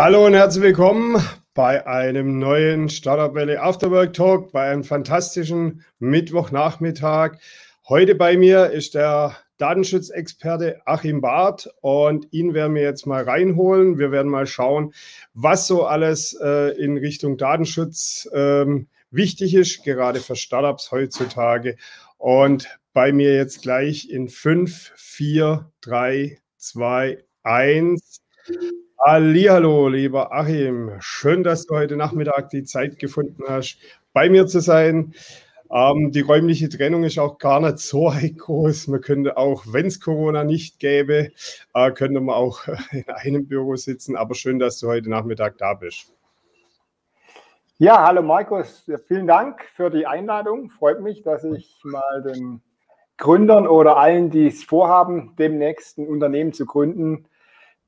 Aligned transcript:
Hallo 0.00 0.26
und 0.26 0.34
herzlich 0.34 0.62
willkommen 0.62 1.20
bei 1.54 1.84
einem 1.84 2.38
neuen 2.38 2.88
Startup 2.88 3.34
Valley 3.34 3.56
Afterwork 3.56 4.12
Talk, 4.12 4.52
bei 4.52 4.70
einem 4.70 4.84
fantastischen 4.84 5.84
Mittwochnachmittag. 5.98 7.38
Heute 7.88 8.14
bei 8.14 8.36
mir 8.36 8.70
ist 8.70 8.94
der 8.94 9.36
Datenschutzexperte 9.56 10.82
Achim 10.86 11.20
Barth 11.20 11.68
und 11.80 12.32
ihn 12.32 12.54
werden 12.54 12.76
wir 12.76 12.82
jetzt 12.82 13.06
mal 13.06 13.24
reinholen. 13.24 13.98
Wir 13.98 14.12
werden 14.12 14.30
mal 14.30 14.46
schauen, 14.46 14.94
was 15.34 15.66
so 15.66 15.84
alles 15.84 16.32
äh, 16.40 16.80
in 16.80 16.96
Richtung 16.96 17.36
Datenschutz 17.36 18.28
ähm, 18.32 18.86
wichtig 19.10 19.52
ist, 19.52 19.82
gerade 19.82 20.20
für 20.20 20.36
Startups 20.36 20.92
heutzutage. 20.92 21.76
Und 22.18 22.68
bei 22.92 23.10
mir 23.10 23.34
jetzt 23.34 23.62
gleich 23.62 24.08
in 24.08 24.28
5, 24.28 24.92
4, 24.94 25.72
3, 25.80 26.38
2, 26.56 27.18
1 27.42 28.22
Hallo, 29.00 29.86
lieber 29.86 30.32
Achim. 30.32 30.90
Schön, 30.98 31.44
dass 31.44 31.66
du 31.66 31.76
heute 31.76 31.96
Nachmittag 31.96 32.50
die 32.50 32.64
Zeit 32.64 32.98
gefunden 32.98 33.44
hast, 33.46 33.78
bei 34.12 34.28
mir 34.28 34.48
zu 34.48 34.58
sein. 34.58 35.14
Ähm, 35.70 36.10
die 36.10 36.22
räumliche 36.22 36.68
Trennung 36.68 37.04
ist 37.04 37.16
auch 37.16 37.38
gar 37.38 37.60
nicht 37.60 37.78
so 37.78 38.12
groß. 38.36 38.88
Man 38.88 39.00
könnte 39.00 39.36
auch, 39.36 39.62
wenn 39.68 39.86
es 39.86 40.00
Corona 40.00 40.42
nicht 40.42 40.80
gäbe, 40.80 41.30
äh, 41.74 41.92
könnte 41.92 42.20
man 42.20 42.34
auch 42.34 42.62
in 42.90 43.08
einem 43.08 43.46
Büro 43.46 43.76
sitzen. 43.76 44.16
Aber 44.16 44.34
schön, 44.34 44.58
dass 44.58 44.80
du 44.80 44.88
heute 44.88 45.08
Nachmittag 45.10 45.58
da 45.58 45.74
bist. 45.74 46.12
Ja, 47.78 48.04
hallo 48.04 48.22
Markus. 48.22 48.84
Vielen 49.06 49.28
Dank 49.28 49.62
für 49.76 49.90
die 49.90 50.08
Einladung. 50.08 50.70
Freut 50.70 51.00
mich, 51.02 51.22
dass 51.22 51.44
ich 51.44 51.78
mal 51.84 52.22
den 52.22 52.62
Gründern 53.16 53.68
oder 53.68 53.96
allen, 53.96 54.30
die 54.30 54.48
es 54.48 54.64
vorhaben, 54.64 55.36
demnächst 55.38 55.98
ein 55.98 56.08
Unternehmen 56.08 56.52
zu 56.52 56.66
gründen, 56.66 57.26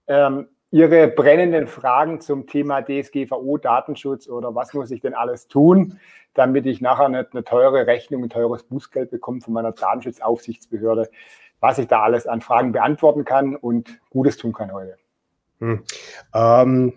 ähm, 0.07 0.47
Ihre 0.73 1.09
brennenden 1.09 1.67
Fragen 1.67 2.21
zum 2.21 2.47
Thema 2.47 2.81
DSGVO, 2.81 3.59
Datenschutz 3.59 4.29
oder 4.29 4.55
was 4.55 4.73
muss 4.73 4.93
ich 4.93 5.01
denn 5.01 5.15
alles 5.15 5.49
tun, 5.49 5.99
damit 6.35 6.65
ich 6.65 6.81
nachher 6.81 7.09
nicht 7.09 7.33
eine 7.33 7.43
teure 7.43 7.89
Rechnung, 7.89 8.23
ein 8.23 8.31
teures 8.31 8.63
Bußgeld 8.63 9.11
bekomme 9.11 9.41
von 9.41 9.53
meiner 9.53 9.73
Datenschutzaufsichtsbehörde, 9.73 11.11
was 11.59 11.79
ich 11.79 11.89
da 11.89 12.03
alles 12.03 12.29
an 12.29 12.41
Fragen 12.41 12.71
beantworten 12.71 13.25
kann 13.25 13.57
und 13.57 14.01
Gutes 14.11 14.37
tun 14.37 14.53
kann 14.53 14.73
heute. 14.73 14.97
Hm. 15.61 15.83
Ähm, 16.35 16.95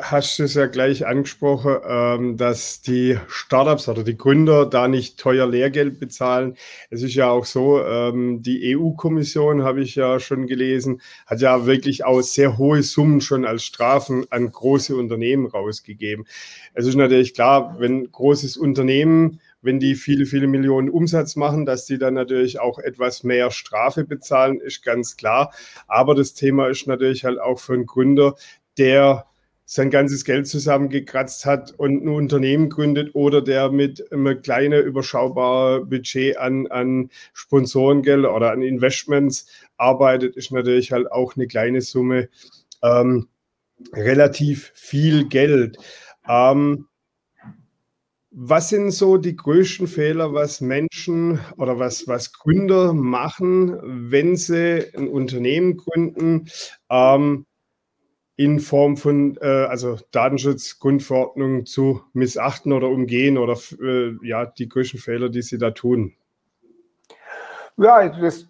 hast 0.00 0.38
du 0.38 0.44
es 0.44 0.54
ja 0.54 0.66
gleich 0.66 1.06
angesprochen, 1.06 1.76
ähm, 1.86 2.36
dass 2.36 2.82
die 2.82 3.18
Startups 3.28 3.88
oder 3.88 4.04
die 4.04 4.16
Gründer 4.16 4.66
da 4.66 4.88
nicht 4.88 5.18
teuer 5.18 5.46
Lehrgeld 5.46 5.98
bezahlen. 6.00 6.56
Es 6.90 7.02
ist 7.02 7.14
ja 7.14 7.30
auch 7.30 7.44
so, 7.44 7.82
ähm, 7.82 8.42
die 8.42 8.76
EU-Kommission, 8.76 9.62
habe 9.62 9.82
ich 9.82 9.94
ja 9.96 10.20
schon 10.20 10.46
gelesen, 10.46 11.00
hat 11.26 11.40
ja 11.40 11.66
wirklich 11.66 12.04
auch 12.04 12.20
sehr 12.22 12.58
hohe 12.58 12.82
Summen 12.82 13.20
schon 13.20 13.44
als 13.44 13.64
Strafen 13.64 14.26
an 14.30 14.50
große 14.50 14.96
Unternehmen 14.96 15.46
rausgegeben. 15.46 16.26
Es 16.74 16.86
ist 16.86 16.96
natürlich 16.96 17.34
klar, 17.34 17.76
wenn 17.78 18.10
großes 18.10 18.56
Unternehmen 18.56 19.40
wenn 19.62 19.80
die 19.80 19.94
viele, 19.94 20.26
viele 20.26 20.46
Millionen 20.46 20.90
Umsatz 20.90 21.36
machen, 21.36 21.66
dass 21.66 21.84
die 21.86 21.98
dann 21.98 22.14
natürlich 22.14 22.60
auch 22.60 22.78
etwas 22.78 23.24
mehr 23.24 23.50
Strafe 23.50 24.04
bezahlen, 24.04 24.60
ist 24.60 24.82
ganz 24.82 25.16
klar. 25.16 25.52
Aber 25.86 26.14
das 26.14 26.34
Thema 26.34 26.68
ist 26.68 26.86
natürlich 26.86 27.24
halt 27.24 27.40
auch 27.40 27.58
für 27.58 27.74
einen 27.74 27.86
Gründer, 27.86 28.34
der 28.78 29.26
sein 29.70 29.90
ganzes 29.90 30.24
Geld 30.24 30.46
zusammengekratzt 30.46 31.44
hat 31.44 31.72
und 31.72 32.02
ein 32.02 32.08
Unternehmen 32.08 32.70
gründet 32.70 33.14
oder 33.14 33.42
der 33.42 33.70
mit 33.70 34.10
einem 34.10 34.40
kleinen 34.40 34.82
überschaubaren 34.82 35.86
Budget 35.90 36.38
an, 36.38 36.68
an 36.68 37.10
Sponsorengeld 37.34 38.24
oder 38.24 38.52
an 38.52 38.62
Investments 38.62 39.46
arbeitet, 39.76 40.36
ist 40.36 40.52
natürlich 40.52 40.90
halt 40.90 41.12
auch 41.12 41.36
eine 41.36 41.46
kleine 41.46 41.82
Summe 41.82 42.30
ähm, 42.82 43.28
relativ 43.92 44.72
viel 44.74 45.28
Geld. 45.28 45.76
Ähm, 46.26 46.86
was 48.30 48.68
sind 48.68 48.90
so 48.90 49.16
die 49.16 49.36
größten 49.36 49.86
Fehler, 49.86 50.34
was 50.34 50.60
Menschen 50.60 51.40
oder 51.56 51.78
was, 51.78 52.06
was 52.06 52.32
Gründer 52.32 52.92
machen, 52.92 54.10
wenn 54.10 54.36
sie 54.36 54.92
ein 54.94 55.08
Unternehmen 55.08 55.76
gründen, 55.76 56.48
ähm, 56.90 57.46
in 58.36 58.60
Form 58.60 58.96
von 58.96 59.36
äh, 59.40 59.46
also 59.46 59.98
Datenschutzgrundverordnung 60.12 61.66
zu 61.66 62.02
missachten 62.12 62.72
oder 62.72 62.88
umgehen 62.88 63.36
oder 63.36 63.58
äh, 63.82 64.12
ja, 64.22 64.46
die 64.46 64.68
größten 64.68 65.00
Fehler, 65.00 65.28
die 65.28 65.42
sie 65.42 65.58
da 65.58 65.72
tun? 65.72 66.14
Ja, 67.76 68.08
das 68.08 68.46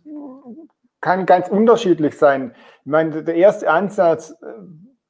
kann 1.01 1.25
ganz 1.25 1.49
unterschiedlich 1.49 2.15
sein. 2.19 2.55
Ich 2.85 2.91
meine, 2.91 3.23
der 3.23 3.37
erste 3.37 3.71
Ansatz, 3.71 4.35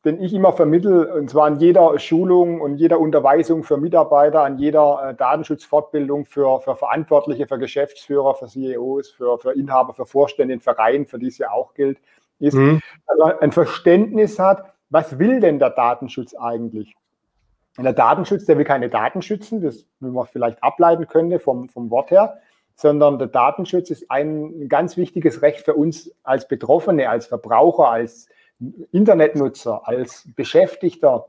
den 0.08 0.22
ich 0.22 0.32
immer 0.32 0.54
vermittle, 0.54 1.12
und 1.12 1.28
zwar 1.28 1.44
an 1.44 1.60
jeder 1.60 1.98
Schulung 1.98 2.62
und 2.62 2.76
jeder 2.76 2.98
Unterweisung 2.98 3.62
für 3.62 3.76
Mitarbeiter, 3.76 4.42
an 4.42 4.56
jeder 4.56 5.10
äh, 5.10 5.14
Datenschutzfortbildung 5.14 6.24
für, 6.24 6.60
für 6.60 6.76
Verantwortliche, 6.76 7.46
für 7.46 7.58
Geschäftsführer, 7.58 8.34
für 8.34 8.46
CEOs, 8.46 9.10
für, 9.10 9.38
für 9.38 9.52
Inhaber, 9.52 9.92
für 9.92 10.06
Vorstände 10.06 10.54
in 10.54 10.60
Vereinen, 10.60 11.06
für 11.06 11.18
die 11.18 11.26
es 11.26 11.36
ja 11.36 11.50
auch 11.50 11.74
gilt, 11.74 11.98
ist, 12.38 12.54
mhm. 12.54 12.80
dass 13.06 13.18
man 13.18 13.38
ein 13.40 13.52
Verständnis 13.52 14.38
hat, 14.38 14.72
was 14.88 15.18
will 15.18 15.40
denn 15.40 15.58
der 15.58 15.70
Datenschutz 15.70 16.34
eigentlich? 16.34 16.96
Und 17.76 17.84
der 17.84 17.92
Datenschutz, 17.92 18.46
der 18.46 18.56
will 18.56 18.64
keine 18.64 18.88
Daten 18.88 19.20
schützen, 19.20 19.60
das 19.60 19.84
wie 20.00 20.10
man 20.10 20.26
vielleicht 20.26 20.62
ableiten 20.64 21.06
könnte 21.06 21.38
vom, 21.38 21.68
vom 21.68 21.90
Wort 21.90 22.10
her, 22.10 22.38
sondern 22.76 23.18
der 23.18 23.28
Datenschutz 23.28 23.90
ist 23.90 24.10
ein 24.10 24.68
ganz 24.68 24.96
wichtiges 24.96 25.42
Recht 25.42 25.66
für 25.66 25.74
uns 25.74 26.10
als 26.22 26.48
Betroffene, 26.48 27.10
als 27.10 27.26
Verbraucher, 27.26 27.90
als 27.90 28.28
Internetnutzer, 28.92 29.86
als 29.86 30.28
Beschäftigter, 30.34 31.28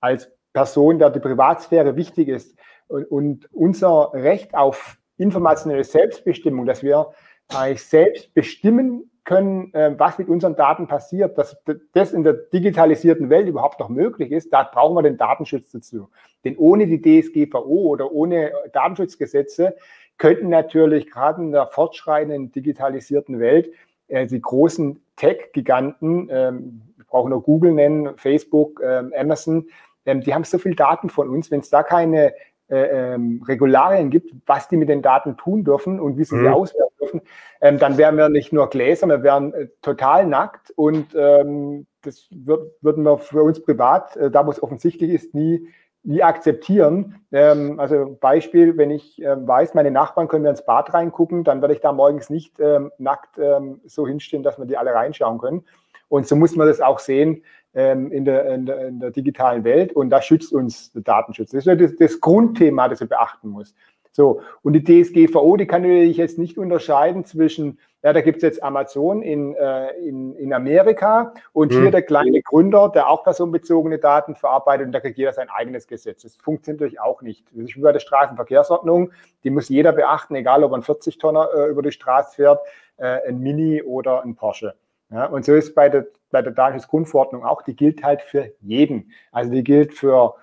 als 0.00 0.30
Person, 0.52 0.98
der 0.98 1.10
die 1.10 1.20
Privatsphäre 1.20 1.96
wichtig 1.96 2.28
ist 2.28 2.56
und, 2.88 3.04
und 3.10 3.48
unser 3.52 4.12
Recht 4.12 4.54
auf 4.54 4.98
informationelle 5.18 5.84
Selbstbestimmung, 5.84 6.66
dass 6.66 6.82
wir 6.82 7.12
eigentlich 7.48 7.84
selbst 7.84 8.34
bestimmen 8.34 9.10
können, 9.24 9.74
äh, 9.74 9.94
was 9.98 10.18
mit 10.18 10.28
unseren 10.28 10.56
Daten 10.56 10.86
passiert, 10.86 11.36
dass 11.36 11.56
das 11.92 12.12
in 12.12 12.22
der 12.22 12.32
digitalisierten 12.32 13.28
Welt 13.28 13.48
überhaupt 13.48 13.80
noch 13.80 13.88
möglich 13.88 14.30
ist, 14.30 14.52
da 14.52 14.62
brauchen 14.62 14.94
wir 14.94 15.02
den 15.02 15.16
Datenschutz 15.16 15.72
dazu. 15.72 16.08
Denn 16.44 16.56
ohne 16.56 16.86
die 16.86 17.00
DSGVO 17.00 17.88
oder 17.88 18.12
ohne 18.12 18.52
Datenschutzgesetze 18.72 19.74
könnten 20.16 20.48
natürlich 20.48 21.10
gerade 21.10 21.42
in 21.42 21.52
der 21.52 21.66
fortschreitenden 21.66 22.52
digitalisierten 22.52 23.40
Welt 23.40 23.70
äh, 24.08 24.26
die 24.26 24.40
großen 24.40 25.02
Tech-Giganten, 25.16 26.28
ähm, 26.30 26.82
ich 26.98 27.06
brauche 27.06 27.28
nur 27.28 27.42
Google 27.42 27.72
nennen, 27.72 28.16
Facebook, 28.16 28.80
ähm, 28.84 29.12
Amazon, 29.16 29.68
ähm, 30.04 30.20
die 30.20 30.34
haben 30.34 30.44
so 30.44 30.58
viel 30.58 30.74
Daten 30.74 31.10
von 31.10 31.28
uns. 31.28 31.50
Wenn 31.50 31.60
es 31.60 31.70
da 31.70 31.82
keine 31.82 32.34
äh, 32.68 33.14
ähm, 33.14 33.42
Regularien 33.46 34.10
gibt, 34.10 34.34
was 34.46 34.68
die 34.68 34.76
mit 34.76 34.88
den 34.88 35.02
Daten 35.02 35.36
tun 35.36 35.64
dürfen 35.64 36.00
und 36.00 36.18
wie 36.18 36.24
sie 36.24 36.34
mhm. 36.34 36.40
sie 36.40 36.48
auswerten 36.48 36.94
dürfen, 37.00 37.20
ähm, 37.60 37.78
dann 37.78 37.96
wären 37.96 38.16
wir 38.16 38.28
nicht 38.28 38.52
nur 38.52 38.68
Gläser, 38.68 39.06
wir 39.06 39.22
wären 39.22 39.54
äh, 39.54 39.68
total 39.82 40.26
nackt 40.26 40.70
und 40.72 41.14
ähm, 41.16 41.86
das 42.02 42.28
wird, 42.30 42.72
würden 42.80 43.04
wir 43.04 43.18
für 43.18 43.42
uns 43.42 43.62
privat, 43.62 44.16
äh, 44.16 44.30
da 44.30 44.46
wo 44.46 44.50
es 44.50 44.62
offensichtlich 44.62 45.10
ist, 45.10 45.34
nie 45.34 45.68
nie 46.06 46.22
akzeptieren. 46.22 47.16
Ähm, 47.32 47.78
also 47.80 48.16
Beispiel, 48.20 48.76
wenn 48.76 48.90
ich 48.90 49.20
ähm, 49.20 49.46
weiß, 49.46 49.74
meine 49.74 49.90
Nachbarn 49.90 50.28
können 50.28 50.44
mir 50.44 50.50
ins 50.50 50.64
Bad 50.64 50.94
reingucken, 50.94 51.44
dann 51.44 51.60
werde 51.60 51.74
ich 51.74 51.80
da 51.80 51.92
morgens 51.92 52.30
nicht 52.30 52.58
ähm, 52.60 52.90
nackt 52.98 53.38
ähm, 53.38 53.80
so 53.84 54.06
hinstehen, 54.06 54.42
dass 54.42 54.58
wir 54.58 54.66
die 54.66 54.76
alle 54.76 54.94
reinschauen 54.94 55.38
können. 55.38 55.64
Und 56.08 56.26
so 56.28 56.36
muss 56.36 56.54
man 56.54 56.68
das 56.68 56.80
auch 56.80 57.00
sehen 57.00 57.42
ähm, 57.74 58.12
in 58.12 58.24
der, 58.24 58.54
in, 58.54 58.66
der, 58.66 58.86
in, 58.86 59.00
der, 59.00 59.10
digitalen 59.10 59.64
Welt. 59.64 59.92
Und 59.92 60.10
da 60.10 60.22
schützt 60.22 60.52
uns 60.52 60.92
der 60.92 61.02
Datenschutz. 61.02 61.50
Das 61.50 61.66
ist 61.66 61.80
das, 61.80 61.96
das 61.96 62.20
Grundthema, 62.20 62.88
das 62.88 63.00
man 63.00 63.08
beachten 63.08 63.48
muss. 63.48 63.74
So, 64.12 64.40
und 64.62 64.72
die 64.72 64.82
DSGVO, 64.82 65.58
die 65.58 65.66
kann 65.66 65.84
ich 65.84 66.16
jetzt 66.16 66.38
nicht 66.38 66.56
unterscheiden 66.56 67.26
zwischen, 67.26 67.78
ja, 68.06 68.12
da 68.12 68.20
gibt 68.20 68.36
es 68.36 68.42
jetzt 68.44 68.62
Amazon 68.62 69.20
in, 69.20 69.56
äh, 69.56 69.90
in, 69.98 70.36
in 70.36 70.52
Amerika 70.52 71.34
und 71.52 71.72
mhm. 71.72 71.80
hier 71.80 71.90
der 71.90 72.02
kleine 72.02 72.40
Gründer, 72.40 72.88
der 72.88 73.08
auch 73.08 73.24
personenbezogene 73.24 73.98
Daten 73.98 74.36
verarbeitet 74.36 74.86
und 74.86 74.92
da 74.92 75.00
kriegt 75.00 75.18
jeder 75.18 75.32
sein 75.32 75.50
eigenes 75.50 75.88
Gesetz. 75.88 76.22
Das 76.22 76.36
funktioniert 76.36 76.82
natürlich 76.82 77.00
auch 77.00 77.20
nicht. 77.20 77.44
Das 77.52 77.64
ist 77.64 77.76
wie 77.76 77.80
bei 77.80 77.90
der 77.90 77.98
Straßenverkehrsordnung, 77.98 79.10
die 79.42 79.50
muss 79.50 79.68
jeder 79.68 79.90
beachten, 79.90 80.36
egal 80.36 80.62
ob 80.62 80.72
ein 80.74 80.82
40-Tonner 80.82 81.48
äh, 81.52 81.66
über 81.66 81.82
die 81.82 81.90
Straße 81.90 82.36
fährt, 82.36 82.60
äh, 82.98 83.26
ein 83.26 83.40
Mini 83.40 83.82
oder 83.82 84.22
ein 84.22 84.36
Porsche. 84.36 84.76
Ja, 85.10 85.26
und 85.26 85.44
so 85.44 85.54
ist 85.54 85.74
bei 85.74 85.88
der, 85.88 86.06
bei 86.30 86.42
der 86.42 86.52
Datenschutzgrundverordnung 86.52 87.44
auch, 87.44 87.62
die 87.62 87.74
gilt 87.74 88.04
halt 88.04 88.22
für 88.22 88.52
jeden. 88.60 89.10
Also 89.32 89.50
die 89.50 89.64
gilt 89.64 89.94
für 89.94 90.36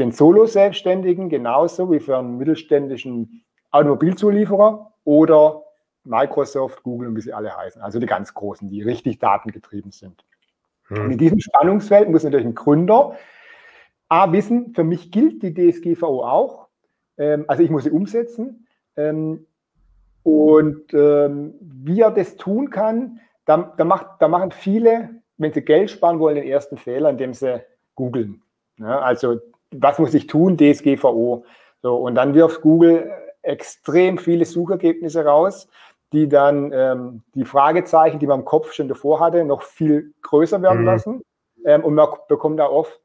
den 0.00 0.10
Solo-Selbstständigen 0.10 1.28
genauso 1.28 1.92
wie 1.92 2.00
für 2.00 2.18
einen 2.18 2.38
mittelständischen 2.38 3.44
Automobilzulieferer 3.70 4.92
oder 5.04 5.63
Microsoft, 6.04 6.82
Google 6.82 7.08
und 7.08 7.16
wie 7.16 7.20
sie 7.20 7.32
alle 7.32 7.56
heißen. 7.56 7.82
Also 7.82 7.98
die 7.98 8.06
ganz 8.06 8.34
großen, 8.34 8.68
die 8.68 8.82
richtig 8.82 9.18
datengetrieben 9.18 9.90
sind. 9.90 10.24
Hm. 10.88 11.04
Und 11.04 11.10
in 11.12 11.18
diesem 11.18 11.40
Spannungsfeld 11.40 12.08
muss 12.08 12.24
natürlich 12.24 12.46
ein 12.46 12.54
Gründer 12.54 13.16
A 14.08 14.30
wissen, 14.32 14.74
für 14.74 14.84
mich 14.84 15.10
gilt 15.10 15.42
die 15.42 15.54
DSGVO 15.54 16.24
auch. 16.24 16.68
Ähm, 17.16 17.46
also 17.48 17.62
ich 17.62 17.70
muss 17.70 17.84
sie 17.84 17.90
umsetzen. 17.90 18.66
Ähm, 18.96 19.46
und 20.22 20.92
ähm, 20.92 21.54
wie 21.60 22.00
er 22.00 22.10
das 22.10 22.36
tun 22.36 22.70
kann, 22.70 23.20
da, 23.44 23.74
da, 23.76 23.84
macht, 23.84 24.06
da 24.20 24.28
machen 24.28 24.52
viele 24.52 25.22
wenn 25.36 25.52
sie 25.52 25.62
Geld 25.62 25.90
sparen 25.90 26.18
wollen, 26.20 26.36
den 26.36 26.46
ersten 26.46 26.76
Fehler, 26.76 27.10
indem 27.10 27.34
sie 27.34 27.62
googeln. 27.94 28.42
Ja, 28.78 29.00
also, 29.00 29.40
was 29.70 29.98
muss 29.98 30.14
ich 30.14 30.26
tun? 30.26 30.56
DSGVO. 30.56 31.44
So, 31.82 31.96
und 31.96 32.14
dann 32.14 32.34
wirft 32.34 32.62
Google 32.62 33.10
extrem 33.42 34.18
viele 34.18 34.44
Suchergebnisse 34.44 35.24
raus, 35.24 35.68
die 36.14 36.28
dann 36.28 36.72
ähm, 36.72 37.22
die 37.34 37.44
Fragezeichen, 37.44 38.20
die 38.20 38.26
man 38.26 38.40
im 38.40 38.44
Kopf 38.44 38.72
schon 38.72 38.88
davor 38.88 39.20
hatte, 39.20 39.44
noch 39.44 39.62
viel 39.62 40.14
größer 40.22 40.62
werden 40.62 40.80
mhm. 40.80 40.86
lassen. 40.86 41.22
Ähm, 41.64 41.84
und 41.84 41.94
man 41.94 42.08
bekommt 42.28 42.60
da 42.60 42.66
oft 42.66 43.00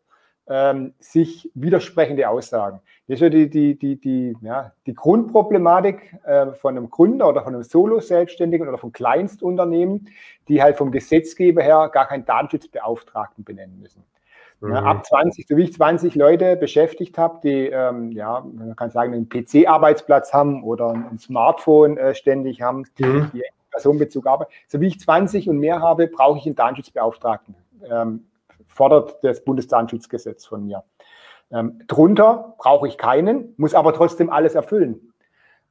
ähm, 0.47 0.93
sich 0.99 1.51
widersprechende 1.55 2.29
Aussagen. 2.29 2.81
Das 3.07 3.15
ist 3.15 3.21
ja 3.21 3.29
die, 3.29 3.49
die, 3.49 3.77
die, 3.77 3.99
die, 3.99 4.37
ja, 4.41 4.73
die 4.85 4.93
Grundproblematik 4.93 6.15
äh, 6.23 6.53
von 6.53 6.77
einem 6.77 6.89
Gründer 6.89 7.29
oder 7.29 7.43
von 7.43 7.55
einem 7.55 7.63
Solo-Selbstständigen 7.63 8.67
oder 8.67 8.77
von 8.77 8.91
Kleinstunternehmen, 8.91 10.09
die 10.47 10.61
halt 10.61 10.77
vom 10.77 10.91
Gesetzgeber 10.91 11.63
her 11.63 11.89
gar 11.91 12.07
keinen 12.07 12.25
Datenschutzbeauftragten 12.25 13.43
benennen 13.43 13.79
müssen. 13.79 14.03
Mhm. 14.61 14.71
Ja, 14.71 14.83
ab 14.83 15.05
20, 15.05 15.47
so 15.47 15.57
wie 15.57 15.63
ich 15.63 15.73
20 15.73 16.15
Leute 16.15 16.55
beschäftigt 16.55 17.17
habe, 17.17 17.39
die, 17.43 17.67
ähm, 17.67 18.11
ja, 18.11 18.45
man 18.53 18.75
kann 18.75 18.91
sagen, 18.91 19.13
einen 19.13 19.29
PC-Arbeitsplatz 19.29 20.33
haben 20.33 20.63
oder 20.63 20.91
ein 20.91 21.17
Smartphone 21.19 21.97
äh, 21.97 22.13
ständig 22.13 22.61
haben, 22.61 22.85
mhm. 22.97 23.31
die 23.33 23.43
Personenbezug 23.71 24.27
arbeiten. 24.27 24.51
So 24.67 24.81
wie 24.81 24.87
ich 24.87 24.99
20 24.99 25.49
und 25.49 25.59
mehr 25.59 25.81
habe, 25.81 26.07
brauche 26.07 26.39
ich 26.39 26.45
einen 26.45 26.55
Datenschutzbeauftragten. 26.55 27.55
Ähm, 27.89 28.25
fordert 28.67 29.23
das 29.23 29.43
Bundesdatenschutzgesetz 29.43 30.45
von 30.45 30.65
mir. 30.65 30.83
Ähm, 31.51 31.81
drunter 31.87 32.55
brauche 32.57 32.87
ich 32.87 32.97
keinen, 32.97 33.53
muss 33.57 33.73
aber 33.73 33.93
trotzdem 33.93 34.29
alles 34.29 34.55
erfüllen. 34.55 35.13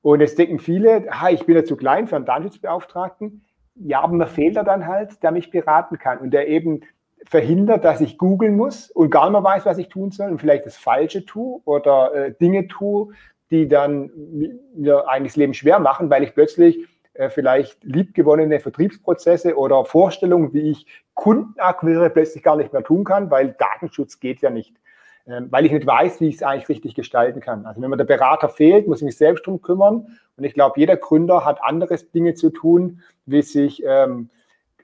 Und 0.02 0.20
es 0.20 0.34
denken 0.34 0.58
viele, 0.58 1.06
ha, 1.10 1.28
ich 1.28 1.44
bin 1.44 1.56
ja 1.56 1.64
zu 1.64 1.76
klein 1.76 2.06
für 2.06 2.16
einen 2.16 2.24
Datenschutzbeauftragten. 2.24 3.44
Ja, 3.74 4.00
aber 4.00 4.14
mir 4.14 4.26
fehlt 4.26 4.56
er 4.56 4.64
dann 4.64 4.86
halt, 4.86 5.22
der 5.22 5.30
mich 5.30 5.50
beraten 5.50 5.98
kann 5.98 6.18
und 6.18 6.30
der 6.30 6.48
eben 6.48 6.80
verhindert, 7.26 7.84
dass 7.84 8.00
ich 8.00 8.18
googeln 8.18 8.56
muss 8.56 8.90
und 8.90 9.10
gar 9.10 9.24
nicht 9.24 9.32
mehr 9.32 9.44
weiß, 9.44 9.66
was 9.66 9.78
ich 9.78 9.88
tun 9.88 10.10
soll 10.10 10.30
und 10.30 10.40
vielleicht 10.40 10.66
das 10.66 10.76
Falsche 10.76 11.24
tue 11.24 11.60
oder 11.64 12.14
äh, 12.14 12.32
Dinge 12.32 12.68
tue, 12.68 13.12
die 13.50 13.68
dann 13.68 14.10
mir 14.74 15.08
eigentlich 15.08 15.32
das 15.32 15.36
Leben 15.36 15.54
schwer 15.54 15.78
machen, 15.78 16.10
weil 16.10 16.22
ich 16.22 16.34
plötzlich 16.34 16.86
äh, 17.14 17.30
vielleicht 17.30 17.82
liebgewonnene 17.82 18.60
Vertriebsprozesse 18.60 19.56
oder 19.56 19.84
Vorstellungen, 19.84 20.52
wie 20.52 20.70
ich 20.70 20.86
Kundenakquire 21.14 22.10
plötzlich 22.10 22.42
gar 22.42 22.56
nicht 22.56 22.72
mehr 22.72 22.84
tun 22.84 23.04
kann, 23.04 23.30
weil 23.30 23.56
Datenschutz 23.58 24.20
geht 24.20 24.40
ja 24.40 24.50
nicht. 24.50 24.74
Ähm, 25.26 25.48
weil 25.50 25.66
ich 25.66 25.72
nicht 25.72 25.86
weiß, 25.86 26.20
wie 26.20 26.28
ich 26.28 26.36
es 26.36 26.42
eigentlich 26.42 26.68
richtig 26.68 26.94
gestalten 26.94 27.40
kann. 27.40 27.66
Also 27.66 27.82
wenn 27.82 27.90
mir 27.90 27.98
der 27.98 28.04
Berater 28.04 28.48
fehlt, 28.48 28.88
muss 28.88 28.98
ich 28.98 29.04
mich 29.04 29.18
selbst 29.18 29.46
drum 29.46 29.60
kümmern. 29.60 30.18
Und 30.36 30.44
ich 30.44 30.54
glaube, 30.54 30.80
jeder 30.80 30.96
Gründer 30.96 31.44
hat 31.44 31.62
anderes 31.62 32.10
Dinge 32.10 32.34
zu 32.34 32.50
tun, 32.50 33.02
wie 33.26 33.42
sich 33.42 33.82
ähm, 33.84 34.30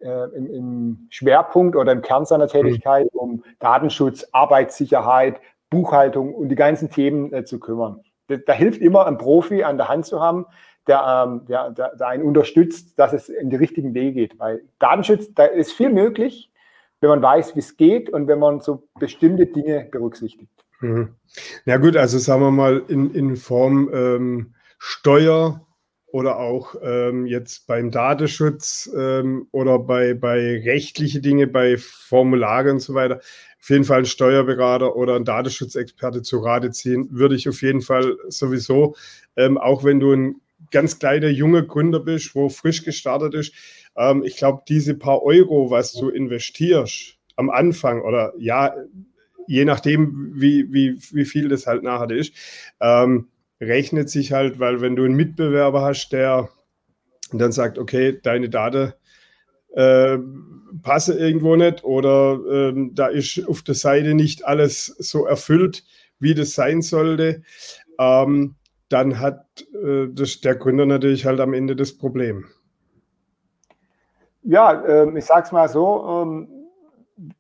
äh, 0.01 0.25
im, 0.37 0.51
im, 0.51 1.07
Schwerpunkt 1.11 1.77
oder 1.77 1.93
im 1.93 2.03
Kern 2.03 2.25
seiner 2.25 2.49
Tätigkeit 2.49 3.13
mhm. 3.13 3.19
um 3.19 3.45
Datenschutz, 3.59 4.27
Arbeitssicherheit, 4.33 5.41
Buchhaltung 5.71 6.35
und 6.35 6.49
die 6.49 6.57
ganzen 6.57 6.91
Themen 6.91 7.33
äh, 7.33 7.45
zu 7.45 7.59
kümmern. 7.59 8.01
Da, 8.29 8.37
da, 8.37 8.53
hilft 8.53 8.81
immer 8.81 9.07
ein 9.07 9.19
Profi 9.19 9.65
an 9.65 9.77
der 9.77 9.89
Hand 9.89 10.07
zu 10.07 10.21
haben, 10.21 10.47
der, 10.87 11.27
ähm, 11.27 11.47
der, 11.47 11.71
der, 11.71 11.97
der 11.97 12.07
einen 12.07 12.25
unterstützt, 12.25 12.99
dass 12.99 13.13
es 13.13 13.29
in 13.29 13.51
die 13.51 13.57
richtigen 13.57 13.95
Wege 13.95 14.13
geht. 14.13 14.39
Weil 14.39 14.63
Datenschutz, 14.79 15.33
da 15.35 15.45
ist 15.45 15.73
viel 15.73 15.91
möglich, 15.91 16.51
wenn 17.01 17.11
man 17.11 17.23
weiß, 17.23 17.55
wie 17.55 17.61
es 17.61 17.77
geht 17.77 18.11
und 18.11 18.29
wenn 18.29 18.39
man 18.39 18.61
so 18.61 18.89
bestimmte 18.99 19.47
Dinge 19.47 19.89
berücksichtigt. 19.91 20.65
Mhm. 20.81 21.15
Ja 21.65 21.77
gut, 21.79 21.97
also 21.97 22.19
sagen 22.19 22.43
wir 22.43 22.51
mal 22.51 22.83
in, 22.89 23.15
in 23.15 23.37
Form 23.37 23.91
ähm, 23.93 24.55
Steuer 24.79 25.61
oder 26.15 26.39
auch 26.39 26.77
ähm, 26.81 27.27
jetzt 27.27 27.67
beim 27.67 27.91
Datenschutz 27.91 28.89
ähm, 28.97 29.49
oder 29.51 29.81
bei, 29.81 30.15
bei 30.15 30.63
rechtliche 30.65 31.21
Dinge, 31.21 31.49
bei 31.49 31.77
Formulare 31.77 32.71
und 32.71 32.79
so 32.79 32.95
weiter, 32.95 33.17
auf 33.17 33.69
jeden 33.69 33.83
Fall 33.83 33.97
einen 33.97 34.07
Steuerberater 34.07 34.95
oder 34.95 35.17
einen 35.17 35.25
Datenschutzexperte 35.25 36.23
zu 36.23 36.39
Rate 36.39 36.71
ziehen, 36.71 37.09
würde 37.11 37.35
ich 37.35 37.49
auf 37.49 37.61
jeden 37.63 37.81
Fall 37.81 38.17
sowieso, 38.29 38.95
ähm, 39.35 39.59
auch 39.59 39.83
wenn 39.83 39.99
du 39.99 40.13
ein 40.13 40.37
ganz 40.71 41.01
kleiner 41.01 41.31
junger 41.31 41.63
Gründer 41.63 41.99
bist, 41.99 42.37
wo 42.37 42.49
frisch 42.49 42.85
gestartet 42.85 43.35
ist, 43.35 43.53
ähm, 43.97 44.23
ich 44.23 44.37
glaube, 44.37 44.63
diese 44.69 44.95
paar 44.95 45.21
Euro, 45.25 45.73
was 45.73 45.95
du 45.95 46.11
investierst 46.11 47.19
am 47.35 47.51
Anfang 47.51 48.03
oder 48.03 48.35
ja, 48.39 48.73
je 49.49 49.65
nachdem, 49.65 50.31
wie, 50.33 50.73
wie, 50.73 50.97
wie 51.11 51.25
viel 51.25 51.49
das 51.49 51.67
halt 51.67 51.83
nachher 51.83 52.13
ist, 52.13 52.33
ähm, 52.81 53.27
rechnet 53.61 54.11
sich 54.11 54.33
halt, 54.33 54.59
weil 54.59 54.81
wenn 54.81 54.97
du 54.97 55.05
einen 55.05 55.17
Mitbewerber 55.17 55.83
hast, 55.83 56.11
der 56.11 56.49
dann 57.33 57.53
sagt, 57.53 57.79
okay, 57.79 58.19
deine 58.23 58.49
Daten 58.49 58.93
äh, 59.75 60.19
passen 60.83 61.19
irgendwo 61.19 61.57
nicht 61.57 61.85
oder 61.85 62.39
ähm, 62.51 62.95
da 62.95 63.07
ist 63.07 63.47
auf 63.49 63.63
der 63.63 63.75
Seite 63.75 64.15
nicht 64.15 64.45
alles 64.45 64.87
so 64.87 65.27
erfüllt, 65.27 65.85
wie 66.19 66.35
das 66.35 66.55
sein 66.55 66.83
sollte, 66.83 67.43
ähm, 67.99 68.57
dann 68.89 69.19
hat 69.19 69.65
äh, 69.85 70.09
das, 70.11 70.41
der 70.41 70.55
Gründer 70.57 70.87
natürlich 70.87 71.27
halt 71.27 71.41
am 71.41 71.55
Ende 71.55 71.75
das 71.75 71.97
Problem. 71.97 72.47
Ja, 74.43 74.73
äh, 74.85 75.19
ich 75.19 75.25
sage 75.25 75.43
es 75.47 75.53
mal 75.53 75.69
so, 75.69 76.23
ähm, 76.23 76.49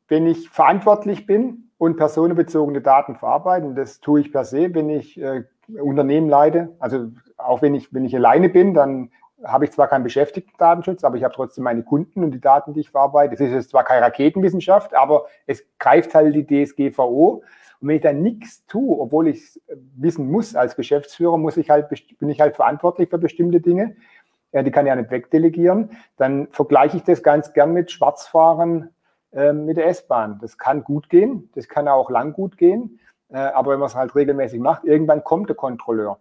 wenn 0.09 0.27
ich 0.27 0.49
verantwortlich 0.49 1.27
bin 1.27 1.71
und 1.79 1.97
personenbezogene 1.97 2.81
Daten 2.81 3.17
verarbeiten, 3.17 3.75
das 3.75 4.01
tue 4.01 4.21
ich 4.21 4.33
per 4.33 4.45
se, 4.45 4.75
wenn 4.75 4.89
ich 4.89 5.21
äh, 5.21 5.45
Unternehmen 5.69 6.29
leite, 6.29 6.75
also 6.79 7.11
auch 7.37 7.63
wenn 7.63 7.75
ich, 7.75 7.93
wenn 7.93 8.05
ich 8.05 8.15
alleine 8.15 8.49
bin, 8.49 8.75
dann 8.75 9.11
habe 9.45 9.65
ich 9.65 9.73
zwar 9.73 9.89
keinen 9.89 10.05
Beschäftigten-Datenschutz, 10.05 11.05
aber 11.05 11.17
ich 11.17 11.25
habe 11.25 11.35
trotzdem 11.35 11.65
meine 11.65 11.83
Kunden 11.83 12.25
und 12.25 12.31
die 12.31 12.41
Daten, 12.41 12.73
die 12.73 12.81
ich 12.81 12.91
verarbeite. 12.91 13.35
Es 13.35 13.41
ist 13.41 13.53
jetzt 13.53 13.71
zwar 13.71 13.85
keine 13.85 14.03
Raketenwissenschaft, 14.03 14.95
aber 14.95 15.27
es 15.47 15.65
greift 15.79 16.15
halt 16.15 16.35
die 16.35 16.47
DSGVO. 16.47 17.43
Und 17.81 17.89
wenn 17.89 17.97
ich 17.97 18.03
dann 18.03 18.23
nichts 18.23 18.65
tue, 18.67 18.99
obwohl 18.99 19.29
ich 19.29 19.37
es 19.37 19.61
wissen 19.97 20.31
muss 20.31 20.55
als 20.55 20.77
Geschäftsführer, 20.77 21.37
muss 21.37 21.57
ich 21.57 21.69
halt, 21.69 21.89
bin 22.19 22.31
ich 22.31 22.41
halt 22.41 22.57
verantwortlich 22.57 23.11
für 23.11 23.19
bestimmte 23.19 23.61
Dinge. 23.61 23.97
Ja, 24.53 24.63
die 24.63 24.71
kann 24.71 24.87
ich 24.87 24.91
ja 24.91 24.97
nicht 24.97 25.11
wegdelegieren. 25.11 25.91
Dann 26.17 26.49
vergleiche 26.53 26.97
ich 26.97 27.03
das 27.03 27.23
ganz 27.23 27.53
gern 27.53 27.73
mit 27.73 27.91
Schwarzfahren 27.91 28.91
äh, 29.33 29.53
mit 29.53 29.77
der 29.77 29.89
S-Bahn. 29.89 30.39
Das 30.41 30.57
kann 30.59 30.85
gut 30.85 31.11
gehen, 31.11 31.51
das 31.55 31.69
kann 31.69 31.89
auch 31.89 32.09
lang 32.09 32.33
gut 32.33 32.57
gehen. 32.57 33.01
Äh, 33.35 33.51
aber 33.53 33.73
wenn 33.73 33.81
man 33.81 33.89
es 33.89 33.97
halt 33.97 34.15
regelmäßig 34.15 34.61
macht, 34.61 34.85
irgendwann 34.85 35.25
kommt 35.25 35.49
der 35.49 35.57
Kontrolleur. 35.57 36.21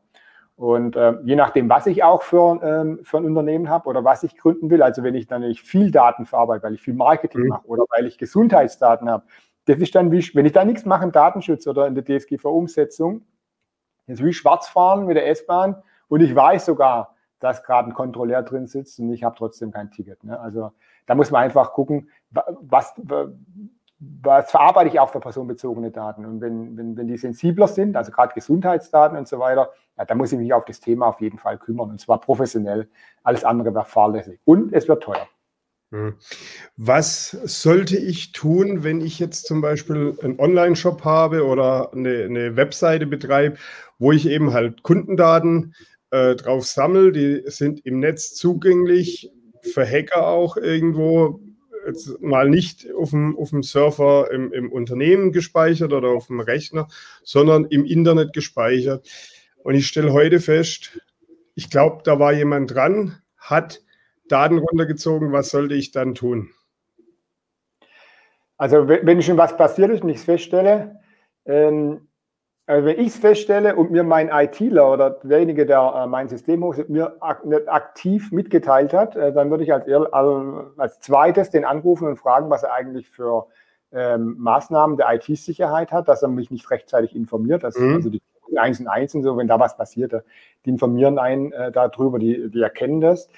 Und 0.56 0.96
äh, 0.96 1.14
je 1.24 1.36
nachdem, 1.36 1.70
was 1.70 1.86
ich 1.86 2.04
auch 2.04 2.24
für, 2.24 2.60
ähm, 2.64 3.00
für 3.04 3.18
ein 3.18 3.26
Unternehmen 3.26 3.70
habe 3.70 3.88
oder 3.88 4.04
was 4.04 4.24
ich 4.24 4.36
gründen 4.36 4.72
will, 4.72 4.82
also 4.82 5.04
wenn 5.04 5.14
ich 5.14 5.28
dann 5.28 5.42
nicht 5.42 5.62
viel 5.62 5.92
Daten 5.92 6.26
verarbeite, 6.26 6.64
weil 6.64 6.74
ich 6.74 6.82
viel 6.82 6.96
Marketing 6.96 7.42
mhm. 7.42 7.48
mache 7.50 7.68
oder 7.68 7.84
weil 7.90 8.08
ich 8.08 8.18
Gesundheitsdaten 8.18 9.10
habe, 9.10 9.26
das 9.66 9.78
ist 9.78 9.94
dann 9.94 10.12
wie, 10.12 10.28
wenn 10.34 10.48
ich 10.48 10.54
da 10.54 10.66
nichts 10.66 10.86
mache 10.86 11.04
im 11.04 11.12
Datenschutz 11.12 11.68
oder 11.68 11.86
in 11.86 11.94
der 11.94 12.04
DSGVO-Umsetzung, 12.04 13.22
das 14.08 14.20
ist 14.20 14.26
wie 14.26 14.34
Schwarzfahren 14.34 15.06
mit 15.06 15.16
der 15.16 15.28
S-Bahn 15.28 15.84
und 16.08 16.22
ich 16.22 16.36
weiß 16.36 16.66
sogar, 16.66 17.16
dass 17.40 17.64
gerade 17.64 17.90
ein 17.90 17.94
Kontrolleur 17.94 18.42
drin 18.42 18.66
sitzt 18.66 19.00
und 19.00 19.14
ich 19.14 19.24
habe 19.24 19.36
trotzdem 19.38 19.72
kein 19.72 19.92
Ticket. 19.92 20.24
Ne? 20.24 20.40
Also 20.40 20.72
da 21.06 21.14
muss 21.14 21.30
man 21.30 21.44
einfach 21.44 21.74
gucken, 21.74 22.10
was, 22.32 22.94
was 24.22 24.52
verarbeite 24.52 24.90
ich 24.90 25.00
auch 25.00 25.12
für 25.12 25.20
personenbezogene 25.20 25.92
Daten. 25.92 26.26
Und 26.26 26.42
wenn, 26.42 26.78
wenn, 26.78 26.98
wenn 26.98 27.08
die 27.08 27.18
sensibler 27.18 27.68
sind, 27.68 27.96
also 27.96 28.12
gerade 28.12 28.34
Gesundheitsdaten 28.34 29.18
und 29.18 29.28
so 29.28 29.40
weiter, 29.40 29.72
ja, 29.98 30.06
dann 30.06 30.18
muss 30.18 30.32
ich 30.32 30.40
mich 30.40 30.54
auf 30.54 30.66
das 30.66 30.80
Thema 30.80 31.08
auf 31.08 31.22
jeden 31.22 31.38
Fall 31.38 31.58
kümmern 31.58 31.90
und 31.92 32.00
zwar 32.00 32.20
professionell. 32.20 32.88
Alles 33.24 33.44
andere 33.44 33.74
wäre 33.74 33.86
fahrlässig. 33.86 34.40
Und 34.46 34.74
es 34.74 34.88
wird 34.88 35.04
teuer. 35.04 35.28
Hm. 35.92 36.16
Was 36.76 37.30
sollte 37.30 37.98
ich 37.98 38.32
tun, 38.32 38.84
wenn 38.84 39.00
ich 39.00 39.20
jetzt 39.20 39.46
zum 39.46 39.62
Beispiel 39.62 40.18
einen 40.24 40.40
Online-Shop 40.40 41.06
habe 41.06 41.46
oder 41.46 41.94
eine, 41.94 42.24
eine, 42.24 42.56
Webseite 42.56 43.06
betreibe, 43.06 43.58
wo 44.00 44.12
ich 44.12 44.28
eben 44.28 44.54
halt 44.54 44.82
Kundendaten 44.82 45.76
äh, 46.10 46.36
drauf 46.36 46.66
sammle, 46.66 47.12
die 47.12 47.44
sind 47.46 47.86
im 47.86 48.00
Netz 48.00 48.34
zugänglich, 48.34 49.32
für 49.62 49.86
Hacker 49.86 50.28
auch 50.28 50.58
irgendwo, 50.58 51.40
jetzt 51.86 52.22
mal 52.22 52.50
nicht 52.50 52.92
auf 52.94 53.12
dem, 53.12 53.38
auf 53.38 53.50
dem 53.50 53.64
Server 53.64 54.32
im, 54.32 54.52
im 54.54 54.72
Unternehmen 54.72 55.32
gespeichert 55.32 55.94
oder 55.94 56.10
auf 56.10 56.28
dem 56.28 56.40
Rechner, 56.40 56.88
sondern 57.24 57.66
im 57.66 57.86
Internet 57.86 58.34
gespeichert. 58.34 59.08
Und 59.64 59.76
ich 59.76 59.88
stelle 59.88 60.14
heute 60.14 60.40
fest, 60.40 61.00
ich 61.56 61.70
glaube, 61.70 62.02
da 62.04 62.20
war 62.20 62.34
jemand 62.34 62.74
dran, 62.74 63.22
hat 63.38 63.82
Daten 64.28 64.58
runtergezogen, 64.58 65.32
was 65.32 65.50
sollte 65.50 65.76
ich 65.76 65.92
dann 65.92 66.16
tun? 66.16 66.50
Also 68.58 68.88
wenn 68.88 69.22
schon 69.22 69.38
was 69.38 69.58
passiert 69.58 69.92
ist 69.92 70.04
und 70.04 70.10
ich 70.10 70.18
es 70.18 70.24
feststelle, 70.24 71.00
ähm, 71.46 72.08
also 72.74 72.88
wenn 72.88 73.00
ich 73.00 73.08
es 73.08 73.18
feststelle 73.18 73.76
und 73.76 73.92
mir 73.92 74.04
mein 74.04 74.30
ITler 74.30 74.92
oder 74.92 75.12
derjenige, 75.12 75.68
der 75.68 75.94
äh, 75.96 76.08
mein 76.08 76.28
System 76.28 76.64
hochsetzt, 76.64 76.90
mir 76.90 77.16
ak 77.20 77.46
nicht 77.46 77.70
aktiv 77.70 78.32
mitgeteilt 78.32 78.94
hat, 78.94 79.16
äh, 79.16 79.32
dann 79.32 79.52
würde 79.52 79.64
ich 79.64 79.72
als, 79.72 79.86
also 80.12 80.72
als 80.78 81.00
zweites 81.00 81.52
den 81.52 81.66
anrufen 81.66 82.08
und 82.08 82.18
fragen, 82.18 82.50
was 82.50 82.64
er 82.64 82.74
eigentlich 82.74 83.08
für 83.10 83.46
ähm, 83.92 84.38
Maßnahmen 84.40 84.98
der 84.98 85.14
IT-Sicherheit 85.14 85.92
hat, 85.92 86.08
dass 86.08 86.24
er 86.24 86.30
mich 86.30 86.50
nicht 86.50 86.72
rechtzeitig 86.72 87.16
informiert. 87.16 87.64
Dass, 87.64 87.78
mhm. 87.78 87.94
Also 87.94 88.10
die 88.10 88.22
1 88.56 88.80
und 88.80 88.88
1 88.88 89.14
und 89.14 89.22
so, 89.22 89.38
wenn 89.38 89.48
da 89.48 89.60
was 89.60 89.78
passiert, 89.78 90.14
die 90.66 90.70
informieren 90.72 91.20
einen 91.20 91.52
äh, 91.52 91.72
darüber, 91.72 92.18
die, 92.18 92.50
die 92.50 92.62
erkennen 92.62 93.02
das. 93.02 93.30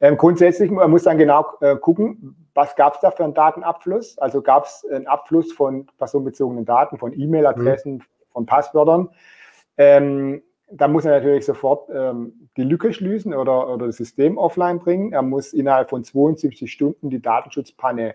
Ähm, 0.00 0.16
grundsätzlich 0.16 0.68
man 0.68 0.90
muss 0.90 1.04
dann 1.04 1.16
genau 1.16 1.46
äh, 1.60 1.76
gucken, 1.76 2.34
was 2.54 2.74
gab 2.74 2.96
es 2.96 3.00
da 3.02 3.12
für 3.12 3.22
einen 3.22 3.34
Datenabfluss? 3.34 4.18
Also 4.18 4.42
gab 4.42 4.64
es 4.64 4.84
einen 4.90 5.06
Abfluss 5.06 5.52
von 5.52 5.86
personenbezogenen 5.96 6.64
Daten, 6.64 6.98
von 6.98 7.12
E-Mail-Adressen, 7.12 7.94
mhm. 7.94 8.02
Von 8.32 8.46
Passwörtern. 8.46 9.08
Ähm, 9.76 10.42
da 10.72 10.88
muss 10.88 11.04
er 11.04 11.12
natürlich 11.12 11.46
sofort 11.46 11.88
ähm, 11.92 12.48
die 12.56 12.62
Lücke 12.62 12.92
schließen 12.92 13.34
oder, 13.34 13.68
oder 13.72 13.86
das 13.86 13.96
System 13.96 14.38
offline 14.38 14.78
bringen. 14.78 15.12
Er 15.12 15.22
muss 15.22 15.52
innerhalb 15.52 15.90
von 15.90 16.04
72 16.04 16.70
Stunden 16.70 17.10
die 17.10 17.20
Datenschutzpanne 17.20 18.14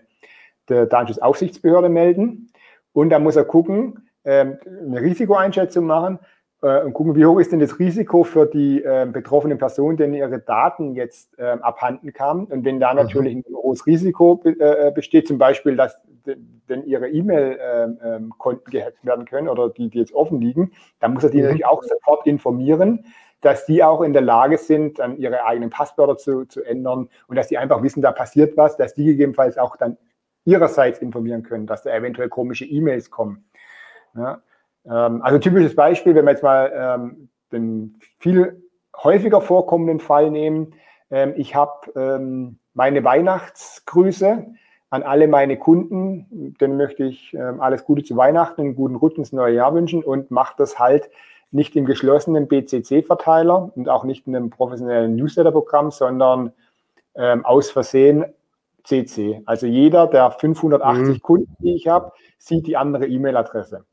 der 0.68 0.86
Datenschutzaufsichtsbehörde 0.86 1.88
melden. 1.88 2.50
Und 2.92 3.10
da 3.10 3.18
muss 3.18 3.36
er 3.36 3.44
gucken, 3.44 4.08
ähm, 4.24 4.58
eine 4.66 5.00
Risikoeinschätzung 5.00 5.86
machen 5.86 6.18
äh, 6.62 6.82
und 6.82 6.92
gucken, 6.92 7.14
wie 7.14 7.26
hoch 7.26 7.38
ist 7.38 7.52
denn 7.52 7.60
das 7.60 7.78
Risiko 7.78 8.24
für 8.24 8.46
die 8.46 8.82
äh, 8.82 9.06
betroffenen 9.10 9.58
Personen, 9.58 9.96
denen 9.96 10.14
ihre 10.14 10.38
Daten 10.38 10.94
jetzt 10.94 11.38
äh, 11.38 11.44
abhanden 11.60 12.12
kamen. 12.12 12.46
Und 12.46 12.64
wenn 12.64 12.80
da 12.80 12.92
mhm. 12.92 13.00
natürlich 13.00 13.36
ein 13.36 13.44
hohes 13.52 13.86
Risiko 13.86 14.42
äh, 14.44 14.90
besteht, 14.92 15.28
zum 15.28 15.38
Beispiel, 15.38 15.76
dass 15.76 15.98
wenn 16.66 16.84
ihre 16.84 17.08
E-Mail-Konten 17.08 18.62
ähm, 18.66 18.70
gehackt 18.70 19.04
werden 19.04 19.26
können 19.26 19.48
oder 19.48 19.68
die, 19.68 19.90
die 19.90 19.98
jetzt 19.98 20.12
offen 20.12 20.40
liegen, 20.40 20.72
dann 20.98 21.14
muss 21.14 21.24
er 21.24 21.30
die 21.30 21.38
mhm. 21.38 21.44
natürlich 21.44 21.66
auch 21.66 21.82
sofort 21.82 22.26
informieren, 22.26 23.04
dass 23.40 23.66
die 23.66 23.84
auch 23.84 24.02
in 24.02 24.12
der 24.12 24.22
Lage 24.22 24.58
sind, 24.58 24.98
dann 24.98 25.18
ihre 25.18 25.44
eigenen 25.44 25.70
Passwörter 25.70 26.16
zu, 26.16 26.46
zu 26.46 26.64
ändern 26.64 27.08
und 27.28 27.36
dass 27.36 27.48
die 27.48 27.58
einfach 27.58 27.82
wissen, 27.82 28.02
da 28.02 28.10
passiert 28.10 28.56
was, 28.56 28.76
dass 28.76 28.94
die 28.94 29.04
gegebenenfalls 29.04 29.58
auch 29.58 29.76
dann 29.76 29.98
ihrerseits 30.44 31.00
informieren 31.00 31.42
können, 31.42 31.66
dass 31.66 31.82
da 31.82 31.94
eventuell 31.94 32.28
komische 32.28 32.64
E-Mails 32.64 33.10
kommen. 33.10 33.44
Ja, 34.14 34.42
ähm, 34.88 35.22
also 35.22 35.38
typisches 35.38 35.74
Beispiel, 35.74 36.14
wenn 36.14 36.24
wir 36.24 36.32
jetzt 36.32 36.42
mal 36.42 36.72
ähm, 36.74 37.28
den 37.52 37.98
viel 38.18 38.62
häufiger 38.96 39.40
vorkommenden 39.40 40.00
Fall 40.00 40.30
nehmen. 40.30 40.74
Ähm, 41.10 41.34
ich 41.36 41.54
habe 41.54 41.92
ähm, 41.96 42.58
meine 42.74 43.04
Weihnachtsgrüße 43.04 44.46
an 44.90 45.02
alle 45.02 45.28
meine 45.28 45.58
Kunden. 45.58 46.54
Denen 46.60 46.76
möchte 46.76 47.04
ich 47.04 47.34
ähm, 47.34 47.60
alles 47.60 47.84
Gute 47.84 48.02
zu 48.02 48.16
Weihnachten, 48.16 48.60
einen 48.62 48.76
guten 48.76 48.96
Rutsch 48.96 49.18
ins 49.18 49.32
neue 49.32 49.54
Jahr 49.54 49.74
wünschen 49.74 50.02
und 50.02 50.30
mache 50.30 50.54
das 50.56 50.78
halt 50.78 51.10
nicht 51.50 51.76
im 51.76 51.86
geschlossenen 51.86 52.48
BCC-Verteiler 52.48 53.70
und 53.74 53.88
auch 53.88 54.04
nicht 54.04 54.26
in 54.26 54.36
einem 54.36 54.50
professionellen 54.50 55.16
Newsletter-Programm, 55.16 55.90
sondern 55.90 56.52
ähm, 57.14 57.44
aus 57.44 57.70
Versehen 57.70 58.26
CC. 58.84 59.42
Also 59.46 59.66
jeder 59.66 60.06
der 60.06 60.30
580 60.30 61.06
mhm. 61.06 61.22
Kunden, 61.22 61.56
die 61.60 61.74
ich 61.74 61.88
habe, 61.88 62.12
sieht 62.38 62.66
die 62.66 62.76
andere 62.76 63.06
E-Mail-Adresse. 63.06 63.84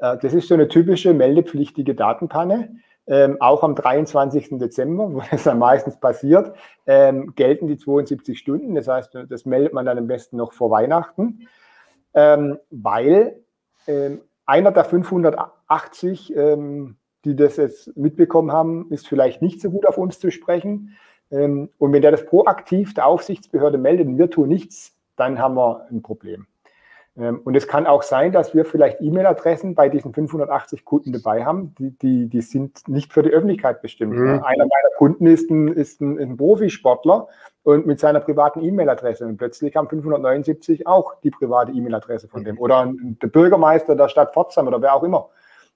Äh, 0.00 0.18
das 0.18 0.34
ist 0.34 0.48
so 0.48 0.54
eine 0.54 0.68
typische 0.68 1.14
meldepflichtige 1.14 1.94
Datenpanne. 1.94 2.76
Ähm, 3.06 3.38
auch 3.40 3.64
am 3.64 3.74
23. 3.74 4.58
Dezember, 4.58 5.12
wo 5.12 5.22
das 5.30 5.44
dann 5.44 5.58
meistens 5.58 5.98
passiert, 5.98 6.54
ähm, 6.86 7.34
gelten 7.34 7.66
die 7.66 7.76
72 7.76 8.38
Stunden. 8.38 8.74
Das 8.74 8.88
heißt, 8.88 9.16
das 9.28 9.46
meldet 9.46 9.72
man 9.72 9.86
dann 9.86 9.98
am 9.98 10.06
besten 10.06 10.36
noch 10.36 10.52
vor 10.52 10.70
Weihnachten, 10.70 11.48
ähm, 12.14 12.58
weil 12.70 13.40
ähm, 13.88 14.20
einer 14.46 14.70
der 14.70 14.84
580, 14.84 16.36
ähm, 16.36 16.96
die 17.24 17.34
das 17.34 17.56
jetzt 17.56 17.96
mitbekommen 17.96 18.52
haben, 18.52 18.90
ist 18.90 19.08
vielleicht 19.08 19.42
nicht 19.42 19.60
so 19.60 19.70
gut 19.70 19.86
auf 19.86 19.98
uns 19.98 20.18
zu 20.18 20.30
sprechen. 20.30 20.96
Ähm, 21.30 21.70
und 21.78 21.92
wenn 21.92 22.02
der 22.02 22.10
das 22.10 22.26
proaktiv 22.26 22.94
der 22.94 23.06
Aufsichtsbehörde 23.06 23.78
meldet 23.78 24.06
und 24.06 24.18
wir 24.18 24.30
tun 24.30 24.48
nichts, 24.48 24.96
dann 25.16 25.38
haben 25.38 25.56
wir 25.56 25.86
ein 25.90 26.02
Problem. 26.02 26.46
Ähm, 27.20 27.40
und 27.44 27.54
es 27.54 27.68
kann 27.68 27.86
auch 27.86 28.02
sein, 28.02 28.32
dass 28.32 28.54
wir 28.54 28.64
vielleicht 28.64 29.00
E-Mail-Adressen 29.00 29.74
bei 29.74 29.88
diesen 29.88 30.14
580 30.14 30.84
Kunden 30.84 31.12
dabei 31.12 31.44
haben, 31.44 31.74
die, 31.78 31.90
die, 31.90 32.28
die 32.28 32.40
sind 32.40 32.88
nicht 32.88 33.12
für 33.12 33.22
die 33.22 33.30
Öffentlichkeit 33.30 33.82
bestimmt. 33.82 34.14
Mhm. 34.14 34.42
Einer 34.42 34.64
meiner 34.64 34.96
Kunden 34.96 35.26
ist 35.26 35.50
ein, 35.50 35.68
ist 35.68 36.00
ein, 36.00 36.18
ein 36.18 36.36
Profisportler 36.36 37.28
und 37.62 37.86
mit 37.86 38.00
seiner 38.00 38.20
privaten 38.20 38.62
E-Mail-Adresse. 38.62 39.26
Und 39.26 39.36
plötzlich 39.36 39.76
haben 39.76 39.88
579 39.88 40.86
auch 40.86 41.20
die 41.20 41.30
private 41.30 41.72
E-Mail-Adresse 41.72 42.28
von 42.28 42.42
dem. 42.42 42.58
Oder 42.58 42.90
der 43.00 43.28
Bürgermeister 43.28 43.94
der 43.96 44.08
Stadt 44.08 44.32
Pforzheim 44.32 44.66
oder 44.66 44.80
wer 44.80 44.94
auch 44.94 45.02
immer. 45.02 45.28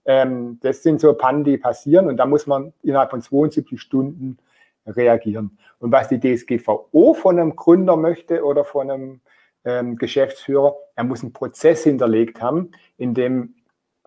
Ähm, 0.06 0.58
das 0.62 0.82
sind 0.82 1.00
so 1.00 1.12
Pannen, 1.12 1.44
die 1.44 1.58
passieren 1.58 2.08
und 2.08 2.16
da 2.16 2.26
muss 2.26 2.46
man 2.46 2.72
innerhalb 2.82 3.10
von 3.10 3.20
72 3.20 3.80
Stunden 3.80 4.38
reagieren. 4.86 5.58
Und 5.78 5.92
was 5.92 6.08
die 6.08 6.20
DSGVO 6.20 7.14
von 7.14 7.38
einem 7.38 7.56
Gründer 7.56 7.96
möchte 7.96 8.44
oder 8.44 8.64
von 8.64 8.90
einem 8.90 9.20
ähm, 9.64 9.96
Geschäftsführer, 9.96 10.76
er 10.94 11.04
muss 11.04 11.22
einen 11.22 11.32
Prozess 11.32 11.84
hinterlegt 11.84 12.40
haben, 12.40 12.70
in 12.96 13.14
dem 13.14 13.54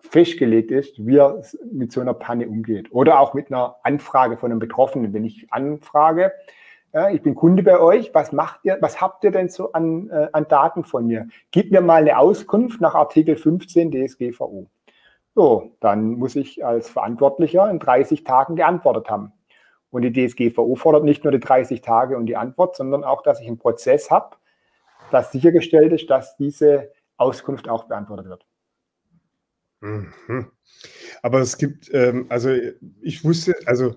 festgelegt 0.00 0.70
ist, 0.70 1.04
wie 1.04 1.16
er 1.16 1.42
mit 1.70 1.92
so 1.92 2.00
einer 2.00 2.14
Panne 2.14 2.48
umgeht. 2.48 2.92
Oder 2.92 3.20
auch 3.20 3.34
mit 3.34 3.50
einer 3.50 3.76
Anfrage 3.82 4.36
von 4.36 4.50
einem 4.50 4.60
Betroffenen. 4.60 5.12
Wenn 5.12 5.24
ich 5.24 5.52
anfrage, 5.52 6.32
ja, 6.94 7.10
ich 7.10 7.22
bin 7.22 7.34
Kunde 7.34 7.62
bei 7.62 7.78
euch, 7.78 8.14
was 8.14 8.32
macht 8.32 8.60
ihr, 8.62 8.78
was 8.80 9.00
habt 9.00 9.24
ihr 9.24 9.30
denn 9.30 9.48
so 9.48 9.72
an, 9.72 10.08
äh, 10.10 10.28
an 10.32 10.46
Daten 10.48 10.84
von 10.84 11.06
mir? 11.06 11.28
Gib 11.50 11.70
mir 11.70 11.80
mal 11.80 12.00
eine 12.00 12.18
Auskunft 12.18 12.80
nach 12.80 12.94
Artikel 12.94 13.36
15 13.36 13.90
DSGVO. 13.90 14.66
So, 15.34 15.72
dann 15.80 16.14
muss 16.14 16.34
ich 16.34 16.64
als 16.64 16.88
Verantwortlicher 16.88 17.70
in 17.70 17.78
30 17.78 18.24
Tagen 18.24 18.56
geantwortet 18.56 19.10
haben. 19.10 19.32
Und 19.90 20.02
die 20.02 20.12
DSGVO 20.12 20.74
fordert 20.76 21.04
nicht 21.04 21.24
nur 21.24 21.32
die 21.32 21.40
30 21.40 21.80
Tage 21.80 22.16
und 22.16 22.26
die 22.26 22.36
Antwort, 22.36 22.76
sondern 22.76 23.04
auch, 23.04 23.22
dass 23.22 23.40
ich 23.40 23.46
einen 23.46 23.58
Prozess 23.58 24.10
habe, 24.10 24.36
dass 25.10 25.32
sichergestellt 25.32 25.92
ist, 25.92 26.08
dass 26.10 26.36
diese 26.36 26.90
Auskunft 27.16 27.68
auch 27.68 27.84
beantwortet 27.84 28.28
wird. 28.28 28.46
Mhm. 29.80 30.50
Aber 31.22 31.40
es 31.40 31.58
gibt, 31.58 31.92
ähm, 31.92 32.26
also 32.28 32.50
ich 33.00 33.24
wusste, 33.24 33.54
also 33.66 33.96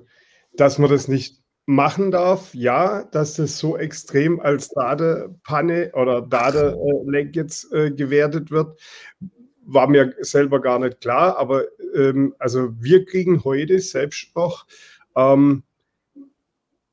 dass 0.54 0.78
man 0.78 0.90
das 0.90 1.08
nicht 1.08 1.42
machen 1.66 2.12
darf, 2.12 2.54
ja, 2.54 3.04
dass 3.04 3.36
das 3.36 3.58
so 3.58 3.78
extrem 3.78 4.40
als 4.40 4.70
Datenpanne 4.70 5.92
oder 5.94 6.22
Datenleck 6.22 7.36
jetzt 7.36 7.72
äh, 7.72 7.92
gewertet 7.92 8.52
wird, 8.52 8.80
war 9.64 9.88
mir 9.88 10.14
selber 10.20 10.60
gar 10.60 10.80
nicht 10.80 11.02
klar. 11.02 11.38
Aber 11.38 11.66
ähm, 11.96 12.36
also 12.40 12.70
wir 12.80 13.06
kriegen 13.06 13.44
heute 13.44 13.80
selbst 13.80 14.36
noch 14.36 14.66
ähm, 15.16 15.64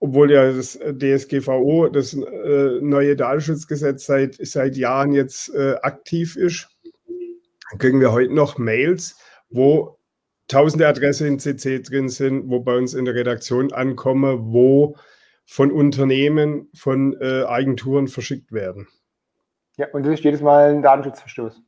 obwohl 0.01 0.31
ja 0.31 0.53
das 0.53 0.79
DSGVO, 0.79 1.89
das 1.89 2.15
äh, 2.15 2.81
neue 2.81 3.17
Datenschutzgesetz 3.17 4.07
seit, 4.07 4.37
seit 4.41 4.77
Jahren 4.77 5.13
jetzt 5.13 5.53
äh, 5.55 5.75
aktiv 5.83 6.37
ist, 6.37 6.69
kriegen 7.79 8.01
wir 8.01 8.13
heute 8.13 8.33
noch 8.33 8.59
Mails, 8.59 9.19
wo 9.51 9.99
tausende 10.47 10.87
Adressen 10.87 11.27
in 11.27 11.39
CC 11.39 11.81
drin 11.81 12.09
sind, 12.09 12.49
wo 12.49 12.61
bei 12.61 12.77
uns 12.77 12.95
in 12.95 13.05
der 13.05 13.15
Redaktion 13.15 13.73
ankommen, 13.73 14.53
wo 14.53 14.97
von 15.45 15.73
Unternehmen, 15.73 16.71
von 16.75 17.17
äh, 17.21 17.43
Agenturen 17.43 18.09
verschickt 18.09 18.53
werden. 18.53 18.87
Ja, 19.77 19.87
und 19.93 20.05
das 20.05 20.15
ist 20.15 20.25
jedes 20.25 20.41
Mal 20.41 20.71
ein 20.71 20.83
Datenschutzverstoß. 20.83 21.61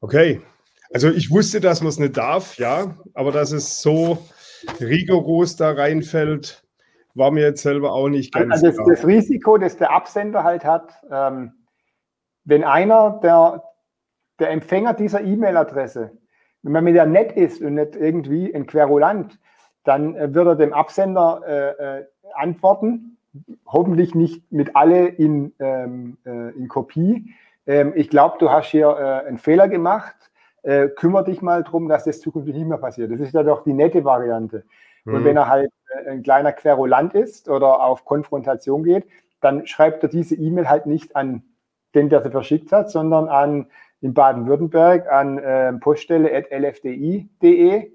Okay. 0.00 0.40
Also 0.92 1.10
ich 1.10 1.30
wusste, 1.30 1.60
dass 1.60 1.80
man 1.80 1.88
es 1.88 1.98
nicht 1.98 2.16
darf, 2.16 2.56
ja, 2.58 2.96
aber 3.14 3.32
dass 3.32 3.52
es 3.52 3.80
so 3.80 4.26
rigoros 4.80 5.56
da 5.56 5.72
reinfällt, 5.72 6.63
war 7.14 7.30
mir 7.30 7.42
jetzt 7.42 7.62
selber 7.62 7.92
auch 7.92 8.08
nicht 8.08 8.34
ganz 8.34 8.52
also 8.52 8.66
das, 8.66 8.76
klar. 8.76 8.86
Das 8.88 9.06
Risiko, 9.06 9.56
das 9.58 9.76
der 9.76 9.92
Absender 9.92 10.44
halt 10.44 10.64
hat, 10.64 10.92
ähm, 11.10 11.52
wenn 12.44 12.64
einer 12.64 13.20
der, 13.22 13.62
der 14.38 14.50
Empfänger 14.50 14.94
dieser 14.94 15.22
E-Mail-Adresse, 15.22 16.10
wenn 16.62 16.72
man 16.72 16.84
mit 16.84 16.94
der 16.94 17.06
nett 17.06 17.32
ist 17.32 17.60
und 17.62 17.74
nicht 17.74 17.96
irgendwie 17.96 18.54
ein 18.54 18.66
Querulant, 18.66 19.38
dann 19.84 20.16
äh, 20.16 20.34
wird 20.34 20.46
er 20.46 20.56
dem 20.56 20.72
Absender 20.72 21.42
äh, 21.46 21.98
äh, 22.00 22.04
antworten, 22.34 23.18
hoffentlich 23.66 24.14
nicht 24.14 24.50
mit 24.50 24.74
alle 24.74 25.06
in, 25.06 25.52
ähm, 25.58 26.16
äh, 26.24 26.50
in 26.56 26.68
Kopie. 26.68 27.34
Ähm, 27.66 27.92
ich 27.94 28.08
glaube, 28.08 28.36
du 28.38 28.50
hast 28.50 28.68
hier 28.70 28.88
äh, 28.88 29.28
einen 29.28 29.38
Fehler 29.38 29.68
gemacht. 29.68 30.16
Äh, 30.62 30.88
kümmere 30.88 31.24
dich 31.24 31.42
mal 31.42 31.62
darum, 31.62 31.88
dass 31.88 32.04
das 32.04 32.20
zukünftig 32.20 32.54
nicht 32.54 32.66
mehr 32.66 32.78
passiert. 32.78 33.12
Das 33.12 33.20
ist 33.20 33.34
ja 33.34 33.42
doch 33.42 33.64
die 33.64 33.74
nette 33.74 34.04
Variante. 34.04 34.64
Mhm. 35.04 35.14
Und 35.14 35.24
wenn 35.24 35.36
er 35.36 35.48
halt 35.48 35.70
äh, 35.88 36.10
ein 36.10 36.22
kleiner 36.22 36.52
Querulant 36.52 37.14
ist 37.14 37.48
oder 37.48 37.82
auf 37.82 38.04
Konfrontation 38.04 38.84
geht, 38.84 39.06
dann 39.40 39.66
schreibt 39.66 40.02
er 40.02 40.08
diese 40.08 40.34
E-Mail 40.34 40.68
halt 40.68 40.86
nicht 40.86 41.16
an 41.16 41.42
den, 41.94 42.08
der 42.08 42.22
sie 42.22 42.30
verschickt 42.30 42.72
hat, 42.72 42.90
sondern 42.90 43.28
an 43.28 43.66
in 44.00 44.14
Baden-Württemberg 44.14 45.10
an 45.10 45.38
äh, 45.38 45.72
poststelle.lfdi.de 45.74 47.92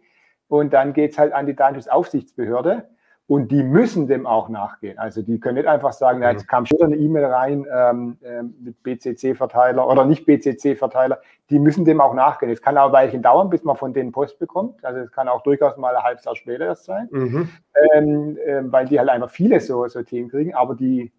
und 0.48 0.74
dann 0.74 0.94
geht 0.94 1.12
es 1.12 1.20
halt 1.20 1.34
an 1.34 1.46
die 1.46 1.56
Datenschutzaufsichtsbehörde 1.56 2.89
und 3.30 3.52
die 3.52 3.62
müssen 3.62 4.08
dem 4.08 4.26
auch 4.26 4.50
nachgehen. 4.50 4.98
Also 4.98 5.22
die 5.22 5.40
können 5.40 5.60
nicht 5.60 5.68
einfach 5.68 5.94
sagen, 5.94 6.24
ja, 6.24 6.32
jetzt 6.32 6.48
kam 6.48 6.66
schon 6.66 6.82
eine 6.82 6.96
E-Mail 6.96 7.26
rein 7.26 7.64
ähm, 7.72 8.18
äh, 8.24 8.42
mit 8.42 8.82
BCC-Verteiler 8.82 9.88
oder 9.88 10.04
nicht 10.04 10.26
BCC-Verteiler. 10.26 11.20
Die 11.52 11.60
müssen 11.60 11.86
dem 11.86 12.02
auch 12.02 12.16
nachgehen. 12.16 12.52
Es 12.52 12.60
kann 12.60 12.76
auch 12.80 12.88
ein 12.88 12.92
Weilchen 12.92 13.22
dauern, 13.22 13.52
bis 13.52 13.64
man 13.64 13.76
von 13.76 13.94
denen 13.94 14.12
Post 14.12 14.40
bekommt. 14.40 14.84
Also 14.84 15.02
es 15.02 15.12
kann 15.12 15.28
auch 15.28 15.44
durchaus 15.44 15.78
mal 15.78 15.96
ein 15.96 16.02
halbes 16.02 16.26
Jahr 16.26 16.36
später 16.36 16.66
erst 16.66 16.86
sein, 16.86 17.08
mhm. 17.12 17.50
ähm, 17.94 18.38
äh, 18.44 18.64
weil 18.64 18.88
die 18.88 18.98
halt 18.98 19.10
einfach 19.10 19.30
viele 19.30 19.60
so, 19.60 19.88
so 19.88 20.02
Themen 20.02 20.30
kriegen. 20.30 20.56
Aber 20.56 20.74
die, 20.74 21.12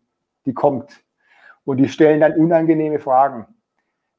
die 0.47 0.52
kommt 0.52 1.05
und 1.64 1.76
die 1.76 1.88
stellen 1.88 2.21
dann 2.21 2.33
unangenehme 2.33 2.99
Fragen. 2.99 3.47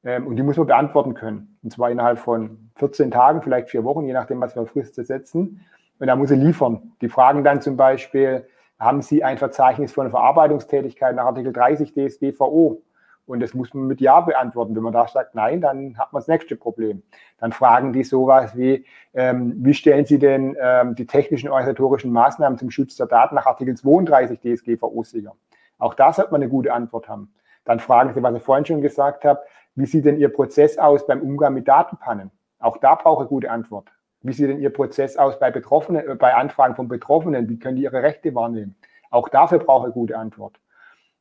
Ähm, 0.05 0.27
und 0.27 0.37
die 0.37 0.43
muss 0.43 0.55
man 0.55 0.67
beantworten 0.67 1.13
können. 1.13 1.57
Und 1.61 1.73
zwar 1.73 1.91
innerhalb 1.91 2.19
von 2.19 2.71
14 2.75 3.11
Tagen, 3.11 3.41
vielleicht 3.41 3.69
vier 3.69 3.83
Wochen, 3.83 4.05
je 4.05 4.13
nachdem, 4.13 4.39
was 4.39 4.55
wir 4.55 4.65
Frist 4.65 4.95
setzen. 4.95 5.59
Und 6.01 6.07
da 6.07 6.15
muss 6.15 6.31
er 6.31 6.37
liefern. 6.37 6.93
Die 7.01 7.09
fragen 7.09 7.43
dann 7.43 7.61
zum 7.61 7.77
Beispiel, 7.77 8.47
haben 8.79 9.03
Sie 9.03 9.23
ein 9.23 9.37
Verzeichnis 9.37 9.91
von 9.91 10.09
Verarbeitungstätigkeit 10.09 11.15
nach 11.15 11.25
Artikel 11.25 11.53
30 11.53 11.93
DSGVO? 11.93 12.81
Und 13.27 13.39
das 13.39 13.53
muss 13.53 13.71
man 13.75 13.85
mit 13.85 14.01
Ja 14.01 14.19
beantworten. 14.21 14.75
Wenn 14.75 14.81
man 14.81 14.93
da 14.93 15.07
sagt 15.07 15.35
Nein, 15.35 15.61
dann 15.61 15.99
hat 15.99 16.11
man 16.11 16.21
das 16.21 16.27
nächste 16.27 16.55
Problem. 16.55 17.03
Dann 17.37 17.51
fragen 17.51 17.93
die 17.93 18.03
sowas 18.03 18.57
wie, 18.57 18.83
ähm, 19.13 19.53
wie 19.57 19.75
stellen 19.75 20.05
Sie 20.07 20.17
denn 20.17 20.57
ähm, 20.59 20.95
die 20.95 21.05
technischen 21.05 21.49
organisatorischen 21.49 22.11
Maßnahmen 22.11 22.57
zum 22.57 22.71
Schutz 22.71 22.95
der 22.95 23.05
Daten 23.05 23.35
nach 23.35 23.45
Artikel 23.45 23.75
32 23.77 24.39
DSGVO 24.39 25.03
sicher? 25.03 25.35
Auch 25.77 25.93
da 25.93 26.13
sollte 26.13 26.31
man 26.31 26.41
eine 26.41 26.49
gute 26.49 26.73
Antwort 26.73 27.09
haben. 27.09 27.31
Dann 27.63 27.79
fragen 27.79 28.11
Sie, 28.15 28.23
was 28.23 28.33
ich 28.33 28.41
vorhin 28.41 28.65
schon 28.65 28.81
gesagt 28.81 29.23
habe, 29.23 29.41
wie 29.75 29.85
sieht 29.85 30.05
denn 30.05 30.17
Ihr 30.17 30.33
Prozess 30.33 30.79
aus 30.79 31.05
beim 31.05 31.21
Umgang 31.21 31.53
mit 31.53 31.67
Datenpannen? 31.67 32.31
Auch 32.57 32.77
da 32.77 32.95
brauche 32.95 33.21
ich 33.23 33.27
eine 33.27 33.29
gute 33.29 33.51
Antwort. 33.51 33.91
Wie 34.23 34.33
sieht 34.33 34.49
denn 34.49 34.59
Ihr 34.59 34.71
Prozess 34.71 35.17
aus 35.17 35.39
bei 35.39 35.51
Betroffenen, 35.51 36.07
äh, 36.07 36.15
bei 36.15 36.33
Anfragen 36.33 36.75
von 36.75 36.87
Betroffenen? 36.87 37.49
Wie 37.49 37.59
können 37.59 37.75
die 37.75 37.83
ihre 37.83 38.03
Rechte 38.03 38.33
wahrnehmen? 38.35 38.75
Auch 39.09 39.29
dafür 39.29 39.59
brauche 39.59 39.87
ich 39.87 39.93
eine 39.93 39.93
gute 39.93 40.17
Antwort. 40.17 40.59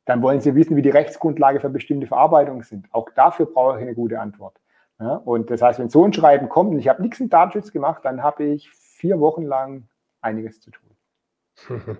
Dann 0.04 0.22
wollen 0.22 0.40
Sie 0.40 0.54
wissen, 0.54 0.76
wie 0.76 0.82
die 0.82 0.90
Rechtsgrundlage 0.90 1.60
für 1.60 1.70
bestimmte 1.70 2.06
Verarbeitungen 2.06 2.62
sind. 2.62 2.86
Auch 2.92 3.10
dafür 3.14 3.46
brauche 3.46 3.76
ich 3.76 3.82
eine 3.82 3.94
gute 3.94 4.20
Antwort. 4.20 4.56
Ja, 4.98 5.14
und 5.14 5.50
das 5.50 5.62
heißt, 5.62 5.78
wenn 5.78 5.88
so 5.88 6.04
ein 6.04 6.12
Schreiben 6.12 6.48
kommt 6.48 6.72
und 6.72 6.78
ich 6.78 6.88
habe 6.88 7.00
nichts 7.00 7.20
im 7.20 7.30
Datenschutz 7.30 7.72
gemacht, 7.72 8.04
dann 8.04 8.22
habe 8.22 8.44
ich 8.44 8.70
vier 8.70 9.18
Wochen 9.18 9.44
lang 9.44 9.88
einiges 10.20 10.60
zu 10.60 10.70
tun. 10.70 10.90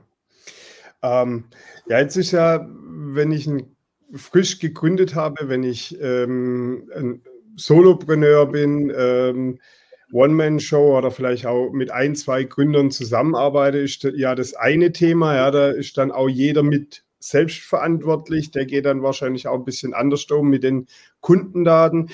ähm, 1.02 1.44
ja, 1.86 1.98
jetzt 1.98 2.16
ist 2.16 2.32
ja, 2.32 2.66
wenn 2.68 3.32
ich 3.32 3.46
ein, 3.46 3.74
frisch 4.12 4.58
gegründet 4.58 5.14
habe, 5.14 5.48
wenn 5.48 5.62
ich 5.62 6.00
ähm, 6.00 6.90
ein 6.94 7.22
Solopreneur 7.56 8.46
bin, 8.46 8.92
ähm, 8.94 9.60
One-Man-Show 10.12 10.98
oder 10.98 11.10
vielleicht 11.10 11.46
auch 11.46 11.70
mit 11.70 11.90
ein, 11.90 12.14
zwei 12.16 12.44
Gründern 12.44 12.90
zusammenarbeite, 12.90 13.78
ist 13.78 14.02
ja 14.02 14.34
das 14.34 14.54
eine 14.54 14.92
Thema. 14.92 15.36
Ja, 15.36 15.50
da 15.50 15.70
ist 15.70 15.96
dann 15.98 16.10
auch 16.10 16.28
jeder 16.28 16.62
mit 16.62 17.04
selbstverantwortlich. 17.20 18.50
Der 18.50 18.66
geht 18.66 18.86
dann 18.86 19.02
wahrscheinlich 19.02 19.46
auch 19.46 19.58
ein 19.58 19.64
bisschen 19.64 19.94
anders 19.94 20.24
um 20.30 20.48
mit 20.48 20.64
den 20.64 20.86
Kundendaten. 21.20 22.10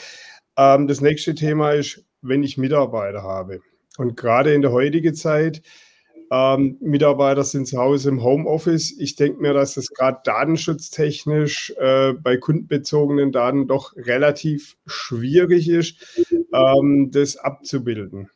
Ähm, 0.57 0.87
das 0.87 1.01
nächste 1.01 1.35
Thema 1.35 1.73
ist, 1.73 2.05
wenn 2.23 2.43
ich 2.43 2.59
Mitarbeiter 2.59 3.23
habe. 3.23 3.61
Und 3.99 4.17
gerade 4.17 4.53
in 4.53 4.63
der 4.63 4.73
heutigen 4.73 5.15
Zeit, 5.15 5.63
ähm, 6.31 6.77
Mitarbeiter 6.81 7.45
sind 7.45 7.67
zu 7.67 7.79
Hause 7.79 8.09
im 8.09 8.23
Homeoffice. 8.23 8.99
Ich 8.99 9.17
denke 9.17 9.41
mir, 9.41 9.53
dass 9.53 9.77
es 9.77 9.91
gerade 9.91 10.21
datenschutztechnisch 10.25 11.75
äh, 11.79 12.13
bei 12.15 12.37
kundenbezogenen 12.37 13.33
Daten 13.33 13.67
doch 13.69 13.95
relativ 13.97 14.77
schwierig 14.87 15.69
ist, 15.69 16.25
ähm, 16.53 17.11
das 17.13 17.37
abzubilden. 17.37 18.31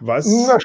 Was? 0.00 0.26
Na, 0.26 0.58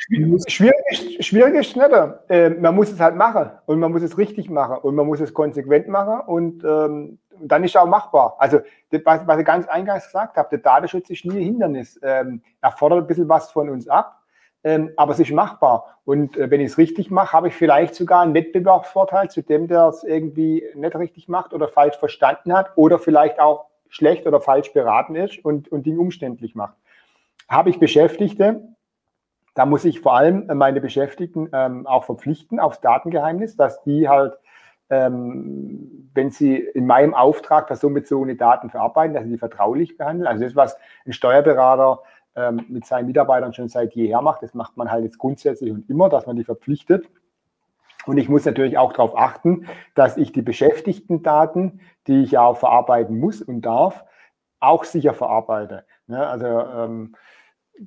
schwierig, 0.48 1.26
schwierig 1.26 1.56
ist 1.56 1.76
nicht. 1.76 1.90
Äh, 2.30 2.52
man 2.52 2.74
muss 2.74 2.90
es 2.90 3.00
halt 3.00 3.16
machen 3.18 3.52
und 3.66 3.80
man 3.80 3.92
muss 3.92 4.02
es 4.02 4.18
richtig 4.18 4.50
machen 4.50 4.78
und 4.78 4.96
man 4.96 5.06
muss 5.06 5.20
es 5.20 5.34
konsequent 5.34 5.90
machen 5.90 6.22
und 6.26 6.64
ähm, 6.64 7.20
dann 7.42 7.64
ist 7.66 7.72
es 7.72 7.76
auch 7.76 7.86
machbar. 7.86 8.36
Also, 8.40 8.62
das, 8.92 9.02
was, 9.04 9.28
was 9.28 9.40
ich 9.40 9.46
ganz 9.46 9.68
eingangs 9.68 10.06
gesagt 10.06 10.38
habe, 10.38 10.48
der 10.52 10.60
Datenschutz 10.60 11.10
ist 11.10 11.26
nie 11.26 11.36
ein 11.36 11.44
Hindernis. 11.44 12.00
Ähm, 12.02 12.42
er 12.62 12.72
fordert 12.72 13.00
ein 13.00 13.08
bisschen 13.08 13.28
was 13.28 13.52
von 13.52 13.70
uns 13.70 13.90
ab, 13.90 14.22
ähm, 14.66 14.92
aber 14.98 15.14
es 15.14 15.20
ist 15.20 15.32
machbar. 15.32 16.00
Und 16.06 16.36
äh, 16.38 16.50
wenn 16.50 16.60
ich 16.60 16.72
es 16.72 16.78
richtig 16.80 17.12
mache, 17.12 17.34
habe 17.34 17.48
ich 17.50 17.54
vielleicht 17.54 17.94
sogar 17.94 18.22
einen 18.22 18.34
Wettbewerbsvorteil 18.34 19.30
zu 19.30 19.44
dem, 19.44 19.68
der 19.68 19.88
es 19.90 20.04
irgendwie 20.04 20.66
nicht 20.74 20.96
richtig 20.96 21.30
macht 21.30 21.54
oder 21.54 21.68
falsch 21.68 21.98
verstanden 21.98 22.52
hat 22.52 22.72
oder 22.76 22.98
vielleicht 22.98 23.40
auch 23.40 23.68
schlecht 23.90 24.26
oder 24.26 24.42
falsch 24.42 24.74
beraten 24.74 25.16
ist 25.16 25.46
und, 25.46 25.72
und 25.72 25.86
Dinge 25.86 26.00
umständlich 26.00 26.56
macht. 26.56 26.74
Habe 27.48 27.70
ich 27.70 27.80
Beschäftigte, 27.80 28.64
da 29.54 29.68
muss 29.68 29.86
ich 29.86 30.02
vor 30.02 30.16
allem 30.16 30.48
meine 30.56 30.82
Beschäftigten 30.82 31.48
ähm, 31.54 31.86
auch 31.86 32.04
verpflichten 32.04 32.60
aufs 32.60 32.82
Datengeheimnis, 32.82 33.56
dass 33.56 33.84
die 33.84 34.10
halt, 34.10 34.34
ähm, 34.90 36.10
wenn 36.16 36.32
sie 36.32 36.56
in 36.58 36.88
meinem 36.88 37.14
Auftrag 37.14 37.68
personenbezogene 37.68 38.36
Daten 38.36 38.72
verarbeiten, 38.72 39.14
dass 39.14 39.26
sie 39.26 39.30
die 39.30 39.38
vertraulich 39.38 39.96
behandeln. 39.96 40.28
Also 40.28 40.44
das, 40.44 40.56
was 40.56 40.76
ein 41.06 41.14
Steuerberater 41.14 42.02
ähm, 42.36 42.66
mit 42.70 42.86
seinen 42.86 43.08
Mitarbeitern 43.08 43.54
schon 43.54 43.70
seit 43.70 43.94
jeher 43.94 44.22
macht, 44.22 44.44
das 44.44 44.54
macht 44.54 44.78
man 44.78 44.92
halt 44.92 45.04
jetzt 45.04 45.18
grundsätzlich 45.18 45.72
und 45.72 45.90
immer, 45.90 46.10
dass 46.10 46.26
man 46.26 46.36
die 46.36 46.44
verpflichtet. 46.44 47.08
Und 48.06 48.18
ich 48.18 48.30
muss 48.30 48.46
natürlich 48.46 48.78
auch 48.78 48.94
darauf 48.94 49.18
achten, 49.18 49.68
dass 49.96 50.18
ich 50.18 50.32
die 50.32 50.44
beschäftigten 50.44 51.24
Daten, 51.24 51.80
die 52.08 52.24
ich 52.24 52.32
ja 52.32 52.44
auch 52.44 52.58
verarbeiten 52.58 53.20
muss 53.20 53.42
und 53.42 53.62
darf, 53.62 54.04
auch 54.60 54.84
sicher 54.84 55.14
verarbeite. 55.14 55.86
Ja, 56.08 56.18
ne, 56.18 56.28
also 56.28 56.46
ähm, 56.46 57.16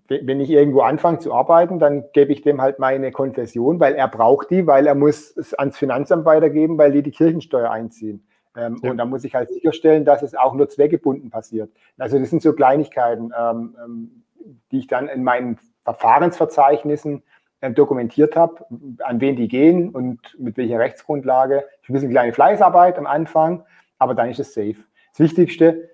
wenn 0.09 0.41
ich 0.41 0.51
irgendwo 0.51 0.81
anfange 0.81 1.19
zu 1.19 1.33
arbeiten, 1.33 1.79
dann 1.79 2.05
gebe 2.13 2.33
ich 2.33 2.43
dem 2.43 2.61
halt 2.61 2.79
meine 2.79 3.11
Konfession, 3.11 3.81
weil 3.81 3.95
er 3.95 4.09
braucht 4.09 4.51
die, 4.51 4.67
weil 4.67 4.87
er 4.87 4.95
muss 4.95 5.35
es 5.37 5.55
ans 5.55 5.79
Finanzamt 5.79 6.27
weitergeben, 6.27 6.77
weil 6.77 6.93
die 6.93 7.03
die 7.03 7.11
Kirchensteuer 7.11 7.71
einziehen. 7.71 8.27
Ähm, 8.57 8.79
ja. 8.83 8.91
Und 8.91 8.99
da 8.99 9.07
muss 9.07 9.25
ich 9.25 9.35
halt 9.35 9.49
sicherstellen, 9.51 10.05
dass 10.05 10.23
es 10.23 10.35
auch 10.35 10.55
nur 10.55 10.69
zweckgebunden 10.69 11.31
passiert. 11.31 11.71
Also 11.97 12.19
das 12.19 12.31
sind 12.31 12.43
so 12.43 12.53
Kleinigkeiten, 12.53 13.33
ähm, 13.39 13.77
ähm, 13.83 14.25
die 14.71 14.79
ich 14.79 14.87
dann 14.87 15.09
in 15.09 15.25
meinen 15.25 15.59
Verfahrensverzeichnissen 15.85 17.23
äh, 17.61 17.71
dokumentiert 17.71 18.37
habe, 18.37 18.65
an 19.01 19.21
wen 19.21 19.37
die 19.37 19.49
gehen 19.49 19.91
und 19.91 20.21
mit 20.39 20.57
welcher 20.57 20.79
Rechtsgrundlage. 20.79 21.65
Ich 21.83 21.89
ein 21.89 21.93
bisschen 21.93 22.11
kleine 22.11 22.33
Fleißarbeit 22.33 22.99
am 22.99 23.07
Anfang, 23.07 23.65
aber 23.99 24.15
dann 24.15 24.31
ist 24.31 24.41
es 24.41 24.55
safe. 24.55 24.77
Das 25.13 25.21
Wichtigste, 25.21 25.91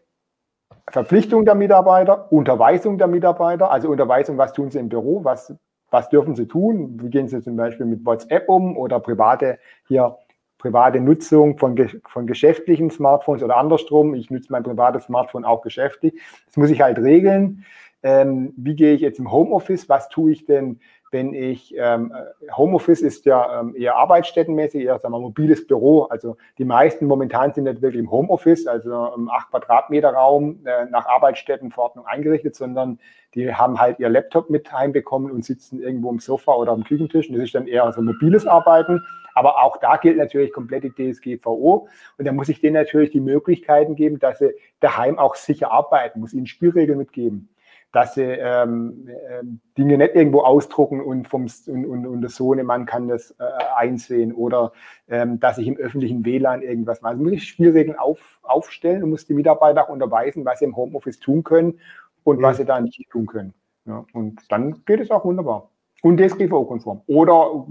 Verpflichtung 0.90 1.44
der 1.44 1.54
Mitarbeiter, 1.54 2.30
Unterweisung 2.30 2.98
der 2.98 3.06
Mitarbeiter, 3.06 3.70
also 3.70 3.88
Unterweisung, 3.88 4.36
was 4.36 4.52
tun 4.52 4.70
sie 4.70 4.78
im 4.78 4.88
Büro, 4.88 5.24
was, 5.24 5.54
was 5.90 6.08
dürfen 6.10 6.34
sie 6.34 6.46
tun, 6.46 6.98
wie 7.00 7.08
gehen 7.08 7.28
sie 7.28 7.40
zum 7.40 7.56
Beispiel 7.56 7.86
mit 7.86 8.04
WhatsApp 8.04 8.48
um 8.48 8.76
oder 8.76 9.00
private 9.00 9.58
hier 9.86 10.18
private 10.64 10.98
Nutzung 10.98 11.58
von, 11.58 11.76
von 12.06 12.26
geschäftlichen 12.26 12.90
Smartphones 12.90 13.42
oder 13.42 13.58
andersrum. 13.58 14.14
Ich 14.14 14.30
nutze 14.30 14.50
mein 14.50 14.62
privates 14.62 15.04
Smartphone 15.04 15.44
auch 15.44 15.60
geschäftlich. 15.60 16.14
Das 16.46 16.56
muss 16.56 16.70
ich 16.70 16.80
halt 16.80 16.98
regeln. 16.98 17.66
Ähm, 18.04 18.52
wie 18.56 18.76
gehe 18.76 18.94
ich 18.94 19.00
jetzt 19.00 19.18
im 19.18 19.32
Homeoffice? 19.32 19.88
Was 19.88 20.08
tue 20.08 20.30
ich 20.30 20.44
denn 20.44 20.78
wenn 21.14 21.32
ich, 21.32 21.72
ähm, 21.78 22.12
Homeoffice 22.56 23.00
ist 23.00 23.24
ja 23.24 23.60
ähm, 23.60 23.76
eher 23.76 23.94
arbeitsstättenmäßig, 23.96 24.82
eher 24.82 24.98
sagen 24.98 25.14
wir, 25.14 25.20
mobiles 25.20 25.64
Büro. 25.64 26.02
Also 26.02 26.36
die 26.58 26.64
meisten 26.64 27.06
momentan 27.06 27.54
sind 27.54 27.64
nicht 27.64 27.80
wirklich 27.82 28.00
im 28.00 28.10
Homeoffice, 28.10 28.66
also 28.66 29.12
im 29.14 29.30
8 29.30 29.50
Quadratmeter 29.50 30.10
Raum 30.10 30.58
äh, 30.64 30.86
nach 30.86 31.06
Arbeitsstättenverordnung 31.06 32.04
eingerichtet, 32.04 32.56
sondern 32.56 32.98
die 33.36 33.54
haben 33.54 33.80
halt 33.80 34.00
ihr 34.00 34.08
Laptop 34.08 34.50
mit 34.50 34.72
heimbekommen 34.72 35.30
und 35.30 35.44
sitzen 35.44 35.80
irgendwo 35.80 36.10
im 36.10 36.18
Sofa 36.18 36.52
oder 36.52 36.72
am 36.72 36.82
Küchentisch. 36.82 37.28
Und 37.28 37.36
das 37.36 37.44
ist 37.44 37.54
dann 37.54 37.68
eher 37.68 37.90
so 37.92 38.02
mobiles 38.02 38.44
Arbeiten. 38.44 39.00
Aber 39.36 39.62
auch 39.62 39.76
da 39.76 39.96
gilt 39.96 40.16
natürlich 40.16 40.52
komplett 40.52 40.82
die 40.82 41.12
DSGVO. 41.12 41.88
Und 42.18 42.24
da 42.24 42.32
muss 42.32 42.48
ich 42.48 42.60
denen 42.60 42.74
natürlich 42.74 43.12
die 43.12 43.20
Möglichkeiten 43.20 43.94
geben, 43.94 44.18
dass 44.18 44.40
sie 44.40 44.52
daheim 44.80 45.16
auch 45.16 45.36
sicher 45.36 45.70
arbeiten, 45.70 46.18
muss 46.18 46.34
ihnen 46.34 46.46
Spielregeln 46.46 46.98
mitgeben 46.98 47.48
dass 47.94 48.14
sie 48.14 48.24
ähm, 48.24 49.09
äh, 49.09 49.44
Dinge 49.78 49.96
nicht 49.98 50.16
irgendwo 50.16 50.40
ausdrucken 50.40 51.00
und, 51.00 51.28
vom, 51.28 51.46
und, 51.68 51.87
und, 51.87 52.07
und 52.07 52.20
der 52.22 52.30
Sohnemann 52.30 52.87
kann 52.87 53.07
das 53.07 53.30
äh, 53.38 53.44
einsehen 53.76 54.33
oder 54.33 54.72
ähm, 55.07 55.38
dass 55.38 55.59
ich 55.59 55.68
im 55.68 55.76
öffentlichen 55.76 56.24
WLAN 56.24 56.62
irgendwas 56.62 57.02
mache. 57.02 57.12
Also 57.12 57.22
muss 57.22 57.33
ich 57.35 57.46
Spielregeln 57.46 57.96
auf, 57.96 58.40
aufstellen 58.42 59.04
und 59.04 59.11
muss 59.11 59.26
die 59.26 59.35
Mitarbeiter 59.35 59.85
auch 59.85 59.90
unterweisen, 59.90 60.44
was 60.44 60.59
sie 60.59 60.64
im 60.64 60.74
Homeoffice 60.74 61.20
tun 61.20 61.44
können 61.44 61.78
und 62.24 62.40
mhm. 62.40 62.42
was 62.42 62.57
sie 62.57 62.64
da 62.64 62.80
nicht 62.80 63.09
tun 63.11 63.26
können. 63.26 63.54
Ja, 63.87 64.04
und 64.12 64.40
dann 64.50 64.85
geht 64.87 64.98
es 64.98 65.12
auch 65.12 65.24
wunderbar. 65.24 65.70
Und 66.02 66.18
DSGVO-konform. 66.18 67.02
Oder 67.07 67.64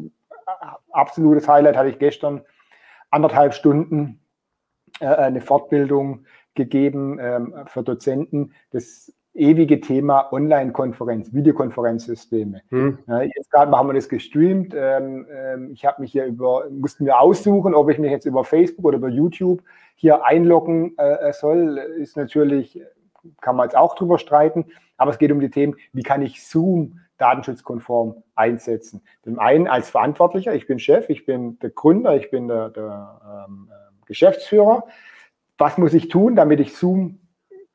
äh, 0.47 0.51
absolutes 0.93 1.49
Highlight 1.49 1.75
hatte 1.75 1.89
ich 1.89 1.99
gestern, 1.99 2.43
anderthalb 3.11 3.53
Stunden 3.53 4.21
äh, 5.01 5.07
eine 5.07 5.41
Fortbildung 5.41 6.25
gegeben 6.55 7.19
ähm, 7.19 7.53
für 7.67 7.83
Dozenten. 7.83 8.53
Das 8.71 9.13
ewige 9.33 9.81
Thema 9.81 10.31
Online-Konferenz, 10.31 11.33
Videokonferenzsysteme. 11.33 12.61
Hm. 12.69 12.99
Jetzt 13.35 13.51
gerade 13.51 13.71
haben 13.71 13.89
wir 13.89 13.93
das 13.93 14.07
gestreamt. 14.09 14.73
Ähm, 14.75 15.25
ähm, 15.31 15.71
ich 15.71 15.85
habe 15.85 16.01
mich 16.01 16.11
hier 16.11 16.25
über, 16.25 16.67
mussten 16.69 17.05
wir 17.05 17.19
aussuchen, 17.19 17.73
ob 17.73 17.89
ich 17.89 17.97
mich 17.97 18.11
jetzt 18.11 18.25
über 18.25 18.43
Facebook 18.43 18.85
oder 18.85 18.97
über 18.97 19.09
YouTube 19.09 19.63
hier 19.95 20.23
einloggen 20.23 20.97
äh, 20.97 21.33
soll. 21.33 21.77
Ist 21.97 22.15
natürlich, 22.15 22.79
kann 23.41 23.55
man 23.55 23.67
jetzt 23.67 23.75
auch 23.75 23.95
drüber 23.95 24.19
streiten, 24.19 24.65
aber 24.97 25.11
es 25.11 25.17
geht 25.17 25.31
um 25.31 25.39
die 25.39 25.49
Themen, 25.49 25.75
wie 25.93 26.03
kann 26.03 26.21
ich 26.21 26.45
Zoom 26.47 26.99
datenschutzkonform 27.17 28.23
einsetzen. 28.35 29.01
Zum 29.23 29.39
einen 29.39 29.67
als 29.67 29.89
Verantwortlicher, 29.89 30.53
ich 30.53 30.67
bin 30.67 30.79
Chef, 30.79 31.09
ich 31.09 31.25
bin 31.25 31.57
der 31.59 31.69
Gründer, 31.69 32.15
ich 32.15 32.29
bin 32.29 32.47
der, 32.47 32.69
der 32.69 33.45
ähm, 33.47 33.69
äh, 33.71 34.05
Geschäftsführer. 34.05 34.83
Was 35.57 35.77
muss 35.77 35.93
ich 35.93 36.09
tun, 36.09 36.35
damit 36.35 36.59
ich 36.59 36.75
Zoom 36.75 37.19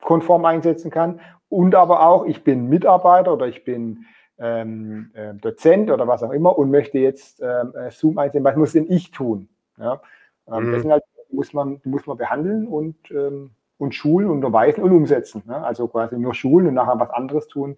konform 0.01 0.45
einsetzen 0.45 0.91
kann? 0.91 1.19
Und 1.49 1.75
aber 1.75 2.07
auch, 2.07 2.25
ich 2.25 2.43
bin 2.43 2.69
Mitarbeiter 2.69 3.33
oder 3.33 3.47
ich 3.47 3.63
bin 3.63 4.05
ähm, 4.37 5.11
äh, 5.13 5.33
Dozent 5.33 5.91
oder 5.91 6.07
was 6.07 6.23
auch 6.23 6.31
immer 6.31 6.57
und 6.57 6.71
möchte 6.71 6.99
jetzt 6.99 7.41
ähm, 7.41 7.73
äh, 7.75 7.91
Zoom 7.91 8.17
einsetzen. 8.17 8.43
Was 8.43 8.55
muss 8.55 8.73
denn 8.73 8.89
ich 8.89 9.11
tun? 9.11 9.49
Ja? 9.77 10.01
Ähm, 10.47 10.69
mhm. 10.69 10.71
Das 10.73 10.85
halt, 10.85 11.03
muss 11.31 11.53
man, 11.53 11.81
muss 11.83 12.05
man 12.07 12.17
behandeln 12.17 12.67
und, 12.67 12.95
ähm, 13.11 13.51
und 13.77 13.93
schulen, 13.93 14.29
unterweisen 14.29 14.83
und 14.83 14.91
umsetzen. 14.91 15.43
Ne? 15.45 15.63
Also 15.63 15.87
quasi 15.87 16.17
nur 16.17 16.33
schulen 16.33 16.67
und 16.67 16.75
nachher 16.75 16.99
was 16.99 17.09
anderes 17.09 17.47
tun, 17.47 17.77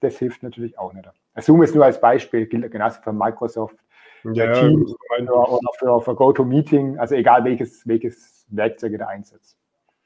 das 0.00 0.18
hilft 0.18 0.42
natürlich 0.42 0.78
auch 0.78 0.92
nicht. 0.92 1.08
Zoom 1.36 1.62
ist 1.62 1.74
nur 1.74 1.84
als 1.84 2.00
Beispiel, 2.00 2.46
gilt 2.46 2.70
genauso 2.72 3.00
für 3.02 3.12
Microsoft, 3.12 3.76
ja, 4.24 4.52
Teams 4.52 4.94
oder, 5.18 5.52
oder 5.52 5.70
für, 5.78 6.00
für 6.00 6.14
GoToMeeting, 6.14 6.98
also 6.98 7.14
egal 7.14 7.44
welches, 7.44 7.86
welches 7.86 8.46
Werkzeug 8.50 8.98
da 8.98 9.06
einsetzt. 9.06 9.56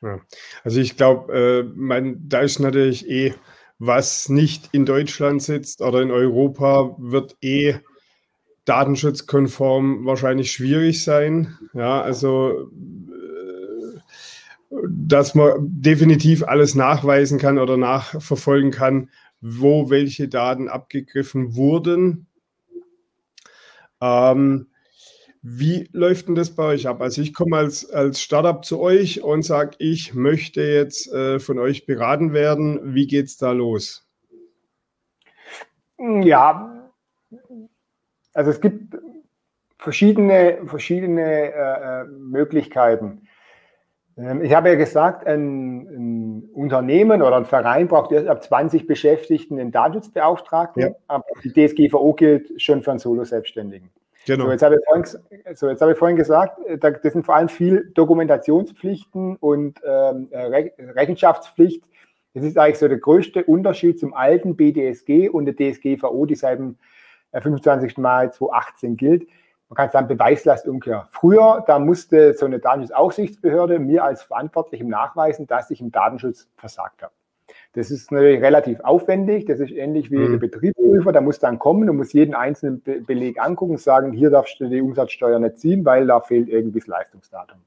Ja. 0.03 0.21
Also 0.63 0.81
ich 0.81 0.97
glaube, 0.97 1.33
äh, 1.33 2.15
da 2.19 2.41
ist 2.41 2.59
natürlich 2.59 3.09
eh, 3.09 3.35
was 3.79 4.29
nicht 4.29 4.69
in 4.73 4.87
Deutschland 4.87 5.43
sitzt 5.43 5.81
oder 5.81 6.03
in 6.03 6.11
Europa, 6.11 6.95
wird 6.99 7.37
eh 7.41 7.77
datenschutzkonform 8.65 10.07
wahrscheinlich 10.07 10.53
schwierig 10.53 11.05
sein. 11.05 11.59
Ja, 11.75 12.01
also 12.01 12.71
äh, 13.11 14.01
dass 14.89 15.35
man 15.35 15.55
definitiv 15.61 16.43
alles 16.43 16.75
nachweisen 16.75 17.39
kann 17.39 17.59
oder 17.59 17.77
nachverfolgen 17.77 18.71
kann, 18.71 19.11
wo 19.41 19.91
welche 19.91 20.29
Daten 20.29 20.69
abgegriffen 20.69 21.55
wurden. 21.55 22.27
Ähm, 24.01 24.69
wie 25.47 25.91
läuft 25.93 26.29
denn 26.29 26.37
das 26.37 26.57
bei 26.57 26.65
euch 26.65 26.89
ab? 26.89 27.03
Also 27.03 27.21
ich 27.21 27.35
komme 27.35 27.59
als, 27.59 27.91
als 27.91 28.23
Startup 28.23 28.65
zu 28.65 28.81
euch 28.81 29.23
und 29.23 29.43
sage, 29.43 29.73
ich 29.79 30.15
möchte 30.15 30.63
jetzt 30.63 31.13
äh, 31.13 31.39
von 31.39 31.59
euch 31.59 31.85
beraten 31.85 32.33
werden. 32.33 32.95
Wie 32.95 33.07
geht 33.07 33.27
es 33.27 33.37
da 33.37 33.53
los? 33.53 34.09
Ja, 35.99 36.91
also 38.33 38.51
es 38.51 38.61
gibt 38.63 38.97
verschiedene, 39.79 40.61
verschiedene 40.65 41.53
äh, 41.53 42.03
äh 42.03 42.05
Möglichkeiten. 42.05 43.29
Ähm, 44.17 44.43
ich 44.43 44.55
habe 44.55 44.71
ja 44.71 44.77
gesagt, 44.77 45.27
ein, 45.27 45.89
ein, 45.89 46.49
Unternehmen 46.55 47.21
oder 47.21 47.37
ein 47.37 47.45
Verein 47.45 47.87
braucht 47.87 48.13
erst 48.13 48.29
ab 48.29 48.43
20 48.43 48.87
Beschäftigten 48.87 49.61
einen 49.61 49.73
Datenschutzbeauftragten, 49.73 50.83
ja. 50.83 50.89
aber 51.07 51.27
die 51.43 51.53
DSGVO 51.53 52.15
gilt 52.15 52.63
schon 52.63 52.83
für 52.83 52.93
einen 52.93 52.99
Solo-Selbstständigen. 52.99 53.91
Genau. 54.27 54.47
So, 54.47 54.51
jetzt 54.53 54.63
habe 54.63 54.77
ich 54.77 54.81
vorhin, 54.87 55.55
so, 55.55 55.69
jetzt 55.69 55.83
habe 55.83 55.93
ich 55.93 55.99
vorhin 55.99 56.17
gesagt, 56.17 56.59
äh, 56.67 56.79
das 56.79 57.13
sind 57.13 57.25
vor 57.25 57.37
allem 57.37 57.49
viel 57.49 57.91
Dokumentationspflichten 57.95 59.37
und 59.37 59.81
ähm, 59.85 60.29
äh, 60.31 60.71
Rechenschaftspflicht. 60.93 61.85
Das 62.35 62.43
ist 62.43 62.59
eigentlich 62.59 62.79
so 62.79 62.89
der 62.89 62.99
größte 62.99 63.45
Unterschied 63.45 64.01
zum 64.01 64.15
alten 64.15 64.57
BDSG 64.57 65.29
und 65.29 65.47
der 65.47 65.55
DSGVO, 65.55 66.27
die 66.27 66.35
seit 66.35 66.59
dem 66.59 66.77
25. 67.33 67.97
Äh, 67.97 68.01
Mai 68.01 68.29
2018 68.29 68.97
gilt. 68.97 69.29
Man 69.69 69.77
kann 69.77 69.91
sagen, 69.91 70.09
Beweislastumkehr. 70.09 71.09
Früher, 71.11 71.65
da 71.67 71.79
musste 71.79 72.35
so 72.35 72.47
eine 72.47 72.59
Datenschutzaufsichtsbehörde 72.59 73.79
mir 73.79 74.05
als 74.05 74.23
Verantwortlichem 74.23 74.89
nachweisen, 74.89 75.47
dass 75.47 75.71
ich 75.71 75.81
im 75.81 75.91
Datenschutz 75.91 76.49
versagt 76.57 77.03
habe. 77.03 77.13
Das 77.75 77.91
ist 77.91 78.13
natürlich 78.13 78.41
relativ 78.41 78.81
aufwendig. 78.81 79.47
Das 79.47 79.59
ist 79.59 79.73
ähnlich 79.73 80.11
wie 80.11 80.19
mhm. 80.19 80.31
der 80.33 80.39
Betriebsprüfer. 80.39 81.13
Der 81.13 81.21
muss 81.21 81.41
dann 81.41 81.59
kommen 81.59 81.89
und 81.91 81.97
muss 81.97 82.13
jeden 82.13 82.35
einzelnen 82.35 82.81
Be 82.81 83.01
Beleg 83.01 83.41
angucken 83.41 83.73
und 83.73 83.81
sagen, 83.81 84.13
hier 84.13 84.31
darfst 84.31 84.61
du 84.61 84.69
die 84.69 84.81
Umsatzsteuer 84.81 85.39
nicht 85.41 85.59
ziehen, 85.59 85.85
weil 85.85 86.07
da 86.07 86.21
fehlt 86.21 86.49
irgendwie 86.49 86.79
das 86.79 86.87
Leistungsdatum. 86.87 87.59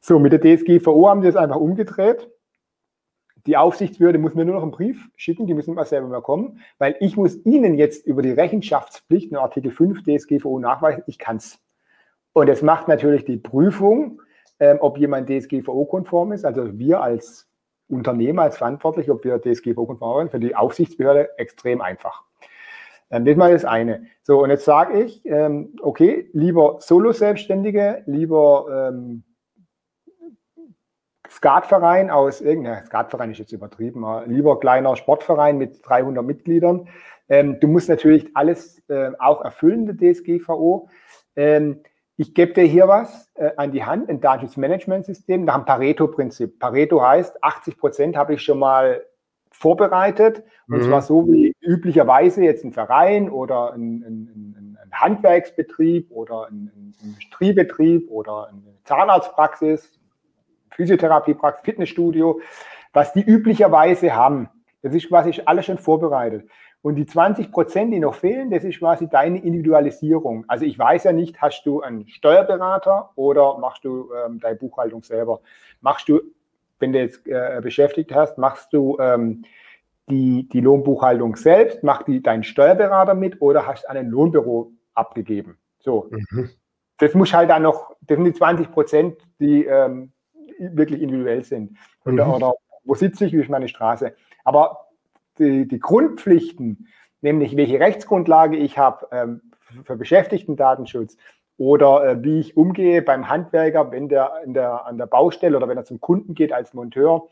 So, 0.00 0.18
mit 0.18 0.32
der 0.32 0.40
DSGVO 0.40 1.08
haben 1.08 1.22
die 1.22 1.28
das 1.28 1.36
einfach 1.36 1.56
umgedreht. 1.56 2.28
Die 3.46 3.56
Aufsichtsbehörde 3.56 4.18
muss 4.18 4.34
mir 4.34 4.44
nur 4.44 4.56
noch 4.56 4.62
einen 4.62 4.70
Brief 4.70 5.08
schicken, 5.16 5.46
die 5.46 5.54
müssen 5.54 5.74
mal 5.74 5.84
selber 5.84 6.06
mal 6.06 6.22
kommen, 6.22 6.60
weil 6.78 6.94
ich 7.00 7.16
muss 7.16 7.44
Ihnen 7.44 7.74
jetzt 7.74 8.06
über 8.06 8.22
die 8.22 8.30
Rechenschaftspflicht 8.30 9.32
in 9.32 9.36
Artikel 9.36 9.72
5 9.72 10.04
DSGVO 10.04 10.60
nachweisen, 10.60 11.02
ich 11.06 11.18
kann 11.18 11.38
es. 11.38 11.58
Und 12.34 12.48
es 12.48 12.62
macht 12.62 12.86
natürlich 12.86 13.24
die 13.24 13.38
Prüfung, 13.38 14.20
ähm, 14.60 14.78
ob 14.80 14.98
jemand 14.98 15.28
DSGVO-konform 15.28 16.32
ist, 16.32 16.44
also 16.44 16.78
wir 16.78 17.00
als 17.00 17.48
Unternehmer, 17.92 18.42
als 18.42 18.56
Verantwortlich, 18.56 19.10
ob 19.10 19.24
wir 19.24 19.40
DSGVO-konform 19.40 20.20
sind, 20.20 20.30
für 20.30 20.40
die 20.40 20.56
Aufsichtsbehörde 20.56 21.38
extrem 21.38 21.80
einfach. 21.80 22.24
Ähm, 23.10 23.24
das 23.24 23.36
mal 23.36 23.52
das 23.52 23.64
eine. 23.64 24.06
So, 24.22 24.42
und 24.42 24.50
jetzt 24.50 24.64
sage 24.64 25.02
ich, 25.02 25.24
ähm, 25.26 25.76
okay, 25.80 26.30
lieber 26.32 26.78
Solo-Selbstständige, 26.80 28.02
lieber 28.06 28.90
ähm, 28.90 29.24
Skatverein 31.30 32.10
aus 32.10 32.40
irgendeiner, 32.40 32.82
Skatverein 32.84 33.30
ist 33.30 33.38
jetzt 33.38 33.52
übertrieben, 33.52 34.04
lieber 34.26 34.60
kleiner 34.60 34.96
Sportverein 34.96 35.56
mit 35.58 35.80
300 35.82 36.24
Mitgliedern. 36.24 36.88
Ähm, 37.28 37.58
du 37.60 37.68
musst 37.68 37.88
natürlich 37.88 38.30
alles 38.34 38.82
äh, 38.88 39.12
auch 39.18 39.42
erfüllen, 39.42 39.86
der 39.86 39.96
DSGVO. 39.96 40.88
Ähm, 41.34 41.80
ich 42.16 42.34
gebe 42.34 42.52
dir 42.52 42.64
hier 42.64 42.88
was 42.88 43.30
äh, 43.34 43.50
an 43.56 43.72
die 43.72 43.84
Hand, 43.84 44.08
ein 44.08 44.20
Datenschutzmanagementsystem 44.20 45.44
nach 45.44 45.56
dem 45.56 45.64
Pareto-Prinzip. 45.64 46.58
Pareto 46.58 47.02
heißt, 47.02 47.42
80 47.42 47.78
Prozent 47.78 48.16
habe 48.16 48.34
ich 48.34 48.42
schon 48.42 48.58
mal 48.58 49.02
vorbereitet. 49.50 50.44
Und 50.68 50.78
mhm. 50.78 50.82
zwar 50.88 51.02
so 51.02 51.26
wie 51.28 51.54
üblicherweise 51.60 52.42
jetzt 52.42 52.64
ein 52.64 52.72
Verein 52.72 53.30
oder 53.30 53.72
ein, 53.72 54.02
ein, 54.02 54.76
ein 54.82 54.90
Handwerksbetrieb 54.92 56.10
oder 56.10 56.48
ein, 56.48 56.70
ein 56.74 56.94
Industriebetrieb 57.02 58.10
oder 58.10 58.48
eine 58.48 58.62
Zahnarztpraxis, 58.84 59.98
Physiotherapiepraxis, 60.72 61.64
Fitnessstudio, 61.64 62.40
was 62.92 63.12
die 63.12 63.22
üblicherweise 63.22 64.14
haben. 64.14 64.48
Das 64.82 64.94
ist 64.94 65.08
quasi 65.08 65.40
alles 65.44 65.66
schon 65.66 65.78
vorbereitet. 65.78 66.48
Und 66.82 66.96
die 66.96 67.06
20 67.06 67.52
Prozent, 67.52 67.94
die 67.94 68.00
noch 68.00 68.16
fehlen, 68.16 68.50
das 68.50 68.64
ist 68.64 68.80
quasi 68.80 69.08
deine 69.08 69.38
Individualisierung. 69.38 70.44
Also 70.48 70.64
ich 70.64 70.76
weiß 70.76 71.04
ja 71.04 71.12
nicht, 71.12 71.40
hast 71.40 71.64
du 71.64 71.80
einen 71.80 72.08
Steuerberater 72.08 73.10
oder 73.14 73.56
machst 73.58 73.84
du 73.84 74.10
ähm, 74.12 74.40
deine 74.40 74.56
Buchhaltung 74.56 75.04
selber? 75.04 75.40
Machst 75.80 76.08
du, 76.08 76.20
wenn 76.80 76.92
du 76.92 76.98
jetzt 76.98 77.24
äh, 77.26 77.60
beschäftigt 77.62 78.12
hast, 78.12 78.36
machst 78.36 78.72
du 78.72 78.98
ähm, 78.98 79.44
die, 80.10 80.48
die 80.48 80.60
Lohnbuchhaltung 80.60 81.36
selbst, 81.36 81.84
macht 81.84 82.08
die 82.08 82.20
dein 82.20 82.42
Steuerberater 82.42 83.14
mit 83.14 83.40
oder 83.40 83.64
hast 83.64 83.88
an 83.88 83.96
ein 83.96 84.08
Lohnbüro 84.08 84.72
abgegeben? 84.94 85.58
So. 85.78 86.10
Mhm. 86.10 86.50
Das 86.98 87.14
muss 87.14 87.32
halt 87.32 87.50
dann 87.50 87.62
noch, 87.62 87.94
das 88.00 88.16
sind 88.16 88.24
die 88.24 88.34
20 88.34 88.72
Prozent, 88.72 89.18
die 89.38 89.64
ähm, 89.64 90.12
wirklich 90.58 91.00
individuell 91.00 91.44
sind. 91.44 91.76
Mhm. 92.04 92.14
Oder, 92.14 92.36
oder 92.36 92.54
wo 92.84 92.94
sitze 92.96 93.26
ich, 93.26 93.32
wie 93.32 93.40
ist 93.40 93.50
meine 93.50 93.68
Straße? 93.68 94.14
Aber 94.44 94.81
die, 95.38 95.66
die 95.66 95.80
Grundpflichten, 95.80 96.88
nämlich 97.20 97.56
welche 97.56 97.80
Rechtsgrundlage 97.80 98.56
ich 98.56 98.78
habe 98.78 99.06
ähm, 99.12 99.40
für 99.84 99.96
Beschäftigten-Datenschutz 99.96 101.16
oder 101.56 102.04
äh, 102.04 102.24
wie 102.24 102.40
ich 102.40 102.56
umgehe 102.56 103.02
beim 103.02 103.28
Handwerker, 103.28 103.90
wenn 103.90 104.08
der, 104.08 104.32
der 104.46 104.86
an 104.86 104.98
der 104.98 105.06
Baustelle 105.06 105.56
oder 105.56 105.68
wenn 105.68 105.78
er 105.78 105.84
zum 105.84 106.00
Kunden 106.00 106.34
geht 106.34 106.52
als 106.52 106.74
Monteur, 106.74 107.28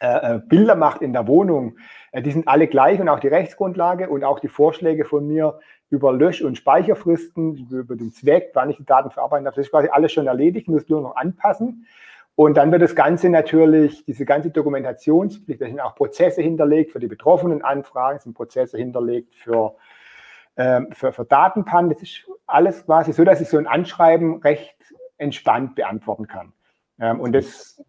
äh, 0.00 0.36
äh, 0.36 0.40
Bilder 0.40 0.74
macht 0.74 1.02
in 1.02 1.12
der 1.12 1.26
Wohnung, 1.26 1.78
äh, 2.12 2.22
die 2.22 2.32
sind 2.32 2.48
alle 2.48 2.66
gleich 2.66 3.00
und 3.00 3.08
auch 3.08 3.20
die 3.20 3.28
Rechtsgrundlage 3.28 4.08
und 4.08 4.24
auch 4.24 4.40
die 4.40 4.48
Vorschläge 4.48 5.04
von 5.04 5.26
mir 5.26 5.58
über 5.90 6.12
Lösch- 6.12 6.42
und 6.42 6.56
Speicherfristen, 6.56 7.68
über 7.70 7.96
den 7.96 8.12
Zweck, 8.12 8.50
wann 8.54 8.70
ich 8.70 8.76
die 8.76 8.84
Daten 8.84 9.10
verarbeiten 9.10 9.44
darf, 9.44 9.54
das 9.54 9.66
ist 9.66 9.70
quasi 9.70 9.88
alles 9.88 10.12
schon 10.12 10.26
erledigt, 10.26 10.68
muss 10.68 10.88
nur 10.88 11.02
noch 11.02 11.16
anpassen. 11.16 11.86
Und 12.36 12.56
dann 12.56 12.72
wird 12.72 12.82
das 12.82 12.96
Ganze 12.96 13.28
natürlich, 13.28 14.04
diese 14.04 14.24
ganze 14.24 14.50
Dokumentationspflicht, 14.50 15.60
da 15.60 15.66
sind 15.66 15.80
auch 15.80 15.94
Prozesse 15.94 16.42
hinterlegt 16.42 16.90
für 16.90 16.98
die 16.98 17.06
betroffenen 17.06 17.62
Anfragen, 17.62 18.18
sind 18.18 18.34
Prozesse 18.34 18.76
hinterlegt 18.76 19.34
für, 19.36 19.76
ähm, 20.56 20.88
für, 20.92 21.12
für 21.12 21.24
Datenpannen. 21.24 21.90
Das 21.90 22.02
ist 22.02 22.28
alles 22.46 22.84
quasi 22.86 23.12
so, 23.12 23.24
dass 23.24 23.40
ich 23.40 23.48
so 23.48 23.56
ein 23.56 23.68
Anschreiben 23.68 24.38
recht 24.38 24.76
entspannt 25.16 25.76
beantworten 25.76 26.26
kann. 26.26 26.52
Ähm, 26.98 27.20
und 27.20 27.32
das 27.32 27.80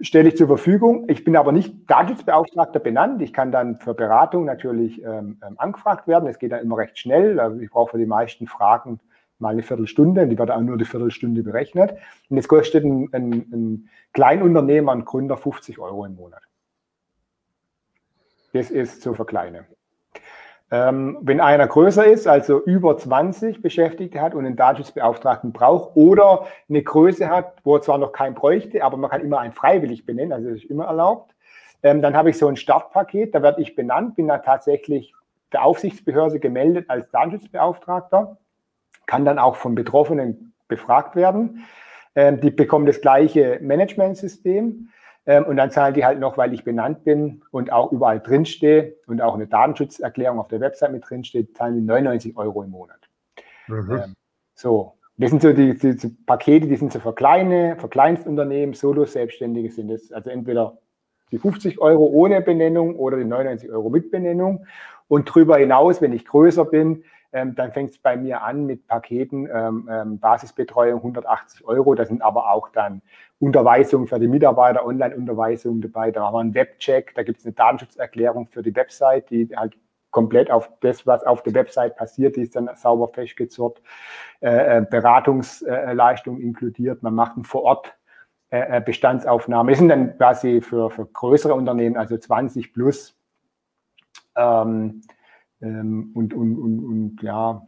stelle 0.00 0.28
ich 0.28 0.36
zur 0.36 0.46
Verfügung. 0.46 1.08
Ich 1.08 1.24
bin 1.24 1.36
aber 1.36 1.50
nicht 1.50 1.90
Datenschutzbeauftragter 1.90 2.78
benannt. 2.78 3.20
Ich 3.20 3.32
kann 3.32 3.50
dann 3.50 3.78
für 3.78 3.94
Beratung 3.94 4.44
natürlich 4.44 5.02
ähm, 5.02 5.40
ähm 5.44 5.54
angefragt 5.58 6.06
werden. 6.06 6.28
Es 6.28 6.38
geht 6.38 6.52
dann 6.52 6.62
immer 6.62 6.76
recht 6.76 6.98
schnell. 6.98 7.40
Also 7.40 7.58
ich 7.58 7.70
brauche 7.70 7.90
für 7.90 7.98
die 7.98 8.06
meisten 8.06 8.46
Fragen 8.46 9.00
mal 9.42 9.50
eine 9.50 9.62
Viertelstunde, 9.62 10.26
die 10.26 10.38
wird 10.38 10.50
auch 10.50 10.60
nur 10.60 10.78
die 10.78 10.86
Viertelstunde 10.86 11.42
berechnet. 11.42 11.92
Und 12.30 12.36
jetzt 12.36 12.48
kostet 12.48 12.84
ein, 12.84 13.10
ein, 13.12 13.32
ein 13.52 13.88
Kleinunternehmer, 14.14 14.92
ein 14.92 15.04
Gründer 15.04 15.36
50 15.36 15.78
Euro 15.78 16.06
im 16.06 16.14
Monat. 16.14 16.42
Das 18.54 18.70
ist 18.70 19.02
so 19.02 19.12
für 19.12 19.26
kleine. 19.26 19.66
Ähm, 20.70 21.18
wenn 21.20 21.40
einer 21.40 21.66
größer 21.66 22.06
ist, 22.06 22.26
also 22.26 22.62
über 22.64 22.96
20 22.96 23.60
Beschäftigte 23.60 24.22
hat 24.22 24.34
und 24.34 24.46
einen 24.46 24.56
Datenschutzbeauftragten 24.56 25.52
braucht 25.52 25.94
oder 25.96 26.46
eine 26.70 26.82
Größe 26.82 27.28
hat, 27.28 27.58
wo 27.62 27.76
er 27.76 27.82
zwar 27.82 27.98
noch 27.98 28.12
keinen 28.12 28.34
bräuchte, 28.34 28.82
aber 28.82 28.96
man 28.96 29.10
kann 29.10 29.20
immer 29.20 29.40
einen 29.40 29.52
freiwillig 29.52 30.06
benennen, 30.06 30.32
also 30.32 30.48
das 30.48 30.58
ist 30.58 30.70
immer 30.70 30.86
erlaubt, 30.86 31.34
ähm, 31.82 32.00
dann 32.00 32.16
habe 32.16 32.30
ich 32.30 32.38
so 32.38 32.48
ein 32.48 32.56
Startpaket, 32.56 33.34
da 33.34 33.42
werde 33.42 33.60
ich 33.60 33.74
benannt, 33.74 34.16
bin 34.16 34.28
dann 34.28 34.42
tatsächlich 34.42 35.12
der 35.52 35.62
Aufsichtsbehörde 35.62 36.40
gemeldet 36.40 36.86
als 36.88 37.10
Datenschutzbeauftragter 37.10 38.38
kann 39.06 39.24
dann 39.24 39.38
auch 39.38 39.56
von 39.56 39.74
Betroffenen 39.74 40.54
befragt 40.68 41.16
werden. 41.16 41.64
Ähm, 42.14 42.40
die 42.40 42.50
bekommen 42.50 42.86
das 42.86 43.00
gleiche 43.00 43.58
Managementsystem. 43.62 44.88
Ähm, 45.24 45.44
und 45.44 45.56
dann 45.56 45.70
zahlen 45.70 45.94
die 45.94 46.04
halt 46.04 46.18
noch, 46.18 46.36
weil 46.36 46.52
ich 46.52 46.64
benannt 46.64 47.04
bin 47.04 47.42
und 47.50 47.72
auch 47.72 47.92
überall 47.92 48.20
drinstehe 48.20 48.96
und 49.06 49.22
auch 49.22 49.34
eine 49.34 49.46
Datenschutzerklärung 49.46 50.38
auf 50.38 50.48
der 50.48 50.60
Website 50.60 50.92
mit 50.92 51.08
drinsteht, 51.08 51.56
zahlen 51.56 51.76
die 51.76 51.82
99 51.82 52.36
Euro 52.36 52.62
im 52.62 52.70
Monat. 52.70 53.08
Mhm. 53.68 53.90
Ähm, 53.90 54.14
so, 54.54 54.94
das 55.16 55.30
sind 55.30 55.42
so 55.42 55.52
die, 55.52 55.76
die, 55.78 55.96
die, 55.96 56.08
Pakete, 56.08 56.66
die 56.66 56.76
sind 56.76 56.92
so 56.92 56.98
für 56.98 57.14
kleine, 57.14 57.76
für 57.78 57.88
Kleinstunternehmen, 57.88 58.74
Solo-Selbstständige 58.74 59.70
sind 59.70 59.88
das. 59.88 60.10
Also 60.10 60.30
entweder 60.30 60.78
die 61.30 61.38
50 61.38 61.80
Euro 61.80 62.04
ohne 62.06 62.40
Benennung 62.42 62.96
oder 62.96 63.16
die 63.16 63.24
99 63.24 63.70
Euro 63.70 63.90
mit 63.90 64.10
Benennung. 64.10 64.66
Und 65.08 65.28
darüber 65.28 65.58
hinaus, 65.58 66.00
wenn 66.00 66.12
ich 66.12 66.24
größer 66.24 66.64
bin, 66.64 67.04
ähm, 67.32 67.54
dann 67.54 67.72
fängt 67.72 67.90
es 67.90 67.98
bei 67.98 68.16
mir 68.16 68.42
an 68.42 68.66
mit 68.66 68.86
Paketen, 68.86 69.48
ähm, 69.52 69.88
ähm, 69.90 70.18
Basisbetreuung 70.18 70.98
180 70.98 71.64
Euro. 71.64 71.94
Da 71.94 72.04
sind 72.04 72.22
aber 72.22 72.50
auch 72.52 72.68
dann 72.68 73.02
Unterweisungen 73.38 74.06
für 74.06 74.20
die 74.20 74.28
Mitarbeiter, 74.28 74.84
Online-Unterweisungen 74.84 75.80
dabei. 75.80 76.10
Da 76.10 76.26
haben 76.26 76.34
wir 76.34 76.40
einen 76.40 76.54
Webcheck, 76.54 77.14
da 77.14 77.22
gibt 77.22 77.40
es 77.40 77.46
eine 77.46 77.54
Datenschutzerklärung 77.54 78.48
für 78.48 78.62
die 78.62 78.74
Website, 78.74 79.30
die 79.30 79.48
halt 79.56 79.76
komplett 80.10 80.50
auf 80.50 80.70
das, 80.80 81.06
was 81.06 81.24
auf 81.24 81.42
der 81.42 81.54
Website 81.54 81.96
passiert, 81.96 82.36
ist 82.36 82.54
dann 82.54 82.68
sauber 82.76 83.08
festgezurrt, 83.08 83.80
äh, 84.40 84.78
äh 84.78 84.86
Beratungsleistung 84.88 86.38
inkludiert. 86.38 87.02
Man 87.02 87.14
macht 87.14 87.36
einen 87.36 87.44
vor 87.44 87.62
Ort 87.62 87.94
äh, 88.50 88.76
äh, 88.76 88.80
Bestandsaufnahme. 88.82 89.72
Das 89.72 89.78
sind 89.78 89.88
dann 89.88 90.18
quasi 90.18 90.60
für, 90.60 90.90
für 90.90 91.06
größere 91.06 91.54
Unternehmen, 91.54 91.96
also 91.96 92.18
20 92.18 92.74
plus. 92.74 93.16
Ähm, 94.36 95.00
ähm, 95.62 96.10
und, 96.14 96.34
und, 96.34 96.58
und, 96.58 96.84
und 96.84 97.22
ja, 97.22 97.64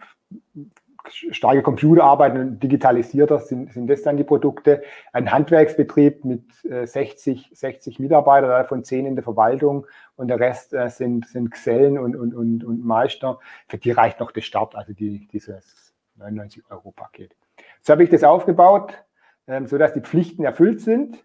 starke 1.09 1.63
Computerarbeit 1.63 2.35
und 2.35 2.61
digitalisierter 2.61 3.39
sind, 3.39 3.73
sind 3.73 3.89
das 3.89 4.03
dann 4.03 4.17
die 4.17 4.25
Produkte. 4.25 4.83
Ein 5.13 5.31
Handwerksbetrieb 5.31 6.25
mit 6.25 6.43
äh, 6.65 6.87
60, 6.87 7.51
60 7.53 7.99
Mitarbeitern, 7.99 8.51
davon 8.51 8.85
10 8.85 9.07
in 9.07 9.15
der 9.15 9.25
Verwaltung 9.25 9.87
und 10.17 10.29
der 10.29 10.41
Rest 10.41 10.73
äh, 10.73 10.89
sind, 10.89 11.27
sind 11.29 11.51
Gesellen 11.51 11.99
und, 11.99 12.17
und, 12.17 12.35
und, 12.35 12.65
und 12.65 12.85
Meister. 12.85 13.39
Für 13.69 13.79
die 13.79 13.91
reicht 13.91 14.21
noch 14.21 14.33
der 14.33 14.41
Start, 14.41 14.75
also 14.75 14.93
die, 14.93 15.29
dieses 15.29 15.95
99-Euro-Paket. 16.19 17.37
So 17.83 17.93
habe 17.93 18.05
ich 18.05 18.11
das 18.11 18.25
aufgebaut 18.25 19.05
ähm, 19.47 19.67
sodass 19.67 19.93
die 19.93 20.01
Pflichten 20.01 20.45
erfüllt 20.45 20.81
sind 20.81 21.25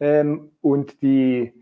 ähm, 0.00 0.52
und 0.60 1.02
die, 1.02 1.52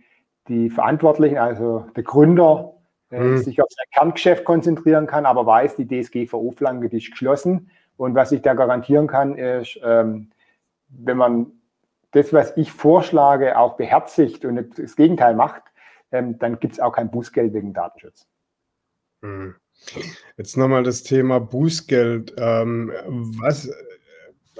die 0.48 0.70
Verantwortlichen, 0.70 1.38
also 1.38 1.86
der 1.96 2.02
Gründer, 2.02 2.73
mhm. 3.22 3.38
sich 3.38 3.61
auf 3.62 3.68
sein 3.70 3.87
Kerngeschäft 3.92 4.44
konzentrieren 4.44 5.07
kann, 5.07 5.27
aber 5.27 5.46
weiß, 5.46 5.77
die 5.77 5.87
DSGVO-Flanke 5.87 6.94
ist 6.96 7.11
geschlossen. 7.11 7.70
Und 7.96 8.14
was 8.14 8.33
ich 8.33 8.42
da 8.42 8.55
garantieren 8.55 9.07
kann, 9.07 9.37
ist, 9.37 9.79
ähm, 9.85 10.31
wenn 10.88 11.16
man 11.16 11.46
das, 12.12 12.33
was 12.33 12.57
ich 12.57 12.72
vorschlage, 12.72 13.59
auch 13.59 13.77
beherzigt 13.77 14.44
und 14.44 14.79
das 14.79 14.96
Gegenteil 14.96 15.35
macht, 15.35 15.62
ähm, 16.12 16.38
dann 16.38 16.59
gibt 16.59 16.74
es 16.74 16.81
auch 16.81 16.92
kein 16.92 17.11
Bußgeld 17.11 17.53
wegen 17.55 17.72
Datenschutz. 17.72 18.27
Mhm. 19.20 19.55
Jetzt 20.37 20.57
nochmal 20.57 20.83
das 20.83 21.03
Thema 21.03 21.40
Bußgeld. 21.40 22.35
Ähm, 22.38 22.92
was 23.40 23.70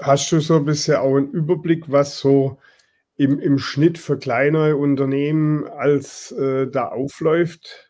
Hast 0.01 0.31
du 0.31 0.39
so 0.41 0.57
ein 0.57 0.65
bisschen 0.65 0.97
auch 0.97 1.15
einen 1.15 1.31
Überblick, 1.31 1.89
was 1.89 2.19
so 2.19 2.57
im, 3.15 3.39
im 3.39 3.57
Schnitt 3.57 3.97
für 3.97 4.17
kleine 4.17 4.75
Unternehmen 4.75 5.65
als 5.67 6.31
äh, 6.33 6.67
da 6.67 6.89
aufläuft? 6.89 7.84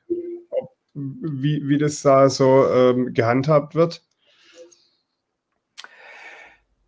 Wie, 0.95 1.67
wie 1.67 1.77
das 1.77 2.01
da 2.01 2.29
so 2.29 2.65
ähm, 2.71 3.13
gehandhabt 3.13 3.75
wird? 3.75 4.01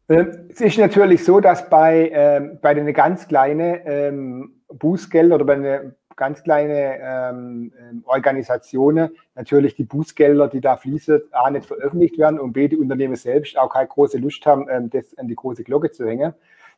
Ähm, 0.07 0.47
es 0.49 0.61
ist 0.61 0.77
natürlich 0.77 1.25
so, 1.25 1.41
dass 1.41 1.69
bei, 1.69 2.09
ähm, 2.13 2.57
bei 2.61 2.73
den 2.73 2.93
ganz 2.93 3.27
kleinen 3.27 3.79
ähm, 3.85 4.61
Bußgelder 4.69 5.35
oder 5.35 5.43
bei 5.43 5.55
den 5.55 5.95
ganz 6.15 6.41
kleine 6.41 6.99
ähm, 7.01 7.73
ähm, 7.79 8.03
Organisationen 8.05 9.09
natürlich 9.35 9.75
die 9.75 9.83
Bußgelder, 9.83 10.47
die 10.47 10.61
da 10.61 10.77
fließen, 10.77 11.21
A, 11.31 11.51
nicht 11.51 11.65
veröffentlicht 11.65 12.17
werden 12.17 12.39
und 12.39 12.53
B, 12.53 12.69
die 12.69 12.77
Unternehmen 12.77 13.17
selbst 13.17 13.57
auch 13.57 13.73
keine 13.73 13.87
große 13.87 14.17
Lust 14.17 14.45
haben, 14.45 14.67
ähm, 14.69 14.89
das 14.89 15.17
an 15.17 15.27
die 15.27 15.35
große 15.35 15.63
Glocke 15.63 15.91
zu 15.91 16.07
hängen. 16.07 16.33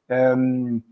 Ähm 0.09 0.83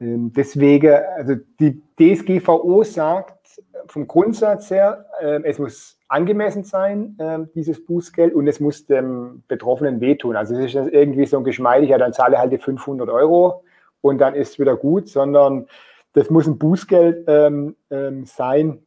deswegen, 0.00 0.94
also 1.16 1.34
die 1.58 1.82
DSGVO 1.98 2.84
sagt 2.84 3.37
vom 3.86 4.06
Grundsatz 4.06 4.70
her, 4.70 5.06
äh, 5.20 5.42
es 5.44 5.58
muss 5.58 5.98
angemessen 6.08 6.64
sein, 6.64 7.16
äh, 7.18 7.38
dieses 7.54 7.84
Bußgeld, 7.84 8.34
und 8.34 8.46
es 8.46 8.60
muss 8.60 8.86
dem 8.86 9.42
Betroffenen 9.48 10.00
wehtun. 10.00 10.36
Also 10.36 10.54
es 10.56 10.74
ist 10.74 10.92
irgendwie 10.92 11.26
so 11.26 11.38
ein 11.38 11.44
geschmeidig, 11.44 11.90
ja, 11.90 11.98
dann 11.98 12.12
zahle 12.12 12.38
halt 12.38 12.52
die 12.52 12.58
500 12.58 13.08
Euro 13.08 13.64
und 14.00 14.18
dann 14.18 14.34
ist 14.34 14.52
es 14.52 14.58
wieder 14.58 14.76
gut, 14.76 15.08
sondern 15.08 15.66
das 16.12 16.30
muss 16.30 16.46
ein 16.46 16.58
Bußgeld 16.58 17.24
ähm, 17.28 17.76
ähm, 17.90 18.24
sein, 18.24 18.82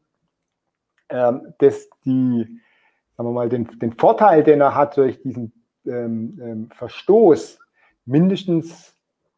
ähm, 1.10 1.54
das 1.60 1.90
die, 2.06 2.60
sagen 3.16 3.30
wir 3.30 3.34
mal, 3.34 3.50
den, 3.50 3.68
den 3.80 3.94
Vorteil, 3.94 4.44
den 4.44 4.62
er 4.62 4.76
hat 4.76 4.98
durch 4.98 5.22
diesen 5.22 5.54
ähm, 5.86 6.40
ähm, 6.42 6.70
Verstoß, 6.74 7.60
mindestens, 8.06 8.96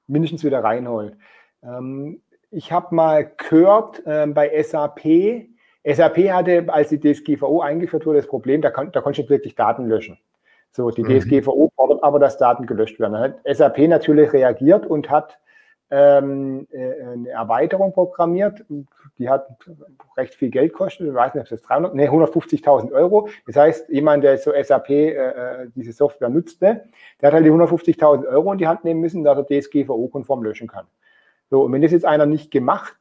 mindestens 0.07 0.43
wieder 0.43 0.63
reinholt. 0.63 1.17
Ähm, 1.61 2.21
ich 2.53 2.71
habe 2.71 2.95
mal 2.95 3.31
gehört 3.37 4.03
bei 4.05 4.63
SAP, 4.63 5.49
SAP 5.85 6.17
hatte, 6.31 6.65
als 6.67 6.89
die 6.89 6.99
DSGVO 6.99 7.61
eingeführt 7.61 8.05
wurde, 8.05 8.19
das 8.19 8.27
Problem, 8.27 8.61
da, 8.61 8.71
kann, 8.71 8.91
da 8.91 9.01
konnte 9.01 9.21
ich 9.21 9.29
wirklich 9.29 9.55
Daten 9.55 9.87
löschen. 9.87 10.17
So, 10.71 10.89
die 10.89 11.03
mhm. 11.03 11.19
DSGVO 11.19 11.71
fordert 11.75 12.03
aber, 12.03 12.19
dass 12.19 12.37
Daten 12.37 12.65
gelöscht 12.65 12.99
werden. 12.99 13.13
Dann 13.13 13.21
hat 13.21 13.57
SAP 13.57 13.79
natürlich 13.87 14.33
reagiert 14.33 14.85
und 14.85 15.09
hat 15.09 15.39
ähm, 15.91 16.67
äh, 16.71 17.03
eine 17.03 17.29
Erweiterung 17.29 17.93
programmiert. 17.93 18.65
Die 19.19 19.29
hat 19.29 19.45
recht 20.17 20.33
viel 20.33 20.49
Geld 20.49 20.71
gekostet. 20.71 21.07
Ich 21.07 21.13
weiß 21.13 21.35
nicht, 21.35 21.45
ob 21.45 21.51
es 21.51 21.61
300, 21.61 21.93
nee, 21.93 22.09
150.000 22.09 22.91
Euro. 22.93 23.29
Das 23.45 23.55
heißt, 23.55 23.89
jemand, 23.89 24.23
der 24.23 24.39
so 24.39 24.51
SAP 24.51 24.89
äh, 24.89 25.11
äh, 25.11 25.67
diese 25.75 25.91
Software 25.91 26.29
nutzte, 26.29 26.85
der 27.21 27.27
hat 27.27 27.33
halt 27.33 27.45
die 27.45 27.51
150.000 27.51 28.25
Euro 28.27 28.53
in 28.53 28.57
die 28.57 28.67
Hand 28.67 28.83
nehmen 28.83 29.01
müssen, 29.01 29.23
dass 29.23 29.37
er 29.37 29.45
DSGVO-konform 29.45 30.43
löschen 30.43 30.67
kann. 30.67 30.87
So, 31.53 31.61
und 31.61 31.71
wenn 31.71 31.83
das 31.83 31.91
jetzt 31.91 32.03
einer 32.03 32.25
nicht 32.25 32.49
gemacht 32.49 32.97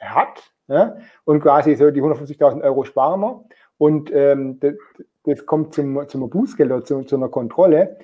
hat 0.00 0.52
ja, 0.68 0.96
und 1.24 1.40
quasi 1.40 1.74
so 1.74 1.90
die 1.90 2.00
150.000 2.00 2.62
Euro 2.62 2.84
sparen 2.84 3.20
wir 3.22 3.44
und 3.76 4.12
ähm, 4.14 4.60
das, 4.60 4.74
das, 5.24 5.46
kommt 5.46 5.74
zum, 5.74 6.06
zum 6.06 6.30
Bußgeld 6.30 6.70
oder 6.70 6.84
zu, 6.84 7.02
zu 7.02 7.16
einer 7.16 7.28
Kontrolle, 7.28 7.98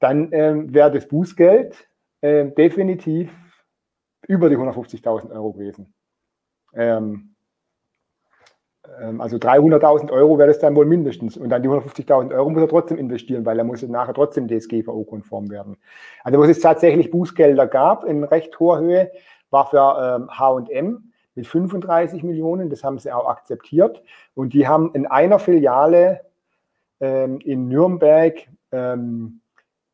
dann 0.00 0.32
ähm, 0.32 0.74
wäre 0.74 0.90
das 0.90 1.06
Bußgeld 1.06 1.88
äh, 2.22 2.46
definitiv 2.46 3.32
über 4.26 4.50
die 4.50 4.56
150.000 4.56 5.30
Euro 5.30 5.52
gewesen. 5.52 5.94
Ähm, 6.74 7.04
ähm, 7.04 7.33
also 9.18 9.36
300.000 9.36 10.10
Euro 10.12 10.38
wäre 10.38 10.48
das 10.48 10.58
dann 10.58 10.76
wohl 10.76 10.86
mindestens. 10.86 11.36
Und 11.36 11.50
dann 11.50 11.62
die 11.62 11.68
150.000 11.68 12.34
Euro 12.34 12.50
muss 12.50 12.62
er 12.62 12.68
trotzdem 12.68 12.98
investieren, 12.98 13.44
weil 13.44 13.58
er 13.58 13.64
muss 13.64 13.82
nachher 13.82 14.14
trotzdem 14.14 14.46
DSGVO-konform 14.48 15.50
werden. 15.50 15.76
Also 16.22 16.38
was 16.38 16.48
es 16.48 16.60
tatsächlich 16.60 17.10
Bußgelder 17.10 17.66
gab 17.66 18.04
in 18.04 18.24
recht 18.24 18.58
hoher 18.60 18.78
Höhe, 18.80 19.10
war 19.50 19.66
für 19.66 19.80
H&M 19.80 21.12
mit 21.34 21.46
35 21.46 22.22
Millionen. 22.22 22.70
Das 22.70 22.84
haben 22.84 22.98
sie 22.98 23.12
auch 23.12 23.28
akzeptiert. 23.28 24.02
Und 24.34 24.54
die 24.54 24.68
haben 24.68 24.90
in 24.94 25.06
einer 25.06 25.38
Filiale 25.38 26.20
ähm, 27.00 27.40
in 27.40 27.68
Nürnberg 27.68 28.34
ähm, 28.72 29.40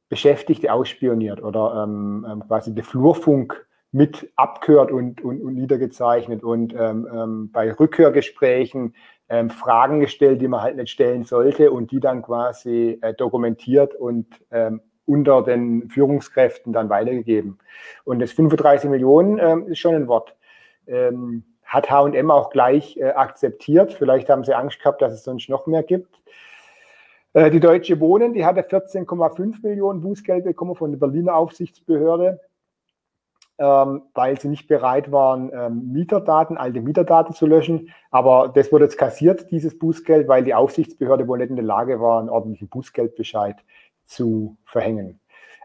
Beschäftigte 0.08 0.72
ausspioniert 0.72 1.42
oder 1.42 1.84
ähm, 1.84 2.26
ähm, 2.28 2.46
quasi 2.46 2.74
der 2.74 2.84
Flurfunk 2.84 3.66
mit 3.92 4.30
abgehört 4.36 4.92
und, 4.92 5.22
und, 5.22 5.42
und 5.42 5.54
niedergezeichnet 5.54 6.42
und 6.44 6.74
ähm, 6.74 7.08
ähm, 7.12 7.50
bei 7.52 7.72
Rückhörgesprächen 7.72 8.94
ähm, 9.28 9.50
Fragen 9.50 10.00
gestellt, 10.00 10.40
die 10.40 10.48
man 10.48 10.62
halt 10.62 10.76
nicht 10.76 10.90
stellen 10.90 11.24
sollte 11.24 11.70
und 11.70 11.90
die 11.90 12.00
dann 12.00 12.22
quasi 12.22 12.98
äh, 13.00 13.14
dokumentiert 13.14 13.94
und 13.94 14.26
ähm, 14.50 14.80
unter 15.06 15.42
den 15.42 15.88
Führungskräften 15.88 16.72
dann 16.72 16.88
weitergegeben. 16.88 17.58
Und 18.04 18.20
das 18.20 18.32
35 18.32 18.88
Millionen 18.90 19.38
ähm, 19.38 19.66
ist 19.66 19.78
schon 19.78 19.94
ein 19.94 20.06
Wort. 20.06 20.36
Ähm, 20.86 21.44
hat 21.64 21.90
H&M 21.90 22.30
auch 22.30 22.50
gleich 22.50 22.96
äh, 22.96 23.10
akzeptiert. 23.10 23.92
Vielleicht 23.92 24.28
haben 24.28 24.44
sie 24.44 24.54
Angst 24.54 24.80
gehabt, 24.80 25.02
dass 25.02 25.12
es 25.12 25.22
sonst 25.22 25.48
noch 25.48 25.66
mehr 25.66 25.84
gibt. 25.84 26.20
Äh, 27.32 27.50
die 27.50 27.60
Deutsche 27.60 28.00
Wohnen, 28.00 28.34
die 28.34 28.44
hatte 28.44 28.62
14,5 28.62 29.62
Millionen 29.62 30.00
Bußgeld 30.00 30.44
bekommen 30.44 30.74
von 30.74 30.90
der 30.90 30.98
Berliner 30.98 31.36
Aufsichtsbehörde, 31.36 32.40
ähm, 33.60 34.02
weil 34.14 34.40
sie 34.40 34.48
nicht 34.48 34.68
bereit 34.68 35.12
waren, 35.12 35.50
ähm, 35.52 35.92
Mieterdaten, 35.92 36.56
alte 36.56 36.80
Mieterdaten 36.80 37.34
zu 37.34 37.46
löschen. 37.46 37.90
Aber 38.10 38.48
das 38.48 38.72
wurde 38.72 38.86
jetzt 38.86 38.96
kassiert, 38.96 39.50
dieses 39.50 39.78
Bußgeld, 39.78 40.26
weil 40.28 40.42
die 40.42 40.54
Aufsichtsbehörde 40.54 41.28
wohl 41.28 41.38
nicht 41.38 41.50
in 41.50 41.56
der 41.56 41.64
Lage 41.64 42.00
war, 42.00 42.20
einen 42.20 42.30
ordentlichen 42.30 42.68
Bußgeldbescheid 42.68 43.56
zu 44.06 44.56
verhängen. 44.64 45.20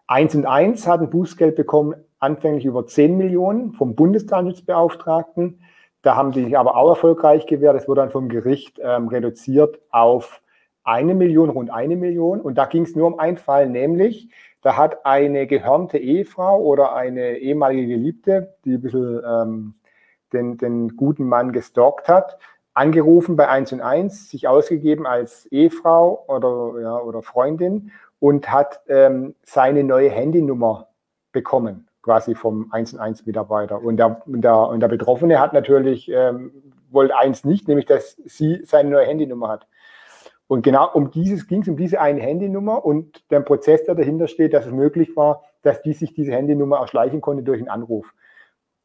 Eins 0.08 0.36
und 0.36 0.46
eins 0.46 0.86
hat 0.88 1.00
ein 1.00 1.10
Bußgeld 1.10 1.56
bekommen, 1.56 1.96
anfänglich 2.20 2.66
über 2.66 2.86
10 2.86 3.18
Millionen 3.18 3.72
vom 3.72 3.96
Bundesdatenschutzbeauftragten. 3.96 5.62
Da 6.02 6.16
haben 6.18 6.32
die 6.32 6.44
sich 6.44 6.58
aber 6.58 6.76
auch 6.76 6.90
erfolgreich 6.90 7.48
gewährt. 7.48 7.78
Es 7.78 7.88
wurde 7.88 8.02
dann 8.02 8.12
vom 8.12 8.28
Gericht 8.28 8.80
ähm, 8.84 9.08
reduziert 9.08 9.80
auf 9.90 10.42
eine 10.84 11.16
Million, 11.16 11.50
rund 11.50 11.72
eine 11.72 11.96
Million. 11.96 12.42
Und 12.42 12.56
da 12.56 12.66
ging 12.66 12.84
es 12.84 12.96
nur 12.96 13.08
um 13.08 13.20
einen 13.20 13.38
Fall, 13.38 13.70
nämlich 13.70 14.30
da 14.66 14.78
hat 14.78 15.06
eine 15.06 15.46
gehörnte 15.46 16.00
Ehefrau 16.00 16.60
oder 16.60 16.96
eine 16.96 17.38
ehemalige 17.38 17.86
Geliebte, 17.86 18.56
die 18.66 18.74
ein 18.74 18.82
bisschen 18.82 19.22
ähm, 19.24 19.76
den, 20.34 20.58
den 20.58 20.98
guten 20.98 21.26
Mann 21.26 21.52
gestalkt 21.52 22.08
hat, 22.08 22.40
angerufen 22.74 23.36
bei 23.36 23.48
1 23.48 23.74
und 23.74 23.82
1, 23.82 24.32
sich 24.32 24.48
ausgegeben 24.48 25.06
als 25.06 25.46
Ehefrau 25.52 26.26
oder, 26.28 26.82
ja, 26.82 26.98
oder 26.98 27.22
Freundin 27.22 27.92
und 28.18 28.52
hat 28.52 28.82
ähm, 28.88 29.36
seine 29.44 29.84
neue 29.84 30.10
Handynummer 30.10 30.88
bekommen, 31.32 31.88
quasi 32.02 32.34
vom 32.34 32.72
1 32.72 32.94
und 32.94 33.00
1 33.02 33.28
Mitarbeiter. 33.28 33.80
Und 33.84 33.98
der, 33.98 34.24
der, 34.26 34.68
und 34.70 34.80
der 34.80 34.88
Betroffene 34.88 35.40
hat 35.40 35.54
natürlich, 35.54 36.10
ähm, 36.10 36.74
wollte 36.90 37.16
eins 37.16 37.46
nicht, 37.46 37.68
nämlich 37.68 37.86
dass 37.86 38.18
sie 38.26 38.66
seine 38.66 38.90
neue 38.90 39.06
Handynummer 39.06 39.48
hat. 39.48 39.68
Und 40.48 40.62
genau 40.62 40.92
um 40.94 41.10
dieses 41.12 41.48
ging 41.48 41.62
es, 41.62 41.68
um 41.68 41.76
diese 41.76 42.00
eine 42.00 42.22
Handynummer 42.22 42.86
und 42.86 43.24
der 43.32 43.40
Prozess, 43.40 43.84
der 43.84 43.96
dahinter 43.96 44.28
steht, 44.28 44.54
dass 44.54 44.66
es 44.66 44.72
möglich 44.72 45.16
war, 45.16 45.44
dass 45.64 45.82
die 45.82 45.94
sich 45.94 46.14
diese 46.14 46.34
Handynummer 46.34 46.78
erschleichen 46.78 47.22
konnte 47.22 47.44
durch 47.44 47.60
einen 47.60 47.70
Anruf. 47.70 48.14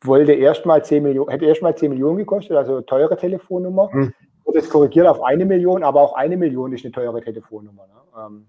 Wollte 0.03 0.33
erstmal 0.33 0.83
10 0.83 1.03
Millionen, 1.03 1.31
hätte 1.31 1.45
erstmal 1.45 1.77
10 1.77 1.91
Millionen 1.91 2.17
gekostet, 2.17 2.57
also 2.57 2.81
teure 2.81 3.17
Telefonnummer. 3.17 3.93
Hm. 3.93 4.15
Wurde 4.45 4.59
es 4.59 4.71
korrigiert 4.71 5.07
auf 5.07 5.23
eine 5.23 5.45
Million, 5.45 5.85
aber 5.85 6.01
auch 6.01 6.15
eine 6.15 6.39
Million 6.39 6.73
ist 6.73 6.85
eine 6.85 6.93
teure 6.93 7.21
Telefonnummer. 7.21 7.87
Ne? 7.87 8.25
Ähm, 8.27 8.47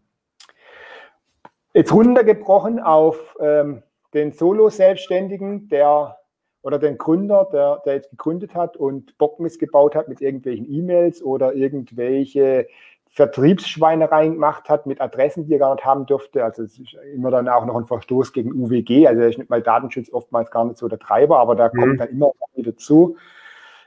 jetzt 1.73 1.93
runtergebrochen 1.93 2.79
auf 2.79 3.35
ähm, 3.41 3.83
den 4.13 4.31
Solo-Selbstständigen, 4.31 5.67
der 5.67 6.17
oder 6.63 6.79
den 6.79 6.97
Gründer, 6.97 7.49
der, 7.51 7.81
der 7.85 7.95
jetzt 7.95 8.11
gegründet 8.11 8.55
hat 8.55 8.77
und 8.77 9.17
Bock 9.17 9.39
missgebaut 9.39 9.95
hat 9.95 10.07
mit 10.07 10.21
irgendwelchen 10.21 10.71
E-Mails 10.71 11.23
oder 11.23 11.53
irgendwelche 11.53 12.67
Vertriebsschweinereien 13.13 14.33
gemacht 14.33 14.69
hat 14.69 14.85
mit 14.85 15.01
Adressen, 15.01 15.45
die 15.45 15.53
er 15.53 15.59
gar 15.59 15.75
nicht 15.75 15.85
haben 15.85 16.05
dürfte. 16.05 16.43
Also 16.45 16.63
es 16.63 16.79
ist 16.79 16.93
immer 17.13 17.29
dann 17.29 17.49
auch 17.49 17.65
noch 17.65 17.75
ein 17.75 17.85
Verstoß 17.85 18.31
gegen 18.31 18.53
UWG. 18.53 19.05
Also 19.05 19.21
ist 19.21 19.37
nicht 19.37 19.49
mal 19.49 19.61
Datenschutz 19.61 20.09
oftmals 20.11 20.49
gar 20.49 20.63
nicht 20.63 20.77
so 20.77 20.87
der 20.87 20.99
Treiber, 20.99 21.39
aber 21.39 21.55
da 21.55 21.69
mhm. 21.73 21.79
kommt 21.79 21.99
dann 21.99 22.09
immer 22.09 22.31
wieder 22.55 22.75
zu. 22.77 23.17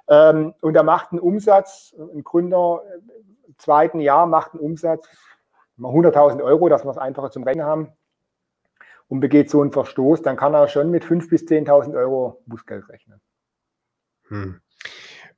Ähm, 0.09 0.53
und 0.61 0.77
er 0.77 0.83
macht 0.83 1.13
einen 1.13 1.21
Umsatz, 1.21 1.95
ein 1.99 2.23
Gründer 2.23 2.83
im 3.47 3.55
zweiten 3.57 4.01
Jahr 4.01 4.27
macht 4.27 4.53
einen 4.53 4.61
Umsatz, 4.61 5.09
100.000 5.79 6.43
Euro, 6.43 6.69
dass 6.69 6.85
wir 6.85 6.91
es 6.91 6.99
einfacher 6.99 7.31
zum 7.31 7.45
Rechnen 7.45 7.65
haben, 7.65 7.93
und 9.09 9.21
begeht 9.21 9.49
so 9.49 9.63
einen 9.63 9.73
Verstoß, 9.73 10.23
dann 10.23 10.37
kann 10.37 10.55
er 10.55 10.69
schon 10.69 10.91
mit 10.91 11.05
5.000 11.05 11.31
bis 11.31 11.43
10.000 11.45 11.97
Euro 11.97 12.43
Bußgeld 12.47 12.89
rechnen. 12.89 13.21
Hm. 14.29 14.61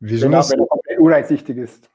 Wie 0.01 0.21
wenn, 0.21 0.33
er, 0.33 0.49
wenn 0.49 0.61
er 0.61 1.01
uneinsichtig 1.01 1.57
ist. 1.57 1.91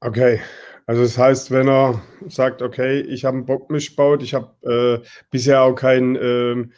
Okay, 0.00 0.40
also 0.86 1.02
das 1.02 1.18
heißt, 1.18 1.50
wenn 1.50 1.68
er 1.68 2.02
sagt, 2.28 2.62
okay, 2.62 3.00
ich 3.00 3.24
habe 3.24 3.36
einen 3.36 3.46
Bockmisch 3.46 3.90
gebaut, 3.90 4.22
ich 4.22 4.34
habe 4.34 5.02
äh, 5.02 5.06
bisher 5.30 5.62
auch 5.62 5.74
keinen 5.74 6.16
äh, 6.16 6.68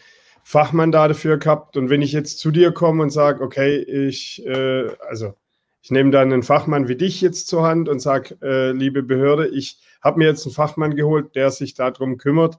Fachmann 0.42 0.92
da 0.92 1.08
dafür 1.08 1.36
gehabt 1.38 1.76
und 1.76 1.90
wenn 1.90 2.02
ich 2.02 2.12
jetzt 2.12 2.38
zu 2.38 2.50
dir 2.50 2.72
komme 2.72 3.02
und 3.02 3.10
sage, 3.10 3.44
okay, 3.44 3.76
ich, 3.76 4.44
äh, 4.46 4.88
also 5.08 5.34
ich 5.82 5.90
nehme 5.90 6.10
dann 6.10 6.32
einen 6.32 6.42
Fachmann 6.42 6.88
wie 6.88 6.96
dich 6.96 7.20
jetzt 7.20 7.48
zur 7.48 7.62
Hand 7.62 7.88
und 7.88 8.00
sage, 8.00 8.36
äh, 8.42 8.72
liebe 8.72 9.02
Behörde, 9.02 9.48
ich 9.48 9.78
habe 10.02 10.18
mir 10.18 10.26
jetzt 10.26 10.46
einen 10.46 10.54
Fachmann 10.54 10.96
geholt, 10.96 11.34
der 11.34 11.50
sich 11.50 11.74
darum 11.74 12.18
kümmert. 12.18 12.58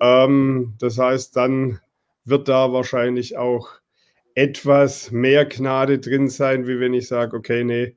Ähm, 0.00 0.74
das 0.78 0.98
heißt, 0.98 1.36
dann 1.36 1.80
wird 2.24 2.48
da 2.48 2.72
wahrscheinlich 2.72 3.36
auch 3.36 3.68
etwas 4.34 5.10
mehr 5.10 5.44
Gnade 5.44 5.98
drin 5.98 6.28
sein, 6.28 6.66
wie 6.66 6.80
wenn 6.80 6.94
ich 6.94 7.08
sage, 7.08 7.36
okay, 7.36 7.64
nee, 7.64 7.96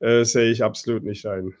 äh, 0.00 0.24
sehe 0.24 0.50
ich 0.50 0.62
absolut 0.62 1.04
nicht 1.04 1.26
ein. 1.26 1.54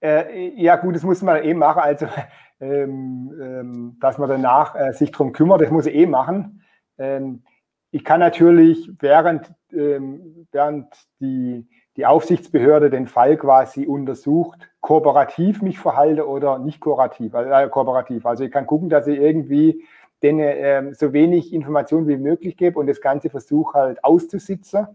Äh, 0.00 0.50
ja, 0.60 0.76
gut, 0.76 0.94
das 0.94 1.02
muss 1.02 1.22
man 1.22 1.42
eben 1.42 1.58
machen. 1.58 1.80
Also, 1.80 2.06
ähm, 2.60 3.32
ähm, 3.40 3.96
dass 4.00 4.18
man 4.18 4.28
danach 4.28 4.74
äh, 4.74 4.92
sich 4.92 5.10
darum 5.12 5.32
kümmert, 5.32 5.60
das 5.60 5.70
muss 5.70 5.86
ich 5.86 5.94
eh 5.94 6.06
machen. 6.06 6.62
Ähm, 6.98 7.42
ich 7.90 8.04
kann 8.04 8.20
natürlich, 8.20 8.90
während, 9.00 9.52
ähm, 9.72 10.46
während 10.52 10.86
die, 11.20 11.66
die 11.96 12.06
Aufsichtsbehörde 12.06 12.90
den 12.90 13.06
Fall 13.06 13.36
quasi 13.36 13.86
untersucht, 13.86 14.68
kooperativ 14.80 15.62
mich 15.62 15.78
verhalte 15.78 16.28
oder 16.28 16.58
nicht 16.58 16.80
kooperativ. 16.80 17.34
Also, 17.34 17.50
äh, 17.50 17.68
kooperativ. 17.68 18.26
also 18.26 18.44
ich 18.44 18.50
kann 18.50 18.66
gucken, 18.66 18.88
dass 18.88 19.06
ich 19.06 19.18
irgendwie 19.18 19.84
denen 20.22 20.40
äh, 20.40 20.94
so 20.94 21.12
wenig 21.12 21.52
Informationen 21.52 22.08
wie 22.08 22.16
möglich 22.16 22.56
gebe 22.56 22.78
und 22.78 22.88
das 22.88 23.00
Ganze 23.00 23.30
versuche 23.30 23.78
halt 23.78 24.04
auszusitzen 24.04 24.88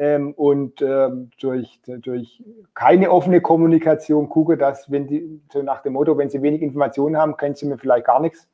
ähm, 0.00 0.32
und 0.32 0.80
ähm, 0.80 1.30
durch, 1.38 1.78
durch 1.84 2.42
keine 2.72 3.10
offene 3.10 3.42
Kommunikation 3.42 4.30
gucke, 4.30 4.56
dass 4.56 4.90
wenn 4.90 5.06
die, 5.06 5.42
so 5.52 5.62
nach 5.62 5.82
dem 5.82 5.92
Motto, 5.92 6.16
wenn 6.16 6.30
sie 6.30 6.40
wenig 6.40 6.62
Informationen 6.62 7.18
haben, 7.18 7.36
können 7.36 7.54
sie 7.54 7.66
mir 7.66 7.76
vielleicht 7.76 8.06
gar 8.06 8.18
nichts, 8.18 8.48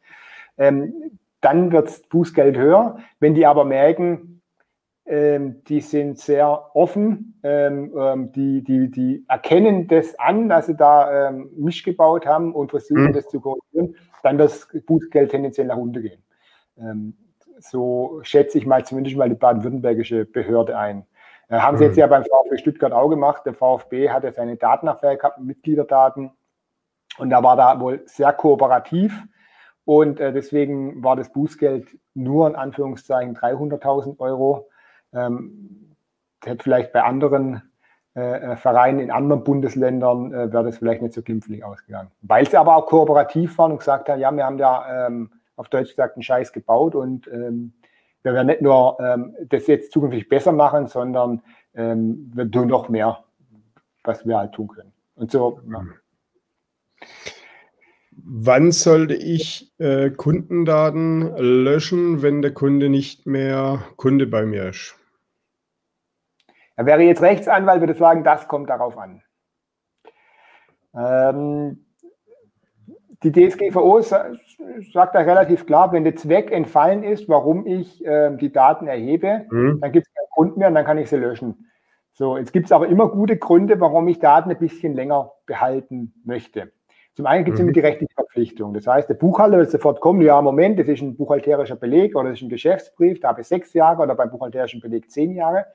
ähm, 0.58 0.92
dann 1.40 1.70
wird 1.70 1.86
das 1.86 2.02
Bußgeld 2.02 2.56
höher. 2.56 2.98
Wenn 3.20 3.34
die 3.34 3.46
aber 3.46 3.64
merken, 3.64 4.42
ähm, 5.06 5.62
die 5.68 5.80
sind 5.82 6.18
sehr 6.18 6.74
offen, 6.74 7.38
ähm, 7.44 7.92
ähm, 7.96 8.32
die, 8.32 8.64
die, 8.64 8.90
die 8.90 9.24
erkennen 9.28 9.86
das 9.86 10.18
an, 10.18 10.48
dass 10.48 10.66
sie 10.66 10.74
da 10.74 11.28
ähm, 11.28 11.50
Misch 11.56 11.84
gebaut 11.84 12.26
haben 12.26 12.56
und 12.56 12.70
versuchen, 12.70 13.04
mhm. 13.04 13.12
das 13.12 13.28
zu 13.28 13.38
korrigieren, 13.40 13.94
dann 14.24 14.36
wird 14.36 14.50
das 14.50 14.68
Bußgeld 14.84 15.30
tendenziell 15.30 15.68
nach 15.68 15.76
unten 15.76 16.02
gehen. 16.02 17.16
So 17.58 18.18
schätze 18.22 18.58
ich 18.58 18.66
mal 18.66 18.84
zumindest 18.84 19.16
mal 19.16 19.28
die 19.28 19.36
baden-württembergische 19.36 20.24
Behörde 20.26 20.76
ein. 20.76 21.06
Äh, 21.48 21.58
haben 21.58 21.78
sie 21.78 21.84
jetzt 21.84 21.94
mhm. 21.94 22.00
ja 22.00 22.06
beim 22.06 22.24
VfB 22.24 22.58
Stuttgart 22.58 22.92
auch 22.92 23.08
gemacht. 23.08 23.42
Der 23.46 23.54
VfB 23.54 24.10
hatte 24.10 24.32
seine 24.32 24.56
Datenaffäre 24.56 25.16
gehabt, 25.16 25.40
Mitgliederdaten. 25.40 26.30
Und 27.18 27.30
da 27.30 27.42
war 27.42 27.56
da 27.56 27.80
wohl 27.80 28.02
sehr 28.06 28.32
kooperativ. 28.32 29.22
Und 29.84 30.20
äh, 30.20 30.32
deswegen 30.32 31.02
war 31.02 31.16
das 31.16 31.32
Bußgeld 31.32 31.98
nur 32.14 32.48
in 32.48 32.56
Anführungszeichen 32.56 33.36
300.000 33.36 34.18
Euro. 34.18 34.68
Ähm, 35.12 35.96
hätte 36.44 36.62
vielleicht 36.62 36.92
bei 36.92 37.02
anderen 37.02 37.62
äh, 38.16 38.52
äh, 38.52 38.56
Vereinen 38.56 38.98
in 38.98 39.10
anderen 39.10 39.44
Bundesländern 39.44 40.32
äh, 40.32 40.50
wäre 40.50 40.64
das 40.64 40.78
vielleicht 40.78 41.02
nicht 41.02 41.14
so 41.14 41.22
glimpflich 41.22 41.62
ausgegangen. 41.62 42.10
Weil 42.22 42.48
sie 42.48 42.56
aber 42.56 42.74
auch 42.74 42.86
kooperativ 42.86 43.58
waren 43.58 43.72
und 43.72 43.78
gesagt 43.78 44.08
haben, 44.08 44.18
ja, 44.18 44.34
wir 44.34 44.44
haben 44.44 44.58
ja 44.58 45.06
ähm, 45.06 45.30
auf 45.56 45.68
Deutsch 45.68 45.90
gesagt 45.90 46.16
einen 46.16 46.22
Scheiß 46.22 46.52
gebaut 46.52 46.94
und 46.94 47.28
ähm, 47.28 47.74
wir 48.26 48.34
werden 48.34 48.48
nicht 48.48 48.60
nur 48.60 48.98
ähm, 48.98 49.36
das 49.48 49.68
jetzt 49.68 49.92
zukünftig 49.92 50.28
besser 50.28 50.50
machen, 50.50 50.88
sondern 50.88 51.42
ähm, 51.74 52.32
wir 52.34 52.50
tun 52.50 52.66
noch 52.66 52.88
mehr, 52.88 53.24
was 54.02 54.26
wir 54.26 54.36
halt 54.36 54.52
tun 54.52 54.66
können. 54.66 54.92
Und 55.14 55.30
so. 55.30 55.60
Ja. 55.70 55.84
Wann 58.10 58.72
sollte 58.72 59.14
ich 59.14 59.72
äh, 59.78 60.10
Kundendaten 60.10 61.36
löschen, 61.36 62.20
wenn 62.22 62.42
der 62.42 62.52
Kunde 62.52 62.88
nicht 62.88 63.26
mehr 63.26 63.84
Kunde 63.94 64.26
bei 64.26 64.44
mir 64.44 64.70
ist? 64.70 64.96
Er 66.74 66.84
wäre 66.84 67.02
jetzt 67.02 67.22
Rechtsanwalt, 67.22 67.78
würde 67.78 67.94
sagen, 67.94 68.24
das 68.24 68.48
kommt 68.48 68.68
darauf 68.68 68.98
an. 68.98 69.22
Ähm, 70.96 71.85
die 73.22 73.32
DSGVO 73.32 74.00
sagt 74.02 75.14
da 75.14 75.20
relativ 75.20 75.66
klar, 75.66 75.92
wenn 75.92 76.04
der 76.04 76.16
Zweck 76.16 76.52
entfallen 76.52 77.02
ist, 77.02 77.28
warum 77.28 77.66
ich 77.66 78.04
äh, 78.04 78.36
die 78.36 78.52
Daten 78.52 78.86
erhebe, 78.86 79.46
mhm. 79.50 79.80
dann 79.80 79.92
gibt 79.92 80.06
es 80.06 80.14
keinen 80.14 80.28
Grund 80.34 80.56
mehr 80.56 80.68
und 80.68 80.74
dann 80.74 80.84
kann 80.84 80.98
ich 80.98 81.08
sie 81.08 81.16
löschen. 81.16 81.68
So, 82.12 82.36
jetzt 82.38 82.52
gibt 82.52 82.66
es 82.66 82.72
aber 82.72 82.88
immer 82.88 83.08
gute 83.08 83.36
Gründe, 83.36 83.80
warum 83.80 84.08
ich 84.08 84.18
Daten 84.18 84.50
ein 84.50 84.58
bisschen 84.58 84.94
länger 84.94 85.32
behalten 85.44 86.14
möchte. 86.24 86.72
Zum 87.14 87.26
einen 87.26 87.44
gibt 87.44 87.54
es 87.54 87.60
mhm. 87.60 87.68
immer 87.68 87.72
die 87.74 87.80
rechtliche 87.80 88.14
Verpflichtung. 88.14 88.74
Das 88.74 88.86
heißt, 88.86 89.08
der 89.08 89.14
Buchhalter 89.14 89.56
wird 89.58 89.70
sofort 89.70 90.00
kommen, 90.00 90.20
ja, 90.20 90.40
Moment, 90.42 90.78
das 90.78 90.86
ist 90.86 91.00
ein 91.00 91.16
buchhalterischer 91.16 91.76
Beleg 91.76 92.14
oder 92.14 92.30
das 92.30 92.38
ist 92.38 92.42
ein 92.44 92.50
Geschäftsbrief, 92.50 93.20
da 93.20 93.28
habe 93.28 93.40
ich 93.40 93.46
sechs 93.46 93.72
Jahre 93.72 94.02
oder 94.02 94.14
beim 94.14 94.30
buchhalterischen 94.30 94.80
Beleg 94.80 95.10
zehn 95.10 95.34
Jahre. 95.34 95.66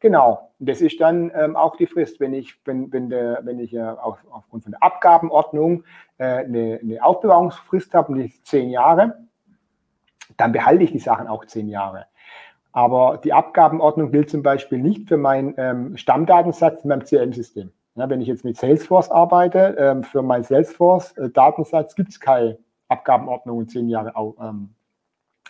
Genau, 0.00 0.50
das 0.58 0.80
ist 0.80 0.98
dann 0.98 1.30
ähm, 1.34 1.56
auch 1.56 1.76
die 1.76 1.86
Frist, 1.86 2.20
wenn 2.20 2.32
ich, 2.32 2.56
wenn, 2.64 2.90
wenn, 2.90 3.10
der, 3.10 3.40
wenn 3.44 3.58
ich 3.58 3.74
äh, 3.74 3.82
auf, 3.82 4.18
aufgrund 4.30 4.62
von 4.64 4.72
der 4.72 4.82
Abgabenordnung 4.82 5.84
äh, 6.16 6.24
eine, 6.24 6.80
eine 6.82 7.04
Aufbewahrungsfrist 7.04 7.92
habe, 7.92 8.22
ist 8.22 8.46
zehn 8.46 8.70
Jahre, 8.70 9.18
dann 10.38 10.52
behalte 10.52 10.84
ich 10.84 10.92
die 10.92 10.98
Sachen 10.98 11.28
auch 11.28 11.44
zehn 11.44 11.68
Jahre. 11.68 12.06
Aber 12.72 13.20
die 13.22 13.34
Abgabenordnung 13.34 14.10
gilt 14.10 14.30
zum 14.30 14.42
Beispiel 14.42 14.78
nicht 14.78 15.08
für 15.08 15.18
meinen 15.18 15.54
ähm, 15.58 15.96
Stammdatensatz 15.98 16.82
in 16.82 16.88
meinem 16.88 17.04
CRM-System. 17.04 17.70
Ja, 17.96 18.08
wenn 18.08 18.22
ich 18.22 18.28
jetzt 18.28 18.44
mit 18.44 18.56
Salesforce 18.56 19.10
arbeite, 19.10 19.76
ähm, 19.78 20.02
für 20.02 20.22
meinen 20.22 20.44
Salesforce-Datensatz 20.44 21.94
gibt 21.94 22.10
es 22.10 22.20
keine 22.20 22.56
Abgabenordnung 22.88 23.60
in 23.60 23.68
zehn 23.68 23.88
Jahre. 23.88 24.14
Ähm, 24.40 24.70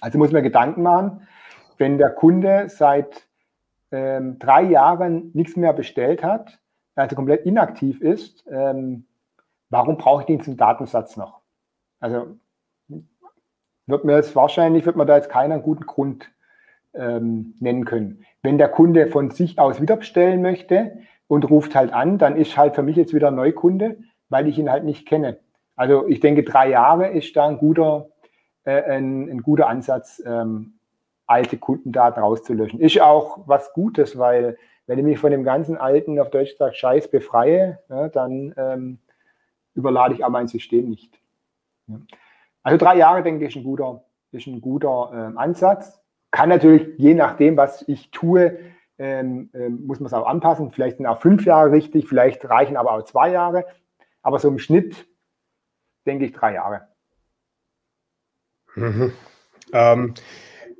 also 0.00 0.18
muss 0.18 0.32
man 0.32 0.42
Gedanken 0.42 0.82
machen, 0.82 1.28
wenn 1.78 1.98
der 1.98 2.10
Kunde 2.10 2.68
seit 2.68 3.29
ähm, 3.92 4.38
drei 4.38 4.62
Jahren 4.62 5.30
nichts 5.34 5.56
mehr 5.56 5.72
bestellt 5.72 6.22
hat, 6.22 6.58
also 6.94 7.16
komplett 7.16 7.46
inaktiv 7.46 8.00
ist, 8.00 8.44
ähm, 8.50 9.06
warum 9.70 9.96
brauche 9.96 10.22
ich 10.22 10.26
diesen 10.26 10.56
Datensatz 10.56 11.16
noch? 11.16 11.40
Also 12.00 12.36
wird 13.86 14.04
mir 14.04 14.16
jetzt 14.16 14.36
wahrscheinlich, 14.36 14.86
wird 14.86 14.96
man 14.96 15.06
da 15.06 15.16
jetzt 15.16 15.30
keinen 15.30 15.62
guten 15.62 15.86
Grund 15.86 16.30
ähm, 16.94 17.54
nennen 17.60 17.84
können. 17.84 18.24
Wenn 18.42 18.58
der 18.58 18.68
Kunde 18.68 19.08
von 19.08 19.30
sich 19.30 19.58
aus 19.58 19.80
wieder 19.80 19.96
bestellen 19.96 20.42
möchte 20.42 20.98
und 21.26 21.48
ruft 21.48 21.74
halt 21.74 21.92
an, 21.92 22.18
dann 22.18 22.36
ist 22.36 22.56
halt 22.56 22.74
für 22.74 22.82
mich 22.82 22.96
jetzt 22.96 23.14
wieder 23.14 23.28
ein 23.28 23.36
Neukunde, 23.36 23.98
weil 24.28 24.48
ich 24.48 24.58
ihn 24.58 24.70
halt 24.70 24.84
nicht 24.84 25.06
kenne. 25.06 25.38
Also 25.76 26.06
ich 26.08 26.20
denke, 26.20 26.42
drei 26.42 26.68
Jahre 26.68 27.08
ist 27.08 27.34
da 27.36 27.48
ein 27.48 27.58
guter, 27.58 28.08
äh, 28.64 28.82
ein, 28.82 29.30
ein 29.30 29.42
guter 29.42 29.68
Ansatz, 29.68 30.22
ähm, 30.26 30.79
alte 31.30 31.58
Kundendaten 31.58 32.22
rauszulöschen. 32.22 32.80
Ist 32.80 33.00
auch 33.00 33.44
was 33.46 33.72
Gutes, 33.72 34.18
weil 34.18 34.58
wenn 34.86 34.98
ich 34.98 35.04
mich 35.04 35.18
von 35.18 35.30
dem 35.30 35.44
ganzen 35.44 35.78
alten, 35.78 36.18
auf 36.18 36.30
Deutsch 36.30 36.50
gesagt, 36.50 36.76
Scheiß 36.76 37.08
befreie, 37.08 37.78
ja, 37.88 38.08
dann 38.08 38.52
ähm, 38.56 38.98
überlade 39.74 40.14
ich 40.14 40.24
auch 40.24 40.30
mein 40.30 40.48
System 40.48 40.88
nicht. 40.88 41.20
Ja. 41.86 42.00
Also 42.64 42.78
drei 42.78 42.96
Jahre, 42.96 43.22
denke 43.22 43.44
ich, 43.44 43.54
ist 43.54 43.60
ein 43.60 43.64
guter, 43.64 44.02
ist 44.32 44.48
ein 44.48 44.60
guter 44.60 45.12
ähm, 45.14 45.38
Ansatz. 45.38 46.02
Kann 46.32 46.48
natürlich, 46.48 46.98
je 46.98 47.14
nachdem, 47.14 47.56
was 47.56 47.86
ich 47.88 48.10
tue, 48.10 48.58
ähm, 48.98 49.50
ähm, 49.54 49.86
muss 49.86 50.00
man 50.00 50.08
es 50.08 50.12
auch 50.12 50.26
anpassen. 50.26 50.72
Vielleicht 50.72 50.96
sind 50.96 51.06
auch 51.06 51.20
fünf 51.20 51.44
Jahre 51.44 51.70
richtig, 51.70 52.08
vielleicht 52.08 52.48
reichen 52.48 52.76
aber 52.76 52.92
auch 52.92 53.04
zwei 53.04 53.30
Jahre. 53.30 53.66
Aber 54.22 54.40
so 54.40 54.48
im 54.48 54.58
Schnitt 54.58 55.06
denke 56.06 56.24
ich 56.24 56.32
drei 56.32 56.54
Jahre. 56.54 56.88
Mhm. 58.74 59.12
Ähm, 59.72 60.14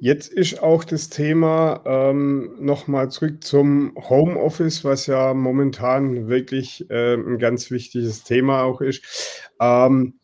jetzt 0.01 0.33
ist 0.33 0.63
auch 0.63 0.83
das 0.83 1.11
Thema 1.11 1.83
ähm, 1.87 2.57
nochmal 2.59 3.11
zurück 3.11 3.45
zum 3.45 3.95
Homeoffice, 3.97 4.83
was 4.85 5.07
ja 5.07 5.35
momentan 5.35 6.29
wirklich 6.29 6.91
äh, 6.91 7.15
ein 7.15 7.39
ganz 7.39 7.71
wichtiges 7.71 8.25
Thema 8.25 8.63
auch 8.63 8.81
ist. 8.81 9.51
Ähm, 9.61 10.19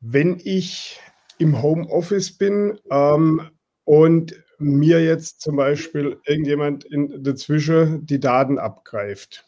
wenn 0.00 0.40
ich 0.42 1.00
im 1.38 1.62
Homeoffice 1.62 2.36
bin 2.36 2.78
ähm, 2.90 3.50
und 3.84 4.34
mir 4.58 5.04
jetzt 5.04 5.40
zum 5.40 5.56
Beispiel 5.56 6.18
irgendjemand 6.24 6.84
in, 6.84 7.22
dazwischen 7.22 8.06
die 8.06 8.20
Daten 8.20 8.58
abgreift, 8.58 9.46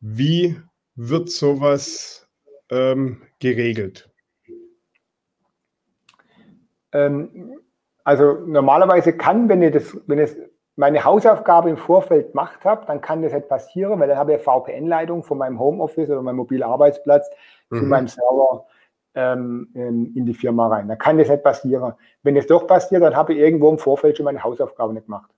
wie 0.00 0.60
wird 0.94 1.30
sowas 1.30 2.26
ähm, 2.70 3.22
geregelt? 3.38 4.10
Ähm, 6.92 7.58
also 8.04 8.34
normalerweise 8.46 9.16
kann, 9.16 9.48
wenn 9.48 9.62
ich 9.62 9.72
das, 9.72 9.96
wenn 10.06 10.18
es 10.18 10.36
meine 10.76 11.04
Hausaufgabe 11.04 11.70
im 11.70 11.76
Vorfeld 11.76 12.32
gemacht 12.32 12.64
habe, 12.64 12.84
dann 12.86 13.00
kann 13.00 13.22
das 13.22 13.32
nicht 13.32 13.48
passieren, 13.48 13.98
weil 13.98 14.08
dann 14.08 14.18
habe 14.18 14.32
ich 14.32 14.46
eine 14.46 14.60
VPN-Leitung 14.60 15.22
von 15.22 15.38
meinem 15.38 15.58
Homeoffice 15.58 16.10
oder 16.10 16.22
meinem 16.22 16.36
mobilen 16.36 16.64
Arbeitsplatz 16.64 17.30
mhm. 17.70 17.78
zu 17.78 17.84
meinem 17.84 18.08
Server 18.08 18.66
ähm, 19.14 19.68
in 19.74 20.26
die 20.26 20.34
Firma 20.34 20.68
rein. 20.68 20.88
Da 20.88 20.96
kann 20.96 21.18
das 21.18 21.28
nicht 21.28 21.42
passieren. 21.42 21.94
Wenn 22.22 22.36
es 22.36 22.46
doch 22.46 22.66
passiert, 22.66 23.02
dann 23.02 23.16
habe 23.16 23.32
ich 23.32 23.38
irgendwo 23.38 23.70
im 23.70 23.78
Vorfeld 23.78 24.16
schon 24.16 24.24
meine 24.24 24.42
Hausaufgabe 24.42 24.92
nicht 24.92 25.06
gemacht. 25.06 25.30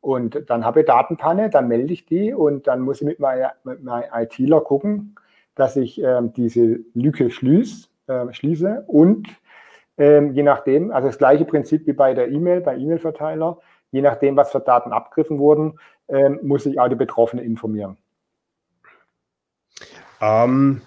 Und 0.00 0.50
dann 0.50 0.64
habe 0.64 0.80
ich 0.80 0.86
Datenpanne, 0.86 1.48
dann 1.48 1.68
melde 1.68 1.92
ich 1.92 2.06
die 2.06 2.34
und 2.34 2.66
dann 2.66 2.80
muss 2.80 3.00
ich 3.00 3.06
mit 3.06 3.20
meinem 3.20 3.50
mit 3.62 3.84
mein 3.84 4.02
ITler 4.12 4.60
gucken, 4.60 5.14
dass 5.54 5.76
ich 5.76 6.02
ähm, 6.02 6.32
diese 6.32 6.80
Lücke 6.94 7.30
schließ, 7.30 7.88
äh, 8.08 8.32
schließe 8.32 8.82
und 8.88 9.28
ähm, 10.02 10.32
je 10.32 10.42
nachdem, 10.42 10.90
also 10.90 11.06
das 11.06 11.16
gleiche 11.16 11.44
Prinzip 11.44 11.86
wie 11.86 11.92
bei 11.92 12.12
der 12.12 12.28
E-Mail, 12.28 12.60
bei 12.60 12.76
E-Mail-Verteiler, 12.76 13.60
je 13.92 14.02
nachdem, 14.02 14.36
was 14.36 14.50
für 14.50 14.58
Daten 14.58 14.92
abgegriffen 14.92 15.38
wurden, 15.38 15.78
ähm, 16.08 16.40
muss 16.42 16.66
ich 16.66 16.80
auch 16.80 16.88
die 16.88 16.96
Betroffenen 16.96 17.44
informieren. 17.44 17.96
Ähm, 20.20 20.82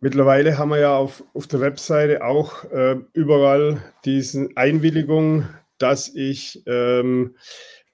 mittlerweile 0.00 0.58
haben 0.58 0.70
wir 0.70 0.80
ja 0.80 0.96
auf, 0.96 1.22
auf 1.34 1.46
der 1.46 1.60
Webseite 1.60 2.24
auch 2.24 2.64
äh, 2.64 2.96
überall 3.12 3.80
diese 4.04 4.48
Einwilligung, 4.56 5.44
dass 5.78 6.12
ich 6.12 6.60
ähm, 6.66 7.36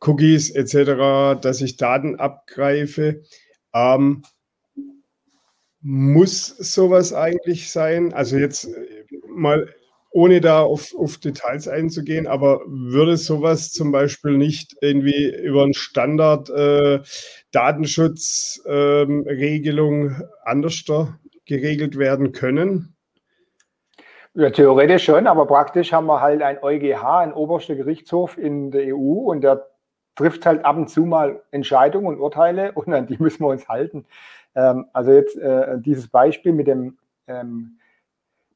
Cookies 0.01 0.51
etc., 0.51 1.39
dass 1.43 1.61
ich 1.61 1.77
Daten 1.77 2.17
abgreife. 2.17 3.21
Ähm, 3.75 4.23
muss 5.83 6.47
sowas 6.47 7.13
eigentlich 7.13 7.71
sein? 7.71 8.15
Also 8.15 8.39
jetzt 8.39 8.65
äh, 8.65 9.07
mal 9.29 9.69
ohne 10.15 10.41
da 10.41 10.63
auf, 10.63 10.95
auf 10.97 11.19
Details 11.19 11.67
einzugehen, 11.67 12.29
aber 12.29 12.61
würde 12.67 13.17
sowas 13.17 13.73
zum 13.73 13.91
Beispiel 13.91 14.39
nicht 14.39 14.77
irgendwie 14.81 15.35
über 15.43 15.65
einen 15.65 15.75
Standard 15.75 16.49
äh, 16.51 17.01
Datenschutzregelung 17.51 20.07
ähm, 20.07 20.23
anders 20.45 20.85
geregelt 21.47 21.99
werden 21.99 22.31
können? 22.31 22.95
Ja, 24.35 24.51
theoretisch 24.51 25.05
schon, 25.05 25.27
aber 25.27 25.47
praktisch 25.47 25.93
haben 25.93 26.07
wir 26.07 26.21
halt 26.21 26.43
ein 26.43 26.63
EuGH, 26.63 27.03
ein 27.03 27.33
oberster 27.33 27.75
Gerichtshof 27.75 28.39
in 28.39 28.71
der 28.71 28.95
EU 28.95 29.31
und 29.31 29.41
der 29.43 29.67
trifft 30.15 30.47
halt 30.47 30.65
ab 30.65 30.77
und 30.77 30.89
zu 30.89 31.03
mal 31.03 31.43
Entscheidungen 31.51 32.07
und 32.07 32.21
Urteile 32.21 32.71
und 32.71 32.95
an 32.95 33.09
die 33.09 33.19
müssen 33.19 33.43
wir 33.43 33.49
uns 33.49 33.69
halten. 33.69 34.07
Ähm, 34.55 34.87
also 34.93 35.11
jetzt 35.11 35.37
äh, 35.37 35.77
dieses 35.81 36.07
Beispiel 36.07 36.53
mit 36.53 36.69
dem 36.69 36.99
ähm, 37.27 37.81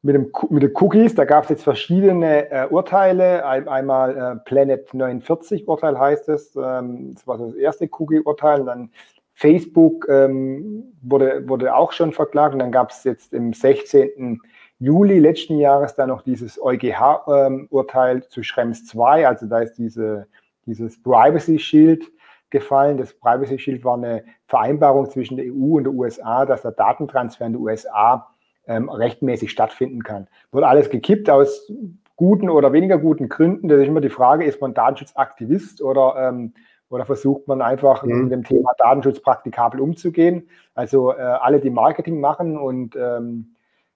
mit, 0.03 0.14
dem, 0.14 0.30
mit 0.51 0.62
den 0.62 0.72
Cookies, 0.74 1.14
da 1.14 1.24
gab 1.24 1.44
es 1.44 1.51
jetzt 1.51 1.64
verschiedene 1.64 2.51
äh, 2.51 2.66
Urteile. 2.68 3.44
Ein, 3.44 3.68
einmal 3.68 4.16
äh, 4.16 4.36
Planet 4.44 4.94
49 4.94 5.66
Urteil 5.66 5.99
heißt 5.99 6.28
es. 6.28 6.55
Ähm, 6.57 7.14
das 7.14 7.26
war 7.26 7.38
das 7.38 7.55
erste 7.55 7.88
Cookie-Urteil. 7.90 8.64
Dann 8.64 8.90
Facebook 9.34 10.07
ähm, 10.09 10.92
wurde, 11.03 11.49
wurde 11.49 11.74
auch 11.74 11.92
schon 11.92 12.12
verklagt. 12.12 12.55
Und 12.55 12.61
dann 12.61 12.72
gab 12.72 12.90
es 12.90 13.05
jetzt 13.05 13.32
im 13.32 13.53
16. 13.53 14.40
Juli 14.78 15.18
letzten 15.18 15.59
Jahres 15.59 15.96
dann 15.96 16.09
noch 16.11 16.22
dieses 16.22 16.61
EuGH-Urteil 16.62 18.16
ähm, 18.16 18.22
zu 18.28 18.44
Schrems 18.44 18.86
2. 18.86 19.26
Also 19.26 19.46
da 19.46 19.59
ist 19.61 19.74
diese, 19.74 20.28
dieses 20.66 21.03
Privacy 21.03 21.59
Shield 21.59 22.05
gefallen. 22.51 22.99
Das 22.99 23.12
Privacy 23.14 23.59
Shield 23.59 23.84
war 23.84 23.94
eine 23.94 24.24
Vereinbarung 24.46 25.11
zwischen 25.11 25.36
der 25.36 25.46
EU 25.46 25.76
und 25.76 25.84
den 25.84 25.96
USA, 25.96 26.46
dass 26.46 26.62
der 26.62 26.72
Datentransfer 26.72 27.46
in 27.46 27.55
die 27.55 27.59
USA 27.59 28.28
ähm, 28.69 28.89
rechtmäßig 28.89 29.51
stattfinden 29.51 30.05
kann. 30.05 30.29
Wird 30.53 30.64
alles 30.64 30.91
gekippt 30.91 31.29
aus 31.29 31.73
guten 32.16 32.51
oder 32.51 32.73
weniger 32.73 32.99
guten 32.99 33.29
Gründen. 33.29 33.69
Das 33.69 33.81
ist 33.81 33.89
immer 33.89 34.01
die 34.01 34.11
Frage, 34.11 34.45
ist 34.45 34.61
man 34.61 34.75
Datenschutzaktivist 34.75 35.83
oder, 35.83 36.14
ähm, 36.29 36.53
oder 36.91 37.07
versucht 37.07 37.49
man 37.49 37.62
einfach 37.62 38.05
mhm. 38.05 38.25
mit 38.25 38.33
dem 38.33 38.45
Thema 38.45 38.73
Datenschutz 38.79 39.21
praktikabel 39.21 39.81
umzugehen? 39.81 40.49
Also 40.75 41.12
äh, 41.12 41.16
alle, 41.16 41.61
die 41.61 41.71
Marketing 41.71 42.21
machen 42.21 42.59
und 42.59 42.95
ähm, 42.97 43.55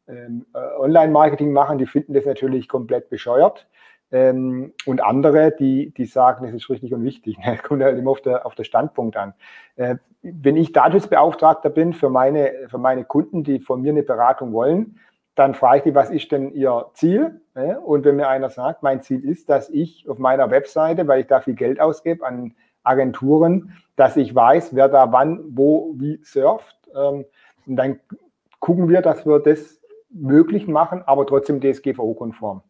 ähm 0.08 0.46
äh, 0.54 0.80
Online-Marketing 0.80 1.52
machen, 1.52 1.78
die 1.78 1.86
finden 1.86 2.14
das 2.14 2.24
natürlich 2.24 2.68
komplett 2.68 3.10
bescheuert. 3.10 3.66
Ähm, 4.12 4.74
und 4.84 5.02
andere, 5.02 5.52
die, 5.58 5.90
die 5.94 6.04
sagen, 6.04 6.46
es 6.46 6.54
ist 6.54 6.68
richtig 6.68 6.92
und 6.92 7.02
wichtig. 7.02 7.38
Das 7.44 7.62
kommt 7.62 7.82
halt 7.82 7.98
immer 7.98 8.10
auf 8.10 8.20
der, 8.20 8.44
auf 8.46 8.54
der 8.54 8.64
Standpunkt 8.64 9.16
an. 9.16 9.32
Äh, 9.76 9.96
wenn 10.20 10.56
ich 10.56 10.72
Datenschutzbeauftragter 10.72 11.70
bin 11.70 11.94
für 11.94 12.10
meine, 12.10 12.52
für 12.68 12.78
meine 12.78 13.04
Kunden, 13.04 13.42
die 13.42 13.58
von 13.58 13.80
mir 13.80 13.90
eine 13.90 14.02
Beratung 14.02 14.52
wollen, 14.52 15.00
dann 15.34 15.54
frage 15.54 15.78
ich 15.78 15.82
die, 15.84 15.94
was 15.94 16.10
ist 16.10 16.30
denn 16.30 16.52
ihr 16.52 16.90
Ziel? 16.92 17.40
Ne? 17.54 17.80
Und 17.80 18.04
wenn 18.04 18.16
mir 18.16 18.28
einer 18.28 18.50
sagt, 18.50 18.82
mein 18.82 19.00
Ziel 19.00 19.24
ist, 19.24 19.48
dass 19.48 19.70
ich 19.70 20.08
auf 20.08 20.18
meiner 20.18 20.50
Webseite, 20.50 21.08
weil 21.08 21.22
ich 21.22 21.26
da 21.26 21.40
viel 21.40 21.54
Geld 21.54 21.80
ausgebe 21.80 22.24
an 22.26 22.54
Agenturen, 22.82 23.72
dass 23.96 24.16
ich 24.16 24.34
weiß, 24.34 24.74
wer 24.74 24.88
da 24.88 25.10
wann, 25.12 25.40
wo, 25.48 25.94
wie 25.96 26.20
surft. 26.22 26.76
Ähm, 26.94 27.24
und 27.66 27.76
dann 27.76 28.00
gucken 28.60 28.88
wir, 28.88 29.00
dass 29.00 29.24
wir 29.24 29.38
das 29.38 29.80
möglich 30.10 30.68
machen, 30.68 31.02
aber 31.06 31.26
trotzdem 31.26 31.60
DSGVO-konform. 31.60 32.62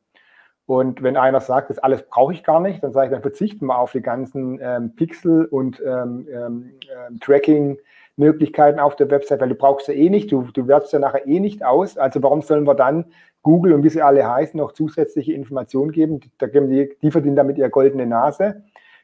Und 0.72 1.02
wenn 1.02 1.18
einer 1.18 1.42
sagt, 1.42 1.68
das 1.68 1.78
alles 1.78 2.00
brauche 2.00 2.32
ich 2.32 2.44
gar 2.44 2.58
nicht, 2.58 2.82
dann 2.82 2.94
sage 2.94 3.08
ich, 3.08 3.12
dann 3.12 3.20
verzichten 3.20 3.66
wir 3.66 3.78
auf 3.78 3.92
die 3.92 4.00
ganzen 4.00 4.58
ähm, 4.62 4.96
Pixel 4.96 5.44
und 5.44 5.82
ähm, 5.84 6.26
ähm, 6.32 6.70
ähm, 6.88 7.20
Tracking-Möglichkeiten 7.20 8.80
auf 8.80 8.96
der 8.96 9.10
Website, 9.10 9.42
weil 9.42 9.50
du 9.50 9.54
brauchst 9.54 9.88
ja 9.88 9.92
eh 9.92 10.08
nicht, 10.08 10.32
du, 10.32 10.48
du 10.50 10.66
wertest 10.68 10.94
ja 10.94 10.98
nachher 10.98 11.26
eh 11.26 11.40
nicht 11.40 11.62
aus. 11.62 11.98
Also 11.98 12.22
warum 12.22 12.40
sollen 12.40 12.66
wir 12.66 12.74
dann 12.74 13.04
Google 13.42 13.74
und 13.74 13.84
wie 13.84 13.90
sie 13.90 14.00
alle 14.00 14.26
heißen 14.26 14.56
noch 14.56 14.72
zusätzliche 14.72 15.34
Informationen 15.34 15.92
geben? 15.92 16.20
Da 16.38 16.46
geben 16.46 16.70
die, 16.70 16.96
die 17.02 17.10
verdienen 17.10 17.36
damit 17.36 17.58
ihre 17.58 17.68
goldene 17.68 18.06
Nase. 18.06 18.62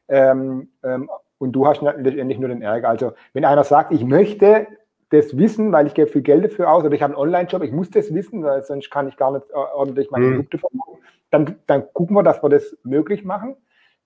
Ähm, 0.09 0.71
ähm, 0.83 1.11
und 1.37 1.53
du 1.53 1.67
hast 1.67 1.83
letztendlich 1.83 2.39
nur 2.39 2.49
den 2.49 2.63
Ärger. 2.63 2.89
Also 2.89 3.13
wenn 3.35 3.45
einer 3.45 3.65
sagt, 3.65 3.93
ich 3.93 4.07
möchte 4.07 4.69
das 5.11 5.37
wissen, 5.37 5.73
weil 5.73 5.87
ich 5.87 5.95
gebe 5.95 6.11
viel 6.11 6.23
Geld 6.23 6.45
dafür 6.45 6.71
aus 6.71 6.85
oder 6.85 6.95
ich 6.95 7.03
habe 7.03 7.15
einen 7.15 7.23
Online-Job, 7.23 7.63
ich 7.63 7.73
muss 7.73 7.91
das 7.91 8.13
wissen, 8.13 8.43
weil 8.43 8.63
sonst 8.63 8.91
kann 8.91 9.09
ich 9.09 9.17
gar 9.17 9.33
nicht 9.33 9.49
äh, 9.51 9.55
ordentlich 9.55 10.11
meine 10.11 10.27
mhm. 10.27 10.31
Produkte 10.37 10.59
verkaufen 10.59 10.99
dann, 11.31 11.57
dann 11.67 11.93
gucken 11.93 12.17
wir, 12.17 12.23
dass 12.23 12.43
wir 12.43 12.49
das 12.49 12.77
möglich 12.85 13.25
machen 13.25 13.57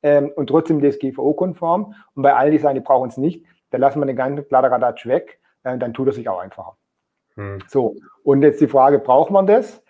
ähm, 0.03 0.33
und 0.35 0.49
trotzdem 0.49 0.81
DSGVO-konform. 0.81 1.95
Und 2.15 2.23
bei 2.23 2.35
all 2.35 2.51
die 2.51 2.59
sagen, 2.59 2.75
die 2.75 2.81
brauchen 2.81 3.09
es 3.09 3.17
nicht, 3.17 3.45
dann 3.71 3.81
lassen 3.81 4.01
wir 4.01 4.07
den 4.07 4.17
ganzen 4.17 4.47
Kladderadatsch 4.47 5.07
weg, 5.07 5.41
äh, 5.65 5.79
dann 5.79 5.95
tut 5.95 6.09
es 6.09 6.17
sich 6.17 6.29
auch 6.29 6.41
einfacher. 6.41 6.77
Hm. 7.35 7.59
So, 7.69 7.97
und 8.25 8.43
jetzt 8.43 8.61
die 8.61 8.69
Frage, 8.69 8.99
braucht 8.99 9.31
man 9.31 9.47
das? 9.47 9.83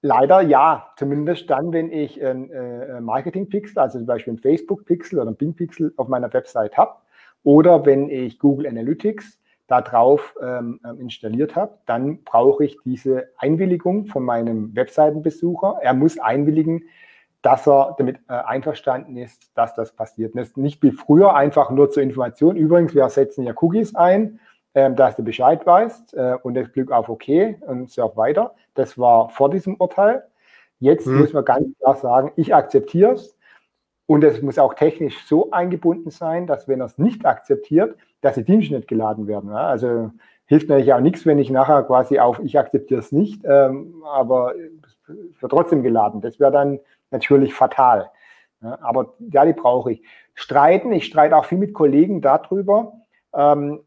Leider 0.00 0.40
ja, 0.40 0.92
zumindest 0.96 1.50
dann, 1.50 1.72
wenn 1.72 1.90
ich 1.90 2.24
ein 2.24 2.50
äh, 2.52 3.00
Marketing-Pixel, 3.00 3.80
also 3.80 3.98
zum 3.98 4.06
Beispiel 4.06 4.34
ein 4.34 4.38
Facebook-Pixel 4.38 5.18
oder 5.18 5.30
ein 5.30 5.36
Bing-Pixel 5.36 5.92
auf 5.96 6.06
meiner 6.06 6.32
Website 6.32 6.76
habe 6.76 6.94
oder 7.42 7.84
wenn 7.84 8.08
ich 8.08 8.38
Google 8.38 8.68
Analytics 8.68 9.40
da 9.68 9.82
drauf 9.82 10.34
ähm, 10.42 10.80
ähm, 10.84 11.00
installiert 11.00 11.54
habe, 11.54 11.78
dann 11.86 12.24
brauche 12.24 12.64
ich 12.64 12.78
diese 12.84 13.28
Einwilligung 13.36 14.06
von 14.06 14.24
meinem 14.24 14.74
Webseitenbesucher. 14.74 15.78
Er 15.82 15.94
muss 15.94 16.18
einwilligen, 16.18 16.82
dass 17.42 17.68
er 17.68 17.94
damit 17.98 18.16
äh, 18.28 18.32
einverstanden 18.32 19.16
ist, 19.16 19.52
dass 19.54 19.74
das 19.74 19.92
passiert. 19.92 20.32
Und 20.32 20.40
das 20.40 20.48
ist 20.48 20.56
nicht 20.56 20.82
wie 20.82 20.90
früher 20.90 21.34
einfach 21.34 21.70
nur 21.70 21.90
zur 21.90 22.02
Information. 22.02 22.56
Übrigens, 22.56 22.94
wir 22.94 23.08
setzen 23.10 23.44
ja 23.44 23.52
Cookies 23.60 23.94
ein, 23.94 24.40
äh, 24.72 24.90
dass 24.90 25.16
du 25.16 25.22
Bescheid 25.22 25.64
weißt 25.64 26.14
äh, 26.14 26.36
und 26.42 26.54
das 26.54 26.72
Glück 26.72 26.90
auf 26.90 27.10
OK 27.10 27.28
und 27.60 27.90
surf 27.90 28.16
weiter. 28.16 28.54
Das 28.74 28.98
war 28.98 29.28
vor 29.28 29.50
diesem 29.50 29.76
Urteil. 29.76 30.24
Jetzt 30.80 31.06
hm. 31.06 31.18
muss 31.18 31.32
man 31.34 31.44
ganz 31.44 31.68
klar 31.78 31.96
sagen, 31.96 32.32
ich 32.36 32.54
akzeptiere 32.54 33.12
es. 33.12 33.37
Und 34.08 34.24
es 34.24 34.40
muss 34.40 34.58
auch 34.58 34.72
technisch 34.72 35.26
so 35.26 35.50
eingebunden 35.50 36.10
sein, 36.10 36.46
dass 36.46 36.66
wenn 36.66 36.80
er 36.80 36.86
es 36.86 36.96
nicht 36.96 37.26
akzeptiert, 37.26 37.94
dass 38.22 38.34
die 38.36 38.44
Dienste 38.44 38.74
nicht 38.74 38.88
geladen 38.88 39.26
werden. 39.26 39.50
Ja? 39.50 39.68
Also 39.68 40.10
hilft 40.46 40.68
natürlich 40.68 40.94
auch 40.94 41.00
nichts, 41.00 41.26
wenn 41.26 41.38
ich 41.38 41.50
nachher 41.50 41.82
quasi 41.82 42.18
auf 42.18 42.40
ich 42.40 42.58
akzeptiere 42.58 43.00
es 43.00 43.12
nicht, 43.12 43.44
ähm, 43.44 44.02
aber 44.06 44.54
es 44.56 45.42
wird 45.42 45.52
trotzdem 45.52 45.82
geladen. 45.82 46.22
Das 46.22 46.40
wäre 46.40 46.50
dann 46.50 46.80
natürlich 47.10 47.52
fatal. 47.52 48.10
Ja? 48.62 48.78
Aber 48.80 49.14
ja, 49.30 49.44
die 49.44 49.52
brauche 49.52 49.92
ich. 49.92 50.02
Streiten, 50.34 50.90
ich 50.92 51.04
streite 51.04 51.36
auch 51.36 51.44
viel 51.44 51.58
mit 51.58 51.74
Kollegen 51.74 52.22
darüber. 52.22 52.94
Ähm, 53.34 53.80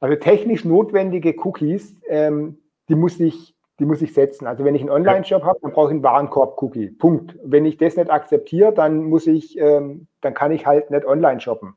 Also 0.00 0.16
technisch 0.16 0.64
notwendige 0.64 1.34
Cookies, 1.44 1.96
ähm, 2.08 2.58
die 2.88 2.94
muss 2.94 3.18
ich 3.20 3.53
die 3.78 3.84
muss 3.84 4.02
ich 4.02 4.14
setzen. 4.14 4.46
Also 4.46 4.64
wenn 4.64 4.74
ich 4.74 4.82
einen 4.82 4.90
Online-Shop 4.90 5.42
habe, 5.42 5.58
dann 5.62 5.72
brauche 5.72 5.88
ich 5.88 5.94
einen 5.94 6.02
Warenkorb-Cookie. 6.02 6.90
Punkt. 6.90 7.38
Wenn 7.42 7.64
ich 7.64 7.76
das 7.76 7.96
nicht 7.96 8.10
akzeptiere, 8.10 8.72
dann 8.72 9.04
muss 9.04 9.26
ich, 9.26 9.58
ähm, 9.58 10.06
dann 10.20 10.34
kann 10.34 10.52
ich 10.52 10.66
halt 10.66 10.90
nicht 10.90 11.04
online 11.04 11.40
shoppen. 11.40 11.74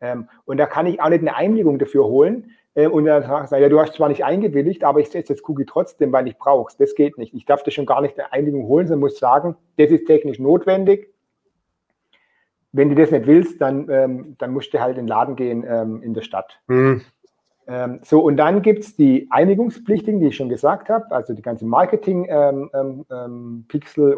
Ähm, 0.00 0.28
und 0.44 0.58
da 0.58 0.66
kann 0.66 0.86
ich 0.86 1.00
auch 1.00 1.08
nicht 1.08 1.20
eine 1.20 1.34
Einwilligung 1.34 1.78
dafür 1.78 2.04
holen. 2.04 2.52
Äh, 2.74 2.86
und 2.86 3.06
dann 3.06 3.22
sagen, 3.22 3.62
ja, 3.62 3.68
du 3.68 3.80
hast 3.80 3.94
zwar 3.94 4.08
nicht 4.08 4.24
eingewilligt, 4.24 4.84
aber 4.84 5.00
ich 5.00 5.10
setze 5.10 5.34
das 5.34 5.48
Cookie 5.48 5.66
trotzdem, 5.66 6.12
weil 6.12 6.28
ich 6.28 6.38
brauche 6.38 6.68
es. 6.70 6.76
Das 6.76 6.94
geht 6.94 7.18
nicht. 7.18 7.34
Ich 7.34 7.44
darf 7.44 7.62
das 7.62 7.74
schon 7.74 7.86
gar 7.86 8.00
nicht 8.00 8.18
eine 8.18 8.32
Einwilligung 8.32 8.66
holen, 8.68 8.86
sondern 8.86 9.00
muss 9.00 9.18
sagen, 9.18 9.56
das 9.76 9.90
ist 9.90 10.06
technisch 10.06 10.38
notwendig. 10.38 11.12
Wenn 12.72 12.88
du 12.88 12.94
das 12.94 13.10
nicht 13.10 13.26
willst, 13.26 13.60
dann, 13.60 13.88
ähm, 13.90 14.36
dann 14.38 14.52
musst 14.52 14.72
du 14.72 14.80
halt 14.80 14.96
in 14.96 15.04
den 15.04 15.08
Laden 15.08 15.34
gehen 15.34 15.64
ähm, 15.68 16.02
in 16.02 16.14
der 16.14 16.22
Stadt. 16.22 16.60
Mhm. 16.68 17.02
Ähm, 17.70 18.00
so, 18.02 18.20
und 18.20 18.36
dann 18.36 18.62
gibt 18.62 18.82
es 18.82 18.96
die 18.96 19.28
Einigungspflichtigen, 19.30 20.18
die 20.18 20.26
ich 20.26 20.36
schon 20.36 20.48
gesagt 20.48 20.88
habe, 20.88 21.08
also 21.14 21.34
die 21.34 21.42
ganzen 21.42 21.68
Marketing-Pixel 21.68 22.32
ähm, 22.32 22.70
ähm, 22.74 23.04
ähm 23.10 23.64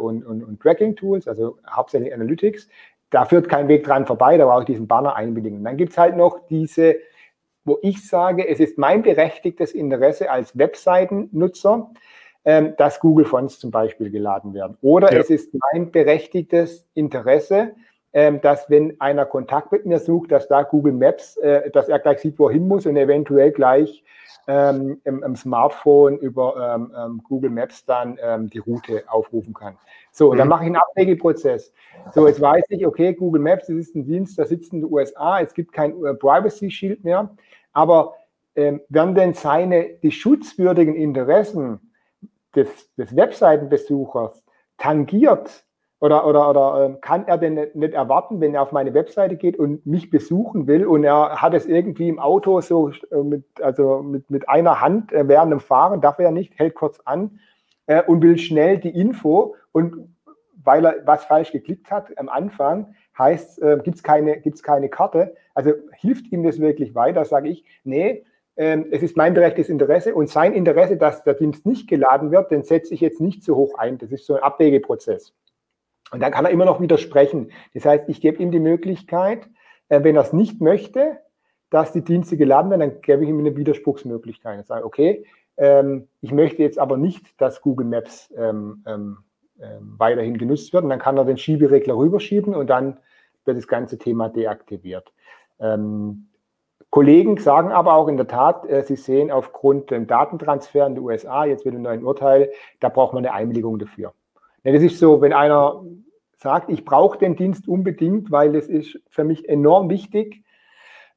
und, 0.00 0.24
und, 0.24 0.42
und 0.42 0.60
Tracking-Tools, 0.60 1.28
also 1.28 1.58
hauptsächlich 1.70 2.14
Analytics. 2.14 2.70
Da 3.10 3.26
führt 3.26 3.50
kein 3.50 3.68
Weg 3.68 3.84
dran 3.84 4.06
vorbei, 4.06 4.38
da 4.38 4.46
brauche 4.46 4.60
ich 4.60 4.66
diesen 4.66 4.86
Banner 4.88 5.16
einwilligen. 5.16 5.62
Dann 5.62 5.76
gibt 5.76 5.92
es 5.92 5.98
halt 5.98 6.16
noch 6.16 6.46
diese, 6.48 6.96
wo 7.66 7.78
ich 7.82 8.08
sage, 8.08 8.48
es 8.48 8.58
ist 8.58 8.78
mein 8.78 9.02
berechtigtes 9.02 9.72
Interesse 9.72 10.30
als 10.30 10.56
Webseitennutzer, 10.56 11.90
ähm, 12.46 12.72
dass 12.78 13.00
Google 13.00 13.26
Fonts 13.26 13.58
zum 13.58 13.70
Beispiel 13.70 14.10
geladen 14.10 14.54
werden. 14.54 14.78
Oder 14.80 15.12
ja. 15.12 15.20
es 15.20 15.28
ist 15.28 15.54
mein 15.72 15.90
berechtigtes 15.90 16.88
Interesse, 16.94 17.74
dass 18.12 18.68
wenn 18.68 19.00
einer 19.00 19.24
Kontakt 19.24 19.72
mit 19.72 19.86
mir 19.86 19.98
sucht, 19.98 20.32
dass 20.32 20.46
da 20.46 20.62
Google 20.64 20.92
Maps, 20.92 21.38
äh, 21.38 21.70
dass 21.70 21.88
er 21.88 21.98
gleich 21.98 22.20
sieht, 22.20 22.38
wo 22.38 22.48
er 22.48 22.52
hin 22.52 22.68
muss 22.68 22.84
und 22.84 22.96
eventuell 22.96 23.52
gleich 23.52 24.04
ähm, 24.46 25.00
im, 25.04 25.22
im, 25.22 25.36
Smartphone 25.36 26.18
über 26.18 26.74
ähm, 26.74 26.92
ähm 26.96 27.22
Google 27.26 27.50
Maps 27.50 27.84
dann 27.84 28.18
ähm, 28.22 28.50
die 28.50 28.58
Route 28.58 29.04
aufrufen 29.06 29.54
kann. 29.54 29.76
So, 30.10 30.30
und 30.30 30.38
dann 30.38 30.48
mhm. 30.48 30.50
mache 30.50 30.64
ich 30.64 30.66
einen 30.66 30.76
Abwägeprozess. 30.76 31.72
So, 32.12 32.26
jetzt 32.26 32.40
weiß 32.40 32.64
ich, 32.70 32.86
okay, 32.86 33.14
Google 33.14 33.40
Maps, 33.40 33.66
das 33.68 33.76
ist 33.76 33.94
ein 33.94 34.04
Dienst, 34.04 34.36
der 34.36 34.46
sitzt 34.46 34.72
in 34.72 34.80
den 34.80 34.92
USA, 34.92 35.40
es 35.40 35.54
gibt 35.54 35.72
kein 35.72 35.92
äh, 36.04 36.14
Privacy 36.14 36.70
Shield 36.70 37.04
mehr, 37.04 37.34
aber 37.72 38.14
ähm, 38.56 38.82
werden 38.88 39.14
denn 39.14 39.34
seine, 39.34 39.94
die 40.02 40.12
schutzwürdigen 40.12 40.94
Interessen 40.94 41.92
des, 42.54 42.68
des 42.96 43.16
Webseitenbesuchers 43.16 44.44
tangiert 44.76 45.64
oder, 46.02 46.26
oder, 46.26 46.50
oder 46.50 46.84
ähm, 46.84 47.00
kann 47.00 47.28
er 47.28 47.38
denn 47.38 47.54
nicht 47.74 47.94
erwarten, 47.94 48.40
wenn 48.40 48.56
er 48.56 48.62
auf 48.62 48.72
meine 48.72 48.92
Webseite 48.92 49.36
geht 49.36 49.56
und 49.56 49.86
mich 49.86 50.10
besuchen 50.10 50.66
will 50.66 50.84
und 50.84 51.04
er 51.04 51.40
hat 51.40 51.54
es 51.54 51.64
irgendwie 51.64 52.08
im 52.08 52.18
Auto 52.18 52.60
so 52.60 52.90
äh, 53.12 53.22
mit, 53.22 53.44
also 53.62 54.02
mit, 54.02 54.28
mit 54.28 54.48
einer 54.48 54.80
Hand 54.80 55.12
äh, 55.12 55.28
während 55.28 55.52
dem 55.52 55.60
Fahren, 55.60 56.00
darf 56.00 56.18
er 56.18 56.32
nicht, 56.32 56.58
hält 56.58 56.74
kurz 56.74 56.98
an 57.04 57.38
äh, 57.86 58.02
und 58.02 58.20
will 58.20 58.36
schnell 58.36 58.78
die 58.78 58.90
Info 58.90 59.54
und 59.70 60.12
weil 60.64 60.84
er 60.84 60.96
was 61.06 61.24
falsch 61.24 61.52
geklickt 61.52 61.88
hat 61.92 62.18
am 62.18 62.28
Anfang, 62.28 62.96
heißt, 63.16 63.62
äh, 63.62 63.78
gibt 63.84 63.98
es 63.98 64.02
keine, 64.02 64.40
gibt's 64.40 64.64
keine 64.64 64.88
Karte. 64.88 65.36
Also 65.54 65.70
hilft 65.92 66.32
ihm 66.32 66.42
das 66.42 66.58
wirklich 66.58 66.96
weiter, 66.96 67.24
sage 67.24 67.48
ich, 67.48 67.64
nee, 67.84 68.24
ähm, 68.56 68.86
es 68.90 69.04
ist 69.04 69.16
mein 69.16 69.36
direktes 69.36 69.68
Interesse 69.68 70.16
und 70.16 70.28
sein 70.28 70.52
Interesse, 70.52 70.96
dass 70.96 71.22
der 71.22 71.34
Dienst 71.34 71.64
nicht 71.64 71.88
geladen 71.88 72.32
wird, 72.32 72.50
den 72.50 72.64
setze 72.64 72.92
ich 72.92 73.00
jetzt 73.00 73.20
nicht 73.20 73.44
so 73.44 73.54
hoch 73.54 73.78
ein. 73.78 73.98
Das 73.98 74.10
ist 74.10 74.26
so 74.26 74.34
ein 74.34 74.42
Abwägeprozess. 74.42 75.32
Und 76.12 76.20
dann 76.20 76.30
kann 76.30 76.44
er 76.44 76.50
immer 76.50 76.66
noch 76.66 76.80
widersprechen. 76.80 77.50
Das 77.74 77.84
heißt, 77.84 78.08
ich 78.08 78.20
gebe 78.20 78.40
ihm 78.42 78.50
die 78.50 78.60
Möglichkeit, 78.60 79.48
äh, 79.88 80.04
wenn 80.04 80.14
er 80.14 80.22
es 80.22 80.32
nicht 80.32 80.60
möchte, 80.60 81.18
dass 81.70 81.92
die 81.92 82.04
Dienste 82.04 82.36
geladen 82.36 82.70
werden, 82.70 82.80
dann 82.80 83.00
gebe 83.00 83.24
ich 83.24 83.30
ihm 83.30 83.38
eine 83.38 83.56
Widerspruchsmöglichkeit. 83.56 84.60
Ich 84.60 84.66
sage, 84.66 84.84
okay, 84.84 85.24
ähm, 85.56 86.08
ich 86.20 86.30
möchte 86.30 86.62
jetzt 86.62 86.78
aber 86.78 86.96
nicht, 86.96 87.40
dass 87.40 87.62
Google 87.62 87.86
Maps 87.86 88.32
ähm, 88.36 88.84
ähm, 88.86 89.18
weiterhin 89.96 90.36
genutzt 90.36 90.72
wird. 90.72 90.84
Und 90.84 90.90
dann 90.90 90.98
kann 90.98 91.16
er 91.16 91.24
den 91.24 91.38
Schieberegler 91.38 91.96
rüberschieben 91.96 92.54
und 92.54 92.68
dann 92.68 92.98
wird 93.44 93.56
das 93.56 93.66
ganze 93.66 93.98
Thema 93.98 94.28
deaktiviert. 94.28 95.12
Kollegen 96.92 97.38
sagen 97.38 97.72
aber 97.72 97.94
auch 97.94 98.06
in 98.06 98.18
der 98.18 98.26
Tat, 98.26 98.68
äh, 98.68 98.82
sie 98.82 98.96
sehen 98.96 99.30
aufgrund 99.30 99.90
dem 99.90 100.06
Datentransfer 100.06 100.86
in 100.86 100.94
die 100.94 101.00
USA, 101.00 101.46
jetzt 101.46 101.64
mit 101.64 101.72
dem 101.72 101.80
neuen 101.80 102.04
Urteil, 102.04 102.50
da 102.80 102.90
braucht 102.90 103.14
man 103.14 103.24
eine 103.24 103.32
Einwilligung 103.32 103.78
dafür. 103.78 104.12
Ja, 104.64 104.72
das 104.72 104.82
ist 104.82 104.98
so, 104.98 105.20
wenn 105.20 105.32
einer 105.32 105.82
sagt, 106.36 106.70
ich 106.70 106.84
brauche 106.84 107.18
den 107.18 107.36
Dienst 107.36 107.68
unbedingt, 107.68 108.30
weil 108.30 108.54
es 108.56 108.68
ist 108.68 108.98
für 109.08 109.24
mich 109.24 109.48
enorm 109.48 109.88
wichtig, 109.88 110.42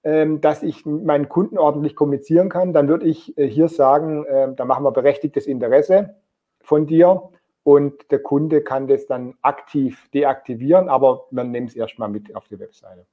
ähm, 0.04 0.40
dass 0.40 0.64
ich 0.64 0.86
meinen 0.86 1.30
Kunden 1.30 1.58
ordentlich 1.58 1.96
kommunizieren 1.96 2.50
kann, 2.50 2.74
dann 2.74 2.88
würde 2.88 3.08
ich 3.08 3.36
äh, 3.38 3.48
hier 3.48 3.68
sagen, 3.68 4.24
äh, 4.26 4.54
da 4.56 4.66
machen 4.66 4.84
wir 4.84 4.92
berechtigtes 4.92 5.48
Interesse 5.48 6.16
von 6.62 6.86
dir 6.86 7.30
und 7.64 8.12
der 8.12 8.20
Kunde 8.20 8.62
kann 8.62 8.88
das 8.88 9.08
dann 9.08 9.34
aktiv 9.42 10.08
deaktivieren, 10.14 10.90
aber 10.90 11.26
man 11.32 11.50
nimmt 11.50 11.72
es 11.72 11.76
erstmal 11.76 12.10
mit 12.10 12.36
auf 12.36 12.48
die 12.48 12.60
Webseite. 12.60 13.06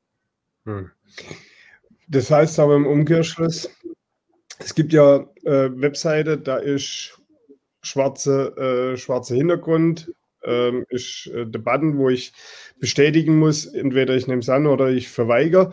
Hm. 0.67 0.91
Das 2.09 2.31
heißt 2.31 2.61
aber 2.61 2.77
im 2.77 2.87
Umkehrschluss, 2.87 3.75
es 4.59 4.75
gibt 4.75 4.93
ja 4.93 5.27
äh, 5.45 5.71
Webseite, 5.81 6.37
da 6.37 6.59
ist 6.59 7.19
schwarze, 7.81 8.93
äh, 8.93 8.97
schwarzer 8.99 9.35
Hintergrund, 9.35 10.13
ähm, 10.45 10.85
ist 10.89 11.27
äh, 11.35 11.47
der 11.47 11.59
Button, 11.59 11.99
wo 11.99 12.09
ich 12.09 12.33
bestätigen 12.79 13.39
muss, 13.39 13.67
entweder 13.67 14.15
ich 14.15 14.27
nehme 14.27 14.41
es 14.41 14.49
an 14.49 14.67
oder 14.67 14.89
ich 14.89 15.09
verweigere. 15.09 15.73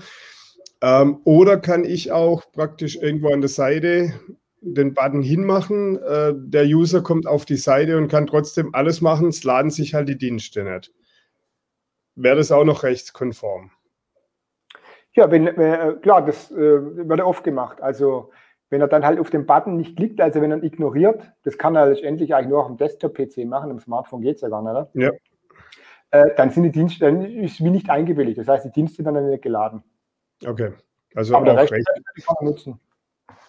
Ähm, 0.82 1.20
oder 1.26 1.57
kann 1.57 1.84
ich 1.84 2.11
auch 2.11 2.51
praktisch 2.51 2.95
irgendwo 2.95 3.34
an 3.34 3.41
der 3.41 3.49
Seite 3.49 4.13
den 4.61 4.93
Button 4.93 5.22
hinmachen, 5.22 6.01
äh, 6.01 6.34
der 6.36 6.65
User 6.65 7.01
kommt 7.01 7.28
auf 7.28 7.45
die 7.45 7.55
Seite 7.55 7.97
und 7.97 8.09
kann 8.09 8.28
trotzdem 8.28 8.74
alles 8.76 9.01
machen, 9.01 9.30
es 9.30 9.43
laden 9.43 9.72
sich 9.72 9.93
halt 9.93 10.09
die 10.09 10.17
Dienste 10.17 10.63
nicht. 10.63 10.91
Wäre 12.15 12.36
das 12.36 12.51
auch 12.51 12.65
noch 12.65 12.84
rechtskonform? 12.84 13.72
Ja, 15.13 15.32
wenn, 15.32 15.47
äh, 15.47 15.95
klar, 16.01 16.26
das 16.26 16.51
äh, 16.51 16.57
wird 16.57 17.22
oft 17.22 17.43
gemacht. 17.43 17.82
Also 17.82 18.32
wenn 18.70 18.82
er 18.82 18.88
dann 18.88 19.05
halt 19.05 19.20
auf 19.20 19.30
den 19.30 19.45
Button 19.45 19.78
nicht 19.78 19.95
klickt, 19.95 20.22
also 20.22 20.41
wenn 20.41 20.51
er 20.51 20.57
ihn 20.57 20.63
ignoriert, 20.63 21.22
das 21.43 21.57
kann 21.57 21.76
er 21.76 21.88
letztendlich 21.88 22.36
eigentlich 22.36 22.49
nur 22.49 22.61
auf 22.61 22.67
dem 22.67 22.78
Desktop-PC 22.78 23.45
machen, 23.45 23.72
im 23.72 23.80
Smartphone 23.80 24.22
geht 24.22 24.36
es 24.36 24.41
ja 24.41 24.49
gar 24.49 24.61
nicht, 24.61 24.72
oder? 24.72 24.89
Ja. 24.93 25.11
Äh, 26.11 26.36
dann 26.38 26.49
sind 26.49 26.63
die 26.63 26.72
Dienste, 26.72 27.05
dann 27.05 27.22
ist 27.22 27.63
wie 27.63 27.70
nicht 27.70 27.89
eingewilligt. 27.89 28.38
Das 28.38 28.47
heißt, 28.47 28.65
die 28.65 28.72
Dienste 28.72 29.03
werden 29.05 29.15
dann 29.15 29.30
nicht 29.30 29.43
geladen. 29.43 29.84
Okay. 30.45 30.74
Also 31.15 31.36
Aber 31.36 31.53
auch 31.53 31.57
recht. 31.57 31.74
Kann 32.26 32.36
man 32.41 32.51
nutzen. 32.51 32.80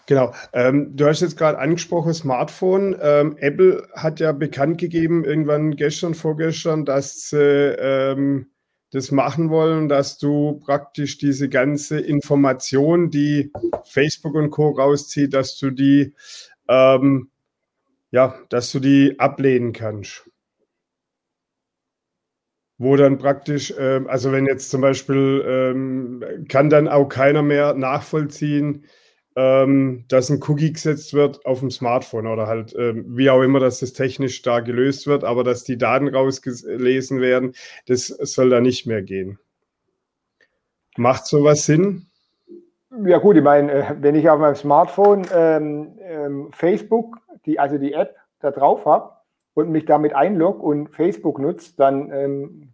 Genau. 0.07 0.33
Ähm, 0.53 0.97
du 0.97 1.07
hast 1.07 1.21
jetzt 1.21 1.37
gerade 1.37 1.59
angesprochen, 1.59 2.13
Smartphone. 2.13 2.97
Ähm, 3.01 3.37
Apple 3.39 3.87
hat 3.95 4.19
ja 4.21 4.33
bekannt 4.33 4.79
gegeben, 4.79 5.25
irgendwann 5.25 5.77
gestern, 5.77 6.15
vorgestern, 6.15 6.85
dass 6.85 7.29
sie 7.29 7.37
ähm, 7.39 8.51
das 8.91 9.13
machen 9.13 9.51
wollen, 9.51 9.89
dass 9.89 10.19
du 10.19 10.61
praktisch 10.65 11.19
diese 11.19 11.49
ganze 11.49 12.01
Information, 12.01 13.11
die 13.11 13.53
Facebook 13.85 14.35
und 14.35 14.51
Co. 14.51 14.71
rauszieht, 14.71 15.33
dass 15.33 15.57
du 15.57 15.71
die, 15.71 16.15
ähm, 16.69 17.31
ja, 18.11 18.35
dass 18.49 18.73
du 18.73 18.81
die 18.81 19.19
ablehnen 19.19 19.73
kannst. 19.73 20.29
Wo 22.79 22.97
dann 22.97 23.19
praktisch, 23.19 23.73
ähm, 23.79 24.09
also 24.09 24.33
wenn 24.33 24.47
jetzt 24.47 24.71
zum 24.71 24.81
Beispiel, 24.81 25.45
ähm, 25.47 26.47
kann 26.49 26.71
dann 26.71 26.89
auch 26.89 27.09
keiner 27.09 27.43
mehr 27.43 27.75
nachvollziehen, 27.75 28.87
ähm, 29.37 30.05
dass 30.09 30.29
ein 30.31 30.41
Cookie 30.49 30.73
gesetzt 30.73 31.15
wird 31.15 31.45
auf 31.47 31.61
dem 31.61 31.71
Smartphone 31.71 32.27
oder 32.27 32.47
halt 32.47 32.75
ähm, 32.77 33.05
wie 33.17 33.31
auch 33.31 33.43
immer, 33.43 33.61
dass 33.61 33.81
das 33.81 33.93
technisch 33.93 34.43
da 34.43 34.61
gelöst 34.61 35.07
wird, 35.07 35.25
aber 35.25 35.45
dass 35.45 35.65
die 35.65 35.79
Daten 35.79 36.09
rausgelesen 36.09 37.21
werden, 37.21 37.55
das 37.87 38.09
soll 38.09 38.51
da 38.51 38.61
nicht 38.61 38.87
mehr 38.87 39.03
gehen. 39.03 39.39
Macht 40.97 41.27
sowas 41.27 41.65
Sinn? 41.65 42.07
Ja 43.05 43.19
gut, 43.19 43.37
ich 43.37 43.43
meine, 43.43 43.73
äh, 43.73 43.85
wenn 44.01 44.17
ich 44.17 44.29
auf 44.29 44.41
meinem 44.41 44.57
Smartphone 44.57 45.25
ähm, 45.33 45.99
ähm, 46.01 46.49
Facebook, 46.53 47.19
die, 47.47 47.59
also 47.59 47.79
die 47.79 47.93
App 47.93 48.17
da 48.41 48.51
drauf 48.51 48.85
habe 48.85 49.13
und 49.55 49.71
mich 49.71 49.85
damit 49.85 50.13
einlogge 50.15 50.63
und 50.63 50.89
Facebook 50.89 51.39
nutze, 51.39 51.75
dann 51.77 52.11
ähm, 52.11 52.73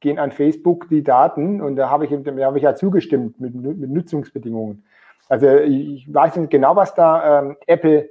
gehen 0.00 0.18
an 0.18 0.32
Facebook 0.32 0.86
die 0.90 1.02
Daten 1.02 1.62
und 1.62 1.76
da 1.76 1.88
habe 1.88 2.04
ich, 2.04 2.10
da 2.10 2.44
habe 2.44 2.58
ich 2.58 2.64
ja 2.64 2.74
zugestimmt 2.74 3.40
mit, 3.40 3.54
mit 3.54 3.90
Nutzungsbedingungen. 3.90 4.84
Also 5.28 5.48
ich 5.48 6.12
weiß 6.12 6.36
nicht 6.36 6.50
genau, 6.50 6.76
was 6.76 6.94
da 6.94 7.40
ähm, 7.40 7.56
Apple 7.66 8.10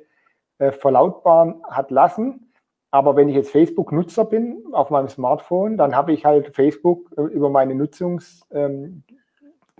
äh, 0.58 0.72
verlautbaren 0.72 1.62
hat 1.70 1.92
lassen. 1.92 2.54
Aber 2.92 3.16
wenn 3.16 3.28
ich 3.28 3.36
jetzt 3.36 3.52
Facebook-Nutzer 3.52 4.26
bin 4.26 4.64
auf 4.72 4.90
meinem 4.90 5.10
Smartphone, 5.10 5.78
dann 5.78 5.96
habe 5.96 6.14
ich 6.14 6.26
halt 6.26 6.56
Facebook 6.56 7.10
äh, 7.18 7.22
über 7.22 7.50
meine 7.50 7.76
Nutzungs, 7.76 8.46
ähm, 8.52 9.04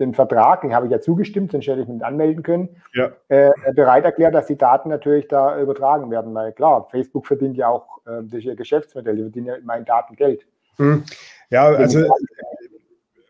den 0.00 0.14
Vertrag, 0.14 0.62
den 0.62 0.74
habe 0.74 0.86
ich 0.86 0.92
ja 0.92 1.00
zugestimmt, 1.00 1.52
sonst 1.52 1.68
hätte 1.68 1.82
ich 1.82 1.88
mich 1.88 2.04
anmelden 2.04 2.42
können, 2.42 2.68
ja. 2.94 3.12
äh, 3.28 3.52
bereit 3.74 4.04
erklärt, 4.04 4.34
dass 4.34 4.46
die 4.46 4.58
Daten 4.58 4.88
natürlich 4.88 5.28
da 5.28 5.60
übertragen 5.60 6.10
werden. 6.10 6.34
Weil 6.34 6.52
klar, 6.52 6.88
Facebook 6.90 7.26
verdient 7.26 7.56
ja 7.56 7.68
auch 7.68 8.00
äh, 8.06 8.22
durch 8.22 8.44
ihr 8.44 8.56
Geschäftsmodell, 8.56 9.14
die 9.14 9.22
verdienen 9.22 9.46
ja 9.46 9.54
meinen 9.62 9.84
Daten 9.84 10.16
Geld. 10.16 10.46
Hm. 10.78 11.04
Ja, 11.50 11.66
also 11.66 12.00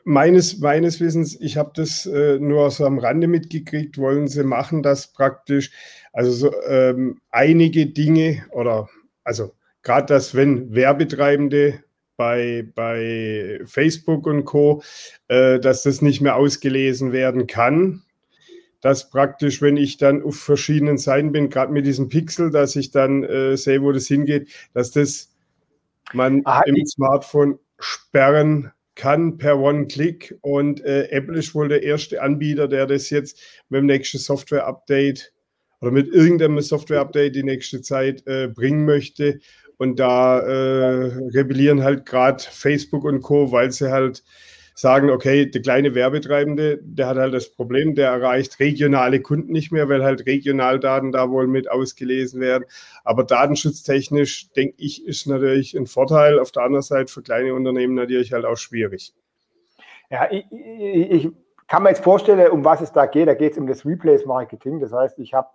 meines, 0.05 0.59
meines 0.59 1.01
Wissens, 1.01 1.39
ich 1.41 1.57
habe 1.57 1.73
das 1.75 2.07
äh, 2.07 2.39
nur 2.39 2.71
so 2.71 2.85
am 2.85 2.99
Rande 2.99 3.27
mitgekriegt, 3.27 3.99
wollen 3.99 4.29
sie 4.29 4.45
machen, 4.45 4.83
dass 4.83 5.13
praktisch, 5.13 5.71
also 6.13 6.31
so, 6.31 6.63
ähm, 6.69 7.21
einige 7.31 7.87
Dinge 7.87 8.45
oder 8.51 8.89
also 9.25 9.55
gerade 9.83 10.07
das, 10.07 10.35
wenn 10.35 10.75
Werbetreibende 10.75 11.83
bei, 12.17 12.67
bei 12.75 13.61
Facebook 13.65 14.27
und 14.27 14.45
Co., 14.45 14.83
äh, 15.29 15.59
dass 15.59 15.83
das 15.83 16.03
nicht 16.03 16.21
mehr 16.21 16.37
ausgelesen 16.37 17.13
werden 17.13 17.47
kann. 17.47 18.03
Dass 18.81 19.09
praktisch, 19.09 19.63
wenn 19.63 19.79
ich 19.79 19.97
dann 19.97 20.23
auf 20.23 20.37
verschiedenen 20.37 20.99
Seiten 20.99 21.33
bin, 21.33 21.49
gerade 21.49 21.73
mit 21.73 21.87
diesem 21.87 22.11
Pixel, 22.11 22.51
dass 22.51 22.77
ich 22.77 22.91
dann 22.91 23.25
äh, 23.25 23.57
sehe, 23.57 23.83
wo 23.83 23.93
das 23.93 24.07
hingeht, 24.07 24.49
dass 24.75 24.91
das 24.91 25.33
man 26.13 26.43
Aha, 26.45 26.63
im 26.67 26.87
Smartphone 26.87 27.59
sperren 27.79 28.71
kann 28.95 29.39
per 29.39 29.59
One-Click. 29.59 30.37
Und 30.41 30.85
äh, 30.85 31.09
Apple 31.11 31.39
ist 31.39 31.55
wohl 31.55 31.69
der 31.69 31.83
erste 31.83 32.23
Anbieter, 32.23 32.69
der 32.69 32.87
das 32.87 33.11
jetzt 33.11 33.41
mit 33.69 33.79
dem 33.79 33.87
nächsten 33.87 34.19
Software-Update 34.19 35.33
oder 35.81 35.91
mit 35.91 36.09
irgendeinem 36.09 36.61
Software-Update 36.61 37.35
die 37.35 37.43
nächste 37.43 37.83
Zeit 37.83 38.27
äh, 38.27 38.49
bringen 38.49 38.85
möchte. 38.85 39.41
Und 39.77 39.99
da 39.99 40.39
äh, 40.39 41.13
rebellieren 41.35 41.83
halt 41.83 42.07
gerade 42.07 42.43
Facebook 42.43 43.05
und 43.05 43.23
Co., 43.23 43.51
weil 43.51 43.73
sie 43.73 43.91
halt 43.91 44.23
sagen, 44.75 45.11
okay, 45.11 45.47
der 45.47 45.63
kleine 45.63 45.95
Werbetreibende, 45.95 46.79
der 46.83 47.07
hat 47.07 47.17
halt 47.17 47.33
das 47.33 47.49
Problem, 47.49 47.95
der 47.95 48.11
erreicht 48.11 48.59
regionale 48.59 49.21
Kunden 49.21 49.53
nicht 49.53 49.71
mehr, 49.71 49.89
weil 49.89 50.03
halt 50.03 50.27
Regionaldaten 50.27 51.13
da 51.13 51.31
wohl 51.31 51.47
mit 51.47 51.71
ausgelesen 51.71 52.41
werden. 52.41 52.65
Aber 53.05 53.23
datenschutztechnisch, 53.23 54.51
denke 54.53 54.75
ich, 54.79 55.07
ist 55.07 55.27
natürlich 55.27 55.75
ein 55.75 55.87
Vorteil. 55.87 56.41
Auf 56.41 56.51
der 56.51 56.65
anderen 56.65 56.83
Seite 56.83 57.13
für 57.13 57.23
kleine 57.23 57.55
Unternehmen 57.55 57.95
natürlich 57.95 58.33
halt 58.33 58.45
auch 58.45 58.57
schwierig. 58.57 59.15
Ja, 60.11 60.29
ich, 60.31 60.45
ich, 60.51 61.31
kann 61.67 61.83
mir 61.83 61.91
jetzt 61.91 62.05
vorstellen, 62.05 62.51
um 62.51 62.65
was 62.65 62.81
es 62.83 62.93
da 62.93 63.07
geht. 63.07 63.27
Da 63.27 63.35
geht 63.35 63.53
es 63.53 63.59
um 63.59 63.67
das 63.67 63.87
Replace-Marketing. 63.87 64.81
Das 64.81 64.93
heißt, 64.93 65.19
ich 65.19 65.33
habe 65.33 65.49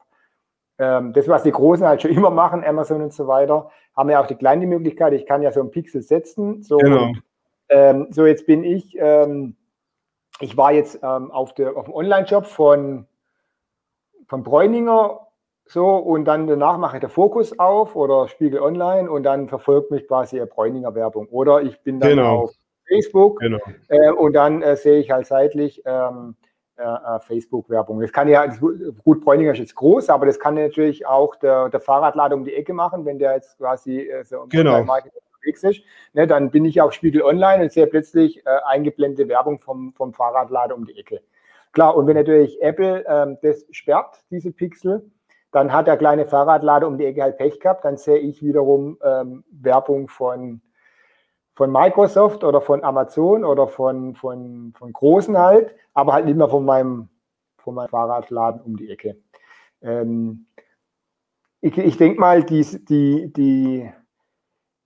ähm, 0.79 1.13
das, 1.13 1.27
was 1.27 1.43
die 1.43 1.51
Großen 1.51 1.85
halt 1.85 2.01
schon 2.01 2.11
immer 2.11 2.31
machen, 2.31 2.63
Amazon 2.63 3.01
und 3.01 3.13
so 3.13 3.27
weiter, 3.27 3.69
haben 3.95 4.09
ja 4.09 4.21
auch 4.21 4.27
die 4.27 4.35
kleine 4.35 4.65
Möglichkeit. 4.65 5.13
Ich 5.13 5.25
kann 5.25 5.41
ja 5.41 5.51
so 5.51 5.59
einen 5.59 5.71
Pixel 5.71 6.01
setzen. 6.01 6.63
So, 6.63 6.77
genau. 6.77 7.13
Ähm, 7.69 8.07
so 8.11 8.25
jetzt 8.25 8.45
bin 8.45 8.63
ich, 8.63 8.95
ähm, 8.99 9.55
ich 10.39 10.57
war 10.57 10.71
jetzt 10.71 10.99
ähm, 11.03 11.31
auf, 11.31 11.53
der, 11.53 11.75
auf 11.75 11.85
dem 11.85 11.93
Online-Shop 11.93 12.45
von, 12.45 13.07
von 14.27 14.43
Bräuninger 14.43 15.27
so 15.65 15.97
und 15.97 16.25
dann 16.25 16.47
danach 16.47 16.77
mache 16.77 16.97
ich 16.97 17.01
den 17.01 17.11
Fokus 17.11 17.57
auf 17.59 17.95
oder 17.95 18.27
Spiegel 18.27 18.59
Online 18.59 19.09
und 19.09 19.23
dann 19.23 19.47
verfolgt 19.47 19.91
mich 19.91 20.07
quasi 20.07 20.37
eine 20.37 20.47
Bräuninger 20.47 20.95
Werbung. 20.95 21.27
Oder 21.29 21.61
ich 21.61 21.79
bin 21.81 21.99
dann 21.99 22.09
genau. 22.09 22.43
auf 22.43 22.51
Facebook 22.87 23.39
genau. 23.39 23.59
äh, 23.87 24.09
und 24.11 24.33
dann 24.33 24.63
äh, 24.63 24.75
sehe 24.75 24.99
ich 24.99 25.11
halt 25.11 25.27
seitlich 25.27 25.83
ähm, 25.85 26.35
äh, 26.79 26.83
äh, 26.83 27.19
Facebook-Werbung. 27.19 27.99
Das 27.99 28.11
kann 28.11 28.27
ja, 28.29 28.45
gut, 29.03 29.21
Bräuninger 29.23 29.51
ist 29.51 29.59
jetzt 29.59 29.75
groß, 29.75 30.09
aber 30.09 30.25
das 30.25 30.39
kann 30.39 30.55
natürlich 30.55 31.05
auch 31.05 31.35
der, 31.35 31.69
der 31.69 31.81
Fahrradlader 31.81 32.35
um 32.35 32.45
die 32.45 32.55
Ecke 32.55 32.73
machen, 32.73 33.05
wenn 33.05 33.19
der 33.19 33.33
jetzt 33.33 33.57
quasi 33.57 34.09
äh, 34.09 34.23
so 34.23 34.45
genau. 34.49 34.85
Unterwegs 35.39 35.63
ist. 35.63 35.81
Ne, 36.13 36.27
dann 36.27 36.51
bin 36.51 36.65
ich 36.65 36.81
auf 36.81 36.93
Spiegel 36.93 37.23
Online 37.23 37.63
und 37.63 37.71
sehe 37.71 37.87
plötzlich 37.87 38.45
äh, 38.45 38.49
eingeblendete 38.65 39.27
Werbung 39.29 39.59
vom, 39.59 39.93
vom 39.93 40.13
Fahrradlader 40.13 40.75
um 40.75 40.85
die 40.85 40.97
Ecke. 40.97 41.21
Klar, 41.71 41.95
und 41.95 42.07
wenn 42.07 42.15
natürlich 42.15 42.61
Apple 42.61 43.05
ähm, 43.07 43.37
das 43.41 43.65
sperrt, 43.71 44.23
diese 44.31 44.51
Pixel, 44.51 45.09
dann 45.51 45.71
hat 45.71 45.87
der 45.87 45.97
kleine 45.97 46.25
Fahrradlader 46.25 46.87
um 46.87 46.97
die 46.97 47.05
Ecke 47.05 47.23
halt 47.23 47.37
Pech 47.37 47.59
gehabt. 47.59 47.85
Dann 47.85 47.97
sehe 47.97 48.19
ich 48.19 48.43
wiederum 48.43 48.97
ähm, 49.03 49.43
Werbung 49.51 50.07
von 50.07 50.61
von 51.59 51.73
Microsoft 51.73 52.45
oder 52.45 52.61
von 52.61 52.85
Amazon 52.85 53.43
oder 53.43 53.67
von, 53.67 54.15
von, 54.15 54.71
von 54.77 54.93
Großen 54.93 55.37
halt, 55.37 55.75
aber 55.93 56.13
halt 56.13 56.25
nicht 56.25 56.37
mehr 56.37 56.47
von 56.47 56.63
meinem, 56.63 57.09
von 57.57 57.75
meinem 57.75 57.89
Fahrradladen 57.89 58.61
um 58.61 58.77
die 58.77 58.89
Ecke. 58.89 59.17
Ähm, 59.81 60.45
ich, 61.59 61.77
ich 61.77 61.97
denke 61.97 62.17
mal, 62.17 62.45
die, 62.45 62.63
die, 62.85 63.33
die, 63.33 63.91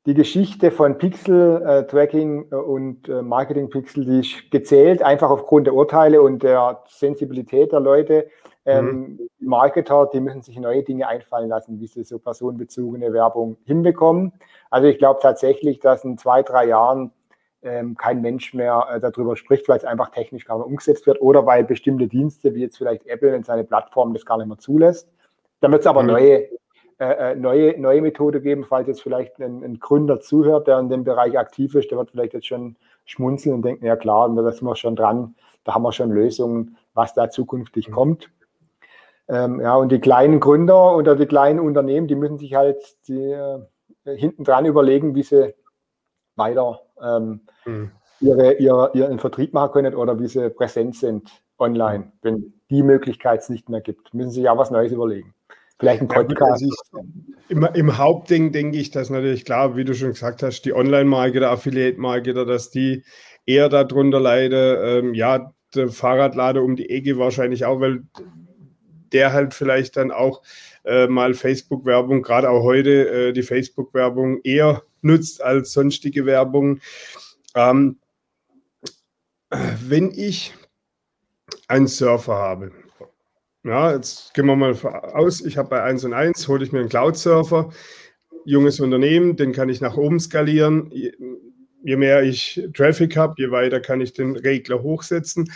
die 0.06 0.14
Geschichte 0.14 0.72
von 0.72 0.97
Pixel-Tracking 0.97 2.47
äh, 2.51 2.56
und 2.56 3.08
äh, 3.08 3.22
Marketing-Pixel, 3.22 4.06
die 4.06 4.20
ist 4.20 4.51
gezählt, 4.51 5.01
einfach 5.01 5.30
aufgrund 5.30 5.68
der 5.68 5.74
Urteile 5.74 6.22
und 6.22 6.43
der 6.43 6.84
Sensibilität 6.88 7.72
der 7.72 7.80
Leute. 7.80 8.28
Ähm, 8.66 8.86
mhm. 8.86 9.20
Marketer, 9.39 10.10
die 10.14 10.20
müssen 10.20 10.41
sich 10.41 10.58
neue 10.58 10.84
Dinge 10.84 11.08
einfallen 11.08 11.49
lassen, 11.49 11.80
wie 11.80 11.88
sie 11.88 12.04
so 12.04 12.20
personenbezogene 12.20 13.12
Werbung 13.12 13.58
hinbekommen. 13.66 14.34
Also 14.70 14.88
ich 14.88 14.97
glaube 14.97 15.20
tatsächlich, 15.22 15.80
dass 15.80 16.04
in 16.04 16.18
zwei, 16.18 16.43
drei 16.43 16.68
Jahren 16.68 17.12
ähm, 17.62 17.95
kein 17.95 18.22
Mensch 18.22 18.54
mehr 18.54 18.88
äh, 18.89 18.99
darüber 18.99 19.36
spricht, 19.36 19.68
weil 19.68 19.78
es 19.78 19.86
einfach 19.86 20.10
technisch 20.10 20.45
gar 20.45 20.58
nicht 20.58 20.68
umgesetzt 20.68 21.08
wird 21.08 21.22
oder 21.22 21.45
weil 21.45 21.64
bestimmte 21.64 22.08
Dienste, 22.08 22.56
wie 22.56 22.62
jetzt 22.62 22.78
vielleicht 22.78 23.06
Apple 23.08 23.36
in 23.36 23.43
seine 23.43 23.64
Plattform, 23.64 24.14
das 24.14 24.26
gar 24.26 24.38
nicht 24.38 24.47
mehr 24.47 24.58
zulässt. 24.58 25.10
Dann 25.62 25.72
wird 25.72 25.82
es 25.82 25.88
aber 25.88 26.04
mhm. 26.04 26.10
neue, 26.10 26.49
äh, 27.04 27.32
äh, 27.32 27.36
neue, 27.36 27.78
neue 27.80 28.01
Methode 28.01 28.39
geben, 28.39 28.64
falls 28.64 28.88
jetzt 28.88 29.01
vielleicht 29.01 29.38
ein, 29.41 29.62
ein, 29.62 29.80
Gründer 29.80 30.22
zuhört, 30.22 30.68
der 30.68 30.80
in 30.80 30.88
dem 30.88 31.04
Bereich 31.04 31.38
aktiv 31.38 31.76
ist, 31.76 31.91
der 31.91 31.97
wird 31.97 32.12
vielleicht 32.12 32.34
jetzt 32.34 32.47
schon 32.47 32.78
schmunzeln 33.04 33.56
und 33.56 33.62
denken, 33.64 33.86
ja 33.86 33.97
klar, 33.97 34.34
da 34.34 34.51
sind 34.51 34.66
wir 34.66 34.76
schon 34.78 34.95
dran, 34.95 35.36
da 35.66 35.76
haben 35.76 35.84
wir 35.84 35.91
schon 35.91 36.12
Lösungen, 36.12 36.78
was 36.93 37.14
da 37.14 37.30
zukünftig 37.30 37.89
mhm. 37.89 37.93
kommt. 37.93 38.30
Ähm, 39.28 39.60
ja, 39.60 39.76
und 39.76 39.91
die 39.91 39.99
kleinen 39.99 40.39
Gründer 40.39 40.95
oder 40.95 41.18
die 41.18 41.26
kleinen 41.26 41.60
Unternehmen, 41.60 42.08
die 42.08 42.16
müssen 42.16 42.38
sich 42.38 42.56
halt 42.56 42.82
die, 43.08 43.32
äh, 43.32 43.60
hinten 44.06 44.45
dran 44.45 44.66
überlegen, 44.66 45.14
wie 45.14 45.24
sie 45.24 45.54
weiter 46.38 46.80
ähm, 47.01 47.41
mhm. 47.66 47.91
ihre, 48.22 48.54
ihre, 48.54 48.91
ihren 48.93 49.20
Vertrieb 49.20 49.54
machen 49.54 49.74
können 49.74 49.95
oder 49.95 50.20
wie 50.20 50.28
sie 50.28 50.49
präsent 50.49 50.95
sind 50.95 51.30
online. 51.58 52.14
Wenn 52.22 52.54
die 52.70 52.84
Möglichkeit 52.84 53.41
es 53.41 53.49
nicht 53.49 53.68
mehr 53.68 53.82
gibt, 53.82 54.14
müssen 54.14 54.32
sie 54.32 54.41
sich 54.41 54.49
auch 54.49 54.58
was 54.58 54.72
Neues 54.72 54.93
überlegen. 54.93 55.34
Vielleicht 55.84 56.02
ein 56.02 56.08
Podcast. 56.08 56.64
Ja, 56.64 57.02
im, 57.50 57.64
Im 57.74 57.98
Hauptding 57.98 58.54
denke 58.54 58.78
ich, 58.78 58.92
dass 58.92 59.10
natürlich 59.10 59.44
klar, 59.44 59.76
wie 59.76 59.84
du 59.84 59.94
schon 59.94 60.12
gesagt 60.12 60.42
hast, 60.42 60.62
die 60.62 60.72
Online-Marketer, 60.72 61.52
Affiliate-Marketer, 61.52 62.46
dass 62.46 62.70
die 62.70 63.04
eher 63.46 63.68
darunter 63.68 64.22
leiden. 64.22 64.78
Ähm, 64.82 65.14
ja, 65.14 65.54
der 65.76 65.90
Fahrradlader 65.90 66.64
um 66.64 66.78
die 66.78 66.90
Ecke 66.90 67.18
wahrscheinlich 67.18 67.66
auch, 67.66 67.82
weil 67.82 68.04
der 69.12 69.34
halt 69.34 69.54
vielleicht 69.54 69.98
dann 69.98 70.12
auch 70.12 70.42
äh, 70.86 71.08
mal 71.08 71.34
Facebook-Werbung, 71.34 72.22
gerade 72.22 72.50
auch 72.50 72.64
heute 72.64 73.10
äh, 73.10 73.34
die 73.34 73.44
Facebook-Werbung 73.44 74.40
eher 74.46 74.84
nutzt 75.02 75.44
als 75.44 75.74
sonstige 75.74 76.26
Werbung. 76.26 76.80
Ähm, 77.56 78.00
wenn 79.50 80.12
ich 80.12 80.54
einen 81.68 81.88
Surfer 81.88 82.36
habe, 82.36 82.72
ja, 83.64 83.93
jetzt 83.93 84.34
gehen 84.34 84.45
wir 84.45 84.55
mal 84.55 84.76
aus, 85.14 85.41
ich 85.41 85.57
habe 85.57 85.70
bei 85.70 85.84
1 85.84 86.03
und 86.05 86.14
1, 86.14 86.47
hole 86.47 86.64
ich 86.64 86.72
mir 86.72 86.80
einen 86.80 86.89
Cloud-Surfer, 86.89 87.70
junges 88.45 88.80
Unternehmen, 88.80 89.36
den 89.36 89.53
kann 89.53 89.70
ich 89.70 89.82
nach 89.82 89.97
oben 89.97 90.20
skalieren. 90.20 90.89
Je, 90.91 91.95
mehr 91.97 92.24
ich 92.24 92.61
Traffic 92.74 93.18
habe, 93.18 93.36
je 93.38 93.51
weiter 93.51 93.80
kann 93.80 94.01
ich 94.01 94.14
den 94.14 94.36
Regler 94.36 94.82
hochsetzen. 94.82 95.51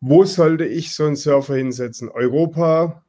Wo 0.00 0.24
sollte 0.24 0.64
ich 0.64 0.94
so 0.94 1.04
einen 1.04 1.16
Surfer 1.16 1.54
hinsetzen? 1.54 2.08
Europa, 2.08 3.04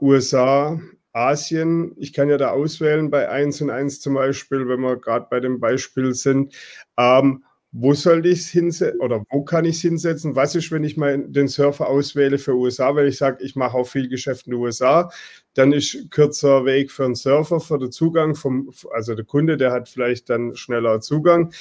USA, 0.00 0.80
Asien. 1.12 1.92
Ich 1.96 2.12
kann 2.12 2.30
ja 2.30 2.38
da 2.38 2.50
auswählen 2.50 3.10
bei 3.10 3.28
1 3.28 3.60
und 3.62 3.70
1 3.70 4.00
zum 4.00 4.14
Beispiel, 4.14 4.68
wenn 4.68 4.80
wir 4.80 4.96
gerade 4.96 5.26
bei 5.28 5.40
dem 5.40 5.60
Beispiel 5.60 6.14
sind. 6.14 6.54
Ähm, 6.96 7.44
wo 7.72 7.94
sollte 7.94 8.28
ich 8.28 8.40
es 8.40 8.48
hinsetzen 8.48 9.00
oder 9.00 9.24
wo 9.30 9.44
kann 9.44 9.64
ich 9.64 9.76
es 9.76 9.82
hinsetzen? 9.82 10.34
Was 10.34 10.54
ist, 10.54 10.72
wenn 10.72 10.82
ich 10.82 10.96
mal 10.96 11.18
den 11.18 11.46
Surfer 11.46 11.88
auswähle 11.88 12.38
für 12.38 12.54
USA, 12.54 12.94
weil 12.96 13.06
ich 13.06 13.18
sage, 13.18 13.44
ich 13.44 13.54
mache 13.54 13.76
auch 13.76 13.86
viel 13.86 14.08
Geschäft 14.08 14.46
in 14.46 14.52
den 14.52 14.60
USA, 14.60 15.10
dann 15.54 15.72
ist 15.72 16.10
kürzer 16.10 16.64
Weg 16.64 16.90
für 16.90 17.04
einen 17.04 17.14
Surfer, 17.14 17.60
für 17.60 17.78
den 17.78 17.92
Zugang 17.92 18.34
vom, 18.34 18.72
also 18.92 19.14
der 19.14 19.24
Kunde, 19.24 19.56
der 19.56 19.70
hat 19.70 19.88
vielleicht 19.88 20.30
dann 20.30 20.56
schneller 20.56 21.00
Zugang. 21.00 21.52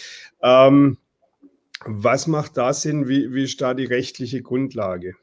Ähm, 0.41 0.97
was 1.85 2.27
macht 2.27 2.57
da 2.57 2.73
Sinn? 2.73 3.07
Wie, 3.07 3.33
wie 3.33 3.43
ist 3.43 3.61
da 3.61 3.73
die 3.73 3.85
rechtliche 3.85 4.41
Grundlage? 4.41 5.15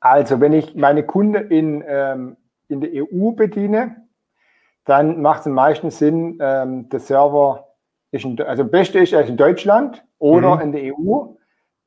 Also, 0.00 0.40
wenn 0.40 0.52
ich 0.52 0.74
meine 0.76 1.04
Kunden 1.04 1.50
in, 1.50 1.84
ähm, 1.86 2.36
in 2.68 2.80
der 2.80 2.90
EU 2.94 3.32
bediene, 3.32 4.06
dann 4.84 5.20
macht 5.20 5.40
es 5.40 5.46
am 5.46 5.54
meisten 5.54 5.90
Sinn, 5.90 6.38
ähm, 6.40 6.88
der 6.90 7.00
Server 7.00 7.65
ist, 8.10 8.24
in, 8.24 8.40
also 8.40 8.64
beste 8.64 8.98
ist 8.98 9.12
er 9.12 9.24
in 9.26 9.36
Deutschland 9.36 10.04
oder 10.18 10.56
mhm. 10.56 10.62
in 10.62 10.72
der 10.72 10.94
EU 10.94 11.34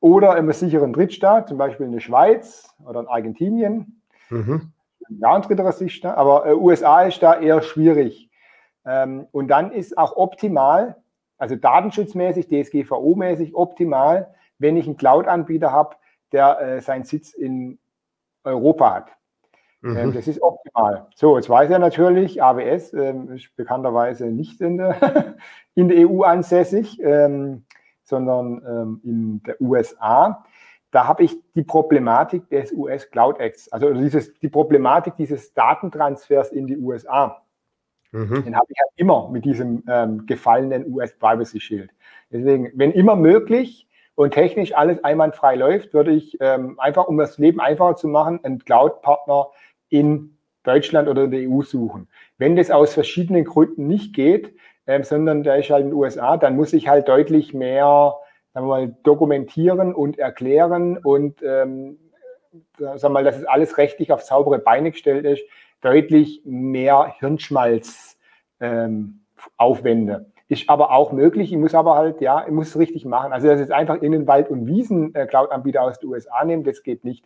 oder 0.00 0.32
in 0.32 0.38
einem 0.38 0.52
sicheren 0.52 0.92
Drittstaat, 0.92 1.48
zum 1.48 1.58
Beispiel 1.58 1.86
in 1.86 1.92
der 1.92 2.00
Schweiz 2.00 2.74
oder 2.86 3.00
in 3.00 3.08
Argentinien. 3.08 4.00
Mhm. 4.30 4.72
Ja, 5.08 5.36
in 5.36 5.42
dritter 5.42 5.72
Sicht, 5.72 6.04
ne? 6.04 6.16
aber 6.16 6.46
äh, 6.46 6.54
USA 6.54 7.02
ist 7.02 7.22
da 7.22 7.40
eher 7.40 7.62
schwierig. 7.62 8.30
Ähm, 8.86 9.26
und 9.32 9.48
dann 9.48 9.72
ist 9.72 9.98
auch 9.98 10.16
optimal, 10.16 10.96
also 11.36 11.56
datenschutzmäßig, 11.56 12.46
DSGVO-mäßig 12.46 13.54
optimal, 13.54 14.34
wenn 14.58 14.76
ich 14.76 14.86
einen 14.86 14.96
Cloud-Anbieter 14.96 15.72
habe, 15.72 15.96
der 16.32 16.60
äh, 16.60 16.80
seinen 16.80 17.04
Sitz 17.04 17.32
in 17.32 17.78
Europa 18.44 18.94
hat. 18.94 19.12
Mhm. 19.82 19.96
Ähm, 19.96 20.12
das 20.12 20.28
ist 20.28 20.42
optimal. 20.42 21.06
So, 21.14 21.36
jetzt 21.36 21.48
weiß 21.48 21.70
er 21.70 21.78
natürlich, 21.78 22.42
AWS 22.42 22.92
ähm, 22.92 23.32
ist 23.32 23.54
bekannterweise 23.56 24.26
nicht 24.26 24.60
in 24.60 24.78
der, 24.78 25.36
in 25.74 25.88
der 25.88 26.08
EU 26.08 26.22
ansässig, 26.22 27.00
ähm, 27.02 27.64
sondern 28.02 28.62
ähm, 28.66 29.00
in 29.04 29.42
der 29.44 29.60
USA. 29.60 30.44
Da 30.90 31.06
habe 31.06 31.22
ich 31.22 31.36
die 31.54 31.62
Problematik 31.62 32.48
des 32.50 32.72
US 32.72 33.08
Cloud 33.10 33.38
Acts, 33.38 33.72
also 33.72 33.92
dieses, 33.94 34.34
die 34.40 34.48
Problematik 34.48 35.14
dieses 35.16 35.54
Datentransfers 35.54 36.50
in 36.50 36.66
die 36.66 36.76
USA. 36.76 37.42
Mhm. 38.12 38.44
Den 38.44 38.56
habe 38.56 38.66
ich 38.68 38.76
halt 38.80 38.90
immer 38.96 39.28
mit 39.30 39.44
diesem 39.44 39.84
ähm, 39.88 40.26
gefallenen 40.26 40.92
US 40.92 41.16
Privacy 41.16 41.60
Shield. 41.60 41.90
Deswegen, 42.30 42.72
wenn 42.74 42.90
immer 42.90 43.14
möglich 43.14 43.88
und 44.16 44.34
technisch 44.34 44.74
alles 44.74 45.02
einwandfrei 45.04 45.54
läuft, 45.54 45.94
würde 45.94 46.10
ich 46.10 46.36
ähm, 46.40 46.78
einfach, 46.80 47.06
um 47.06 47.16
das 47.16 47.38
Leben 47.38 47.60
einfacher 47.60 47.96
zu 47.96 48.08
machen, 48.08 48.40
einen 48.42 48.58
Cloud-Partner 48.58 49.46
in 49.90 50.36
Deutschland 50.62 51.08
oder 51.08 51.24
in 51.24 51.30
der 51.30 51.48
EU 51.48 51.62
suchen. 51.62 52.08
Wenn 52.38 52.56
das 52.56 52.70
aus 52.70 52.94
verschiedenen 52.94 53.44
Gründen 53.44 53.86
nicht 53.86 54.14
geht, 54.14 54.54
ähm, 54.86 55.04
sondern 55.04 55.42
der 55.42 55.58
ist 55.58 55.70
halt 55.70 55.84
in 55.84 55.90
den 55.90 55.98
USA, 55.98 56.36
dann 56.36 56.56
muss 56.56 56.72
ich 56.72 56.88
halt 56.88 57.08
deutlich 57.08 57.52
mehr 57.52 58.14
sagen 58.52 58.66
wir 58.66 58.70
mal, 58.70 58.96
dokumentieren 59.04 59.94
und 59.94 60.18
erklären 60.18 60.98
und 60.98 61.42
ähm, 61.42 61.98
sagen 62.78 63.00
wir 63.02 63.08
mal, 63.10 63.24
dass 63.24 63.36
es 63.36 63.44
alles 63.44 63.78
rechtlich 63.78 64.12
auf 64.12 64.22
saubere 64.22 64.58
Beine 64.58 64.90
gestellt 64.90 65.24
ist, 65.24 65.42
deutlich 65.80 66.42
mehr 66.44 67.14
Hirnschmalz 67.18 68.18
ähm, 68.60 69.20
aufwende. 69.56 70.26
Ist 70.48 70.68
aber 70.68 70.90
auch 70.90 71.12
möglich. 71.12 71.52
Ich 71.52 71.58
muss 71.58 71.76
aber 71.76 71.94
halt, 71.94 72.20
ja, 72.20 72.44
ich 72.44 72.52
muss 72.52 72.70
es 72.70 72.78
richtig 72.78 73.04
machen. 73.04 73.32
Also, 73.32 73.46
dass 73.46 73.60
jetzt 73.60 73.70
einfach 73.70 74.02
in 74.02 74.10
den 74.10 74.26
Wald- 74.26 74.50
und 74.50 74.66
Wiesen-Cloud-Anbieter 74.66 75.80
aus 75.82 76.00
den 76.00 76.10
USA 76.10 76.44
nehmen, 76.44 76.64
das 76.64 76.82
geht 76.82 77.04
nicht. 77.04 77.24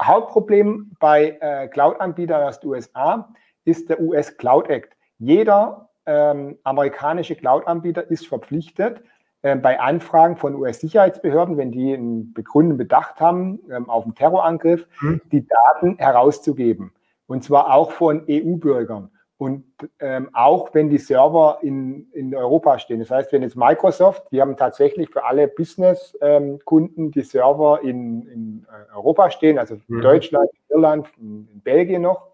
Hauptproblem 0.00 0.92
bei 1.00 1.38
äh, 1.40 1.68
Cloud-Anbietern 1.68 2.42
aus 2.42 2.60
den 2.60 2.70
USA 2.70 3.28
ist 3.64 3.88
der 3.88 4.00
US 4.00 4.36
Cloud 4.36 4.68
Act. 4.68 4.96
Jeder 5.18 5.88
ähm, 6.06 6.58
amerikanische 6.64 7.36
Cloud-Anbieter 7.36 8.10
ist 8.10 8.26
verpflichtet, 8.26 9.02
äh, 9.42 9.56
bei 9.56 9.78
Anfragen 9.78 10.36
von 10.36 10.54
US-Sicherheitsbehörden, 10.54 11.56
wenn 11.56 11.70
die 11.70 11.94
einen 11.94 12.32
begründeten 12.32 12.78
Bedacht 12.78 13.20
haben 13.20 13.60
ähm, 13.70 13.88
auf 13.88 14.04
einen 14.04 14.14
Terrorangriff, 14.14 14.86
mhm. 15.00 15.20
die 15.30 15.46
Daten 15.46 15.96
herauszugeben. 15.98 16.92
Und 17.26 17.44
zwar 17.44 17.72
auch 17.72 17.92
von 17.92 18.24
EU-Bürgern. 18.28 19.10
Und 19.38 19.64
ähm, 20.00 20.30
auch 20.32 20.74
wenn 20.74 20.90
die 20.90 20.98
Server 20.98 21.60
in, 21.62 22.10
in 22.12 22.34
Europa 22.34 22.80
stehen. 22.80 22.98
Das 22.98 23.10
heißt, 23.10 23.32
wenn 23.32 23.42
jetzt 23.42 23.56
Microsoft, 23.56 24.24
die 24.32 24.40
haben 24.40 24.56
tatsächlich 24.56 25.10
für 25.10 25.24
alle 25.24 25.46
Business-Kunden 25.46 27.04
ähm, 27.04 27.10
die 27.12 27.22
Server 27.22 27.80
in, 27.82 28.26
in 28.26 28.66
äh, 28.68 28.96
Europa 28.96 29.30
stehen, 29.30 29.58
also 29.58 29.76
mhm. 29.86 30.00
Deutschland, 30.00 30.50
Irland, 30.68 31.08
in 31.18 31.60
Belgien 31.62 32.02
noch. 32.02 32.32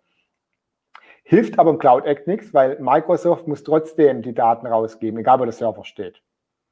Hilft 1.24 1.58
aber 1.58 1.70
im 1.70 1.78
Cloud 1.78 2.06
Act 2.06 2.26
nichts, 2.26 2.54
weil 2.54 2.78
Microsoft 2.80 3.46
muss 3.48 3.62
trotzdem 3.62 4.22
die 4.22 4.34
Daten 4.34 4.66
rausgeben, 4.66 5.20
egal 5.20 5.40
wo 5.40 5.44
der 5.44 5.52
Server 5.52 5.84
steht. 5.84 6.22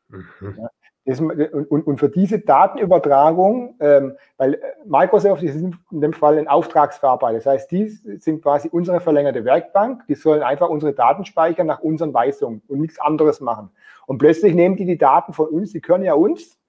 Mhm. 0.09 0.57
Ja, 0.59 0.71
das, 1.05 1.21
und, 1.21 1.67
und, 1.87 1.99
für 1.99 2.09
diese 2.09 2.39
Datenübertragung, 2.39 3.75
ähm, 3.81 4.17
weil 4.37 4.55
äh, 4.55 4.59
Microsoft 4.85 5.43
ist 5.43 5.57
in 5.57 6.01
dem 6.01 6.13
Fall 6.13 6.39
ein 6.39 6.47
Auftragsverarbeiter, 6.47 7.39
das 7.39 7.47
heißt, 7.47 7.71
die 7.73 7.89
sind 7.89 8.41
quasi 8.41 8.69
unsere 8.71 9.01
verlängerte 9.01 9.45
Werkbank, 9.45 10.07
die 10.07 10.15
sollen 10.15 10.43
einfach 10.43 10.69
unsere 10.69 10.93
Daten 10.93 11.25
speichern 11.25 11.67
nach 11.67 11.81
unseren 11.81 12.15
Weisungen 12.15 12.63
und 12.69 12.81
nichts 12.81 13.01
anderes 13.01 13.41
machen. 13.41 13.71
Und 14.07 14.19
plötzlich 14.19 14.55
nehmen 14.55 14.77
die 14.77 14.87
die 14.87 14.99
Daten 14.99 15.33
von 15.33 15.49
uns, 15.49 15.73
die 15.73 15.81
können 15.81 16.05
ja 16.05 16.15
uns, 16.15 16.61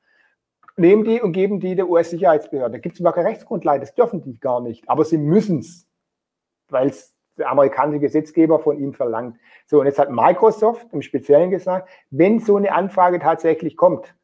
nehmen 0.77 1.03
die 1.03 1.21
und 1.21 1.33
geben 1.33 1.59
die 1.59 1.75
der 1.75 1.87
US-Sicherheitsbehörde. 1.87 2.71
Da 2.71 2.79
gibt 2.79 2.95
es 2.95 2.99
überhaupt 2.99 3.17
keine 3.17 3.29
Rechtsgrundlage, 3.29 3.81
das 3.81 3.93
dürfen 3.93 4.21
die 4.21 4.39
gar 4.39 4.61
nicht, 4.61 4.89
aber 4.89 5.05
sie 5.05 5.19
müssen 5.19 5.59
es, 5.59 5.87
weil 6.69 6.87
es 6.87 7.13
der 7.37 7.51
amerikanische 7.51 7.99
Gesetzgeber 7.99 8.59
von 8.59 8.79
ihm 8.79 8.93
verlangt. 8.93 9.37
So, 9.67 9.79
und 9.79 9.85
jetzt 9.85 9.99
hat 9.99 10.09
Microsoft 10.11 10.87
im 10.91 11.03
Speziellen 11.03 11.51
gesagt, 11.51 11.89
wenn 12.09 12.39
so 12.39 12.57
eine 12.57 12.71
Anfrage 12.71 13.19
tatsächlich 13.19 13.75
kommt, 13.75 14.15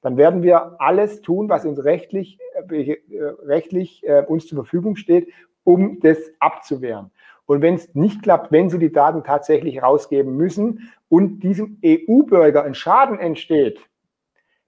dann 0.00 0.16
werden 0.16 0.42
wir 0.42 0.80
alles 0.80 1.22
tun, 1.22 1.48
was 1.48 1.64
uns 1.64 1.84
rechtlich, 1.84 2.38
äh, 2.54 2.96
rechtlich 3.44 4.06
äh, 4.06 4.24
uns 4.26 4.46
zur 4.46 4.56
Verfügung 4.56 4.96
steht, 4.96 5.32
um 5.64 6.00
das 6.00 6.18
abzuwehren. 6.38 7.10
Und 7.46 7.62
wenn 7.62 7.74
es 7.74 7.94
nicht 7.94 8.22
klappt, 8.22 8.52
wenn 8.52 8.68
sie 8.68 8.78
die 8.78 8.92
Daten 8.92 9.24
tatsächlich 9.24 9.82
rausgeben 9.82 10.36
müssen 10.36 10.92
und 11.08 11.40
diesem 11.40 11.78
EU-Bürger 11.84 12.62
ein 12.64 12.74
Schaden 12.74 13.18
entsteht, 13.18 13.80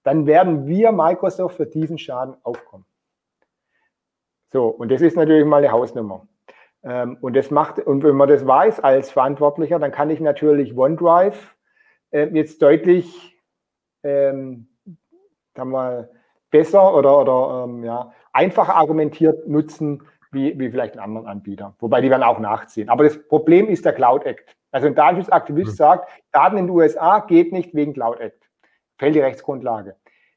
dann 0.02 0.26
werden 0.26 0.66
wir 0.66 0.90
Microsoft 0.92 1.56
für 1.56 1.66
diesen 1.66 1.98
Schaden 1.98 2.36
aufkommen. 2.42 2.86
So, 4.52 4.66
und 4.66 4.90
das 4.90 5.02
ist 5.02 5.16
natürlich 5.16 5.44
mal 5.44 5.58
eine 5.58 5.72
Hausnummer. 5.72 6.26
Ähm, 6.82 7.18
und 7.20 7.36
das 7.36 7.50
macht, 7.50 7.78
und 7.78 8.02
wenn 8.02 8.16
man 8.16 8.28
das 8.28 8.46
weiß 8.46 8.80
als 8.80 9.10
Verantwortlicher, 9.10 9.78
dann 9.78 9.92
kann 9.92 10.10
ich 10.10 10.20
natürlich 10.20 10.76
OneDrive 10.76 11.54
äh, 12.10 12.28
jetzt 12.32 12.62
deutlich, 12.62 13.38
ähm, 14.02 14.69
sagen 15.56 15.70
wir, 15.70 16.08
besser 16.50 16.94
oder, 16.94 17.20
oder 17.20 17.64
ähm, 17.64 17.84
ja, 17.84 18.12
einfacher 18.32 18.74
argumentiert 18.74 19.46
nutzen, 19.48 20.02
wie, 20.32 20.58
wie 20.58 20.70
vielleicht 20.70 20.94
ein 20.94 21.00
anderen 21.00 21.26
Anbieter. 21.26 21.74
Wobei 21.80 22.00
die 22.00 22.10
werden 22.10 22.22
auch 22.22 22.38
nachziehen. 22.38 22.88
Aber 22.88 23.04
das 23.04 23.20
Problem 23.28 23.68
ist 23.68 23.84
der 23.84 23.92
Cloud 23.92 24.24
Act. 24.24 24.56
Also 24.70 24.86
ein 24.86 24.94
Datenschutzaktivist 24.94 25.72
mhm. 25.72 25.76
sagt, 25.76 26.08
Daten 26.32 26.56
in 26.56 26.66
den 26.66 26.76
USA 26.76 27.20
geht 27.20 27.52
nicht 27.52 27.74
wegen 27.74 27.94
Cloud 27.94 28.20
Act. 28.20 28.48
Fällt 28.98 29.14
die 29.14 29.20
Rechtsgrundlage 29.20 29.96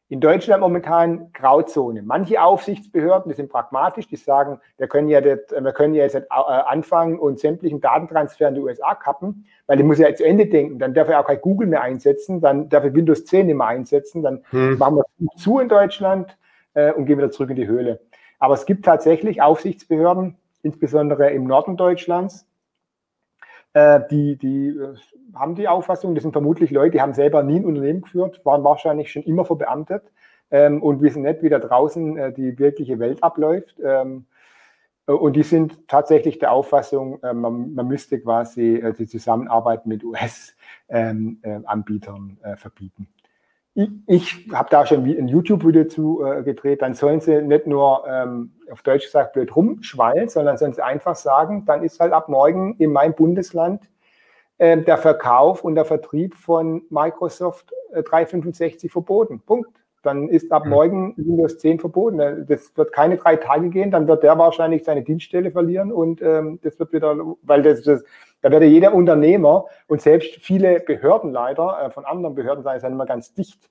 in 0.09 0.19
Deutschland 0.19 0.61
momentan 0.61 1.31
Grauzone. 1.33 2.03
Manche 2.03 2.41
Aufsichtsbehörden, 2.41 3.31
die 3.31 3.35
sind 3.35 3.51
pragmatisch, 3.51 4.07
die 4.07 4.15
sagen, 4.15 4.59
wir 4.77 4.87
können 4.87 5.07
ja, 5.07 5.21
das, 5.21 5.39
wir 5.51 5.71
können 5.71 5.93
ja 5.93 6.03
jetzt 6.03 6.15
äh, 6.15 6.25
anfangen 6.29 7.17
und 7.17 7.39
sämtlichen 7.39 7.81
Datentransfer 7.81 8.49
in 8.49 8.55
die 8.55 8.61
USA 8.61 8.95
kappen, 8.95 9.45
weil 9.65 9.79
ich 9.79 9.85
muss 9.85 9.97
ja 9.97 10.13
zu 10.13 10.25
Ende 10.25 10.45
denken, 10.45 10.77
dann 10.77 10.93
darf 10.93 11.09
er 11.09 11.19
auch 11.19 11.25
kein 11.25 11.41
Google 11.41 11.67
mehr 11.67 11.81
einsetzen, 11.81 12.41
dann 12.41 12.69
darf 12.69 12.83
er 12.83 12.93
Windows 12.93 13.25
10 13.25 13.47
nicht 13.47 13.55
mehr 13.55 13.67
einsetzen, 13.67 14.21
dann 14.21 14.43
hm. 14.49 14.77
machen 14.77 14.97
wir 14.97 15.27
zu 15.37 15.59
in 15.59 15.69
Deutschland 15.69 16.37
äh, 16.73 16.91
und 16.91 17.05
gehen 17.05 17.17
wieder 17.17 17.31
zurück 17.31 17.49
in 17.49 17.55
die 17.55 17.67
Höhle. 17.67 17.99
Aber 18.39 18.53
es 18.53 18.65
gibt 18.65 18.85
tatsächlich 18.85 19.41
Aufsichtsbehörden, 19.41 20.37
insbesondere 20.63 21.31
im 21.31 21.45
Norden 21.45 21.77
Deutschlands, 21.77 22.45
äh, 23.73 23.99
die, 24.09 24.37
die 24.37 24.69
äh, 24.69 24.95
haben 25.33 25.55
die 25.55 25.67
Auffassung, 25.67 26.15
das 26.15 26.23
sind 26.23 26.31
vermutlich 26.31 26.71
Leute, 26.71 26.91
die 26.91 27.01
haben 27.01 27.13
selber 27.13 27.43
nie 27.43 27.59
ein 27.59 27.65
Unternehmen 27.65 28.01
geführt, 28.01 28.45
waren 28.45 28.63
wahrscheinlich 28.63 29.11
schon 29.11 29.23
immer 29.23 29.45
verbeamtet 29.45 30.03
ähm, 30.51 30.81
und 30.81 31.01
wissen 31.01 31.23
nicht, 31.23 31.41
wie 31.41 31.49
da 31.49 31.59
draußen 31.59 32.17
äh, 32.17 32.33
die 32.33 32.57
wirkliche 32.59 32.99
Welt 32.99 33.23
abläuft. 33.23 33.75
Ähm, 33.83 34.25
und 35.05 35.35
die 35.35 35.43
sind 35.43 35.85
tatsächlich 35.89 36.39
der 36.39 36.53
Auffassung, 36.53 37.21
äh, 37.23 37.33
man, 37.33 37.73
man, 37.73 37.87
müsste 37.87 38.21
quasi 38.21 38.75
äh, 38.75 38.93
die 38.93 39.07
Zusammenarbeit 39.07 39.85
mit 39.85 40.03
US-Anbietern 40.03 40.57
ähm, 40.89 42.37
äh, 42.43 42.55
verbieten 42.55 43.07
ich, 43.75 43.89
ich 44.07 44.47
habe 44.53 44.69
da 44.69 44.85
schon 44.85 45.03
ein 45.03 45.27
YouTube-Video 45.27 45.85
zu 45.85 46.23
äh, 46.23 46.43
gedreht, 46.43 46.81
dann 46.81 46.93
sollen 46.93 47.19
sie 47.19 47.41
nicht 47.41 47.65
nur 47.65 48.05
ähm, 48.07 48.53
auf 48.71 48.83
Deutsch 48.83 49.05
gesagt 49.05 49.33
blöd 49.33 49.55
rumschwallen, 49.55 50.29
sondern 50.29 50.57
sollen 50.57 50.73
sie 50.73 50.83
einfach 50.83 51.15
sagen, 51.15 51.65
dann 51.65 51.83
ist 51.83 51.99
halt 51.99 52.13
ab 52.13 52.29
morgen 52.29 52.75
in 52.77 52.91
meinem 52.91 53.13
Bundesland 53.13 53.81
äh, 54.59 54.77
der 54.77 54.97
Verkauf 54.97 55.63
und 55.63 55.75
der 55.75 55.85
Vertrieb 55.85 56.35
von 56.35 56.83
Microsoft 56.89 57.73
äh, 57.93 58.03
365 58.03 58.91
verboten. 58.91 59.41
Punkt. 59.41 59.82
Dann 60.03 60.29
ist 60.29 60.51
ab 60.51 60.65
morgen 60.67 61.15
Windows 61.17 61.57
10 61.57 61.79
verboten. 61.79 62.19
Äh, 62.19 62.45
das 62.45 62.75
wird 62.77 62.93
keine 62.93 63.17
drei 63.17 63.37
Tage 63.37 63.69
gehen, 63.69 63.89
dann 63.89 64.07
wird 64.07 64.21
der 64.23 64.37
wahrscheinlich 64.37 64.83
seine 64.83 65.01
Dienststelle 65.01 65.51
verlieren 65.51 65.91
und 65.91 66.21
ähm, 66.21 66.59
das 66.61 66.77
wird 66.77 66.93
wieder, 66.93 67.17
weil 67.41 67.63
das, 67.63 67.81
das 67.81 68.03
da 68.43 68.51
werde 68.51 68.65
jeder 68.65 68.93
Unternehmer 68.93 69.65
und 69.87 70.01
selbst 70.01 70.35
viele 70.35 70.81
Behörden 70.81 71.31
leider, 71.31 71.81
äh, 71.81 71.89
von 71.89 72.05
anderen 72.05 72.35
Behörden 72.35 72.63
sein, 72.63 72.79
sind 72.79 72.91
immer 72.91 73.05
ganz 73.05 73.33
dicht. 73.33 73.69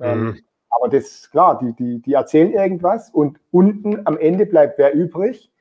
Ähm, 0.00 0.24
mhm. 0.24 0.38
aber 0.70 0.88
das 0.88 1.04
ist 1.04 1.30
klar, 1.30 1.58
die, 1.62 1.72
die, 1.74 2.02
die 2.02 2.14
erzählen 2.14 2.52
irgendwas 2.52 3.10
und 3.10 3.38
unten 3.52 4.04
am 4.06 4.18
Ende 4.18 4.44
bleibt 4.44 4.78
wer 4.78 4.92
übrig? 4.92 5.52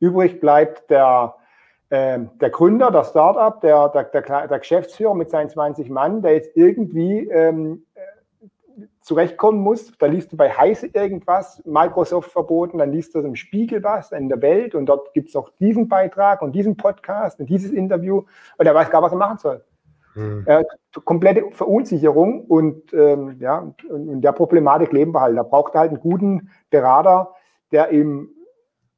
Übrig 0.00 0.40
bleibt 0.40 0.88
der, 0.88 1.34
äh, 1.90 2.20
der 2.40 2.50
Gründer, 2.50 2.90
der 2.90 3.04
Startup, 3.04 3.60
der, 3.60 3.90
der, 3.90 4.04
der, 4.04 4.48
der, 4.48 4.58
Geschäftsführer 4.58 5.14
mit 5.14 5.30
seinen 5.30 5.50
20 5.50 5.90
Mann, 5.90 6.22
der 6.22 6.32
jetzt 6.32 6.56
irgendwie 6.56 7.28
ähm, 7.28 7.84
zurechtkommen 9.00 9.60
muss. 9.60 9.92
Da 9.98 10.06
liest 10.06 10.32
du 10.32 10.36
bei 10.36 10.50
Heise 10.50 10.86
irgendwas, 10.86 11.62
Microsoft 11.64 12.30
verboten, 12.30 12.78
dann 12.78 12.92
liest 12.92 13.14
du 13.14 13.20
im 13.20 13.36
Spiegel 13.36 13.82
was 13.82 14.12
in 14.12 14.28
der 14.28 14.40
Welt 14.42 14.74
und 14.74 14.86
dort 14.86 15.12
gibt 15.14 15.28
es 15.28 15.36
auch 15.36 15.50
diesen 15.60 15.88
Beitrag 15.88 16.42
und 16.42 16.52
diesen 16.52 16.76
Podcast 16.76 17.40
und 17.40 17.46
dieses 17.46 17.70
Interview 17.70 18.22
und 18.58 18.66
er 18.66 18.74
weiß 18.74 18.90
gar, 18.90 19.02
was 19.02 19.12
er 19.12 19.18
machen 19.18 19.38
soll. 19.38 19.64
Hm. 20.14 20.44
Äh, 20.46 20.64
komplette 21.04 21.44
Verunsicherung 21.52 22.44
und 22.44 22.92
ähm, 22.92 23.36
ja, 23.38 23.72
in 23.88 24.20
der 24.20 24.32
Problematik 24.32 24.92
leben 24.92 25.12
wir 25.12 25.22
halt. 25.22 25.36
Da 25.36 25.42
braucht 25.42 25.74
er 25.74 25.80
halt 25.80 25.90
einen 25.90 26.00
guten 26.00 26.50
Berater, 26.70 27.34
der 27.70 27.92
ihm 27.92 28.28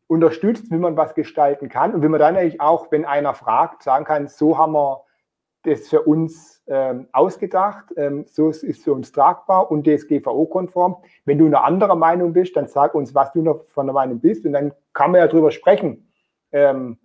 unterstützt, 0.07 0.71
wie 0.71 0.77
man 0.77 0.97
was 0.97 1.15
gestalten 1.15 1.69
kann 1.69 1.95
und 1.95 2.03
wie 2.03 2.09
man 2.09 2.21
dann 2.21 2.37
eigentlich 2.37 2.61
auch, 2.61 2.91
wenn 2.91 3.05
einer 3.05 3.35
fragt, 3.35 3.83
sagen 3.83 4.05
kann, 4.05 4.29
so 4.29 4.59
haben 4.59 4.73
wir 4.73 5.04
das 5.65 5.89
für 5.89 6.03
uns 6.03 6.63
ähm, 6.67 7.09
ausgedacht, 7.13 7.87
ähm, 7.97 8.25
so 8.27 8.49
ist 8.49 8.63
es 8.63 8.83
für 8.83 8.93
uns 8.93 9.13
tragbar 9.13 9.71
und 9.71 9.87
DSGVO-konform. 9.87 10.97
Wenn 11.25 11.39
du 11.39 11.47
eine 11.47 11.63
andere 11.63 11.97
Meinung 11.97 12.33
bist, 12.33 12.57
dann 12.57 12.67
sag 12.67 12.95
uns, 12.95 13.15
was 13.15 13.33
du 13.33 13.43
noch 13.43 13.65
von 13.69 13.87
der 13.87 13.95
Meinung 13.95 14.21
bist 14.21 14.45
und 14.47 14.53
dann 14.53 14.73
kann 14.93 15.11
man 15.11 15.21
ja 15.21 15.27
drüber 15.27 15.51
sprechen, 15.51 16.11
ähm, 16.53 16.99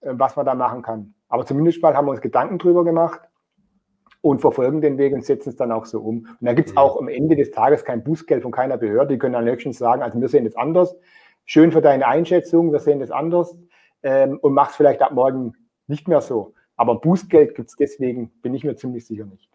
äh, 0.00 0.12
was 0.12 0.36
man 0.36 0.46
da 0.46 0.54
machen 0.54 0.82
kann. 0.82 1.14
Aber 1.28 1.46
zumindest 1.46 1.82
mal 1.82 1.96
haben 1.96 2.06
wir 2.06 2.10
uns 2.10 2.20
Gedanken 2.20 2.58
drüber 2.58 2.84
gemacht 2.84 3.20
und 4.20 4.40
verfolgen 4.40 4.80
den 4.80 4.98
Weg 4.98 5.12
und 5.12 5.24
setzen 5.24 5.50
es 5.50 5.56
dann 5.56 5.72
auch 5.72 5.86
so 5.86 6.00
um. 6.00 6.18
Und 6.18 6.36
da 6.40 6.52
gibt 6.54 6.70
es 6.70 6.76
auch 6.76 6.98
am 6.98 7.08
Ende 7.08 7.36
des 7.36 7.50
Tages 7.50 7.84
kein 7.84 8.04
Bußgeld 8.04 8.42
von 8.42 8.52
keiner 8.52 8.78
Behörde. 8.78 9.14
Die 9.14 9.18
können 9.18 9.34
dann 9.34 9.46
höchstens 9.46 9.78
sagen, 9.78 10.02
also 10.02 10.20
wir 10.20 10.28
sehen 10.28 10.44
das 10.44 10.56
anders. 10.56 10.94
Schön 11.44 11.72
für 11.72 11.80
deine 11.80 12.06
Einschätzung, 12.06 12.72
wir 12.72 12.78
sehen 12.78 13.00
das 13.00 13.10
anders 13.10 13.58
ähm, 14.02 14.38
und 14.40 14.52
mach 14.54 14.70
es 14.70 14.76
vielleicht 14.76 15.02
ab 15.02 15.12
morgen 15.12 15.54
nicht 15.86 16.08
mehr 16.08 16.20
so. 16.20 16.54
Aber 16.76 17.00
Bußgeld 17.00 17.54
gibt 17.54 17.68
es 17.68 17.76
deswegen, 17.76 18.30
bin 18.42 18.54
ich 18.54 18.64
mir 18.64 18.76
ziemlich 18.76 19.06
sicher 19.06 19.24
nicht. 19.26 19.48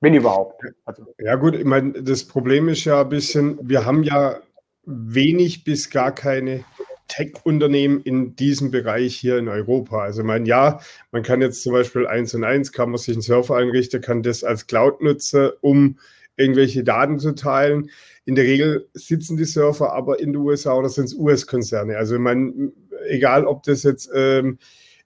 Wenn 0.00 0.14
überhaupt. 0.14 0.62
Also. 0.84 1.06
Ja 1.18 1.34
gut, 1.34 1.56
ich 1.56 1.64
meine, 1.64 1.92
das 2.02 2.24
Problem 2.24 2.68
ist 2.68 2.84
ja 2.84 3.02
ein 3.02 3.08
bisschen, 3.08 3.58
wir 3.62 3.84
haben 3.84 4.02
ja 4.02 4.40
wenig 4.84 5.64
bis 5.64 5.90
gar 5.90 6.14
keine 6.14 6.64
Tech-Unternehmen 7.08 8.00
in 8.02 8.36
diesem 8.36 8.70
Bereich 8.70 9.16
hier 9.16 9.38
in 9.38 9.48
Europa. 9.48 10.02
Also, 10.02 10.22
mein 10.22 10.46
ja, 10.46 10.80
man 11.10 11.22
kann 11.22 11.40
jetzt 11.40 11.62
zum 11.62 11.72
Beispiel 11.72 12.06
eins 12.06 12.34
und 12.34 12.44
eins, 12.44 12.70
kann 12.70 12.90
man 12.90 12.98
sich 12.98 13.14
einen 13.14 13.22
Server 13.22 13.56
einrichten, 13.56 14.00
kann 14.00 14.22
das 14.22 14.44
als 14.44 14.66
Cloud 14.66 15.00
nutzen, 15.00 15.50
um 15.60 15.98
irgendwelche 16.36 16.84
Daten 16.84 17.18
zu 17.18 17.34
teilen. 17.34 17.90
In 18.24 18.34
der 18.34 18.44
Regel 18.44 18.88
sitzen 18.92 19.36
die 19.36 19.44
Server 19.44 19.92
aber 19.92 20.20
in 20.20 20.32
den 20.32 20.42
USA 20.42 20.74
oder 20.74 20.90
sind 20.90 21.06
es 21.06 21.14
US-Konzerne. 21.14 21.96
Also, 21.96 22.18
man, 22.18 22.72
egal 23.08 23.46
ob 23.46 23.62
das 23.64 23.82
jetzt 23.82 24.10
ähm, 24.14 24.58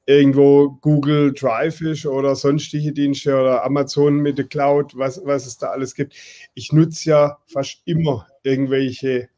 irgendwo 0.07 0.71
Google 0.81 1.33
Drive 1.33 1.81
ist 1.81 2.07
oder 2.07 2.35
sonstige 2.35 2.93
Dienste 2.93 3.35
oder 3.35 3.65
Amazon 3.65 4.17
mit 4.17 4.39
der 4.39 4.47
Cloud, 4.47 4.97
was, 4.97 5.21
was 5.25 5.47
es 5.47 5.59
da 5.59 5.69
alles 5.69 5.95
gibt. 5.95 6.15
Ich 6.55 6.73
nutze 6.73 7.11
ja 7.11 7.39
fast 7.47 7.83
immer 7.85 8.27
irgendwelche 8.43 9.29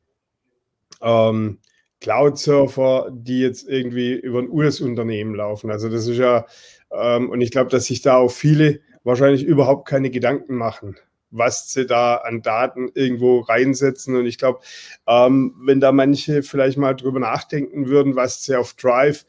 ähm, 1.02 1.58
Cloud-Surfer, 2.00 3.10
die 3.12 3.40
jetzt 3.40 3.68
irgendwie 3.68 4.14
über 4.14 4.40
ein 4.40 4.50
US-Unternehmen 4.50 5.34
laufen. 5.34 5.70
Also 5.70 5.88
das 5.88 6.06
ist 6.06 6.18
ja, 6.18 6.46
ähm, 6.90 7.30
und 7.30 7.40
ich 7.40 7.50
glaube, 7.50 7.70
dass 7.70 7.86
sich 7.86 8.02
da 8.02 8.16
auch 8.16 8.30
viele 8.30 8.80
wahrscheinlich 9.04 9.44
überhaupt 9.44 9.86
keine 9.86 10.10
Gedanken 10.10 10.54
machen, 10.54 10.96
was 11.30 11.72
sie 11.72 11.86
da 11.86 12.16
an 12.16 12.42
Daten 12.42 12.90
irgendwo 12.94 13.40
reinsetzen. 13.40 14.16
Und 14.16 14.26
ich 14.26 14.38
glaube, 14.38 14.60
ähm, 15.06 15.54
wenn 15.62 15.80
da 15.80 15.92
manche 15.92 16.42
vielleicht 16.42 16.78
mal 16.78 16.94
drüber 16.94 17.20
nachdenken 17.20 17.88
würden, 17.88 18.16
was 18.16 18.44
sie 18.44 18.56
auf 18.56 18.74
Drive 18.74 19.26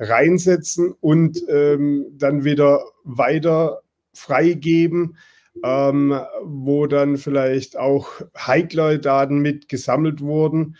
reinsetzen 0.00 0.94
und 1.00 1.40
ähm, 1.48 2.06
dann 2.12 2.42
wieder 2.42 2.84
weiter 3.04 3.82
freigeben, 4.12 5.16
ähm, 5.62 6.18
wo 6.42 6.86
dann 6.86 7.16
vielleicht 7.16 7.78
auch 7.78 8.08
Heikler-Daten 8.36 9.38
mit 9.38 9.68
gesammelt 9.68 10.20
wurden 10.20 10.76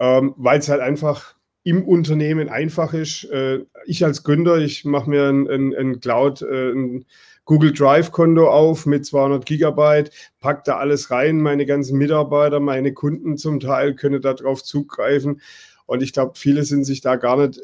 ähm, 0.00 0.34
weil 0.36 0.58
es 0.58 0.68
halt 0.68 0.80
einfach 0.80 1.36
im 1.62 1.84
Unternehmen 1.84 2.48
einfach 2.48 2.94
ist. 2.94 3.24
Äh, 3.24 3.60
ich 3.84 4.04
als 4.04 4.24
Gründer, 4.24 4.56
ich 4.56 4.84
mache 4.84 5.10
mir 5.10 5.28
ein, 5.28 5.46
ein, 5.48 5.74
ein 5.74 6.00
Cloud, 6.00 6.42
äh, 6.42 6.72
ein 6.72 7.04
Google 7.44 7.72
Drive-Konto 7.72 8.48
auf 8.48 8.86
mit 8.86 9.04
200 9.04 9.44
Gigabyte, 9.44 10.10
pack 10.40 10.64
da 10.64 10.78
alles 10.78 11.10
rein, 11.10 11.40
meine 11.40 11.66
ganzen 11.66 11.98
Mitarbeiter, 11.98 12.60
meine 12.60 12.94
Kunden 12.94 13.36
zum 13.36 13.60
Teil 13.60 13.94
können 13.94 14.22
darauf 14.22 14.64
zugreifen. 14.64 15.40
Und 15.86 16.02
ich 16.02 16.12
glaube, 16.12 16.32
viele 16.36 16.64
sind 16.64 16.84
sich 16.84 17.00
da 17.02 17.16
gar 17.16 17.36
nicht, 17.46 17.60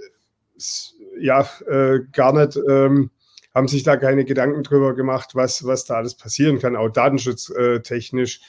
ja, 1.18 1.46
äh, 1.66 2.00
gar 2.12 2.32
nicht, 2.32 2.58
ähm, 2.68 3.10
haben 3.54 3.68
sich 3.68 3.82
da 3.82 3.96
keine 3.96 4.24
Gedanken 4.24 4.62
drüber 4.62 4.94
gemacht, 4.94 5.34
was, 5.34 5.66
was 5.66 5.86
da 5.86 5.94
alles 5.94 6.14
passieren 6.14 6.58
kann. 6.58 6.76
Auch 6.76 6.90
datenschutztechnisch 6.90 8.40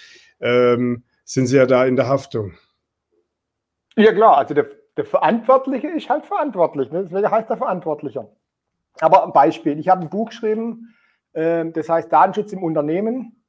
ähm, 0.41 1.03
sind 1.23 1.47
sie 1.47 1.57
ja 1.57 1.65
da 1.65 1.85
in 1.85 1.95
der 1.95 2.07
Haftung. 2.07 2.53
Ja 3.95 4.13
klar, 4.13 4.37
also 4.37 4.53
der, 4.53 4.67
der 4.95 5.05
Verantwortliche 5.05 5.87
ist 5.87 6.09
halt 6.09 6.25
verantwortlich, 6.25 6.91
ne? 6.91 7.03
deswegen 7.03 7.31
heißt 7.31 7.49
er 7.49 7.57
Verantwortlicher. 7.57 8.29
Aber 8.99 9.23
ein 9.23 9.33
Beispiel, 9.33 9.79
ich 9.79 9.89
habe 9.89 10.01
ein 10.01 10.09
Buch 10.09 10.29
geschrieben, 10.29 10.93
äh, 11.33 11.65
das 11.71 11.89
heißt 11.89 12.11
Datenschutz 12.11 12.51
im 12.51 12.63
Unternehmen, 12.63 13.43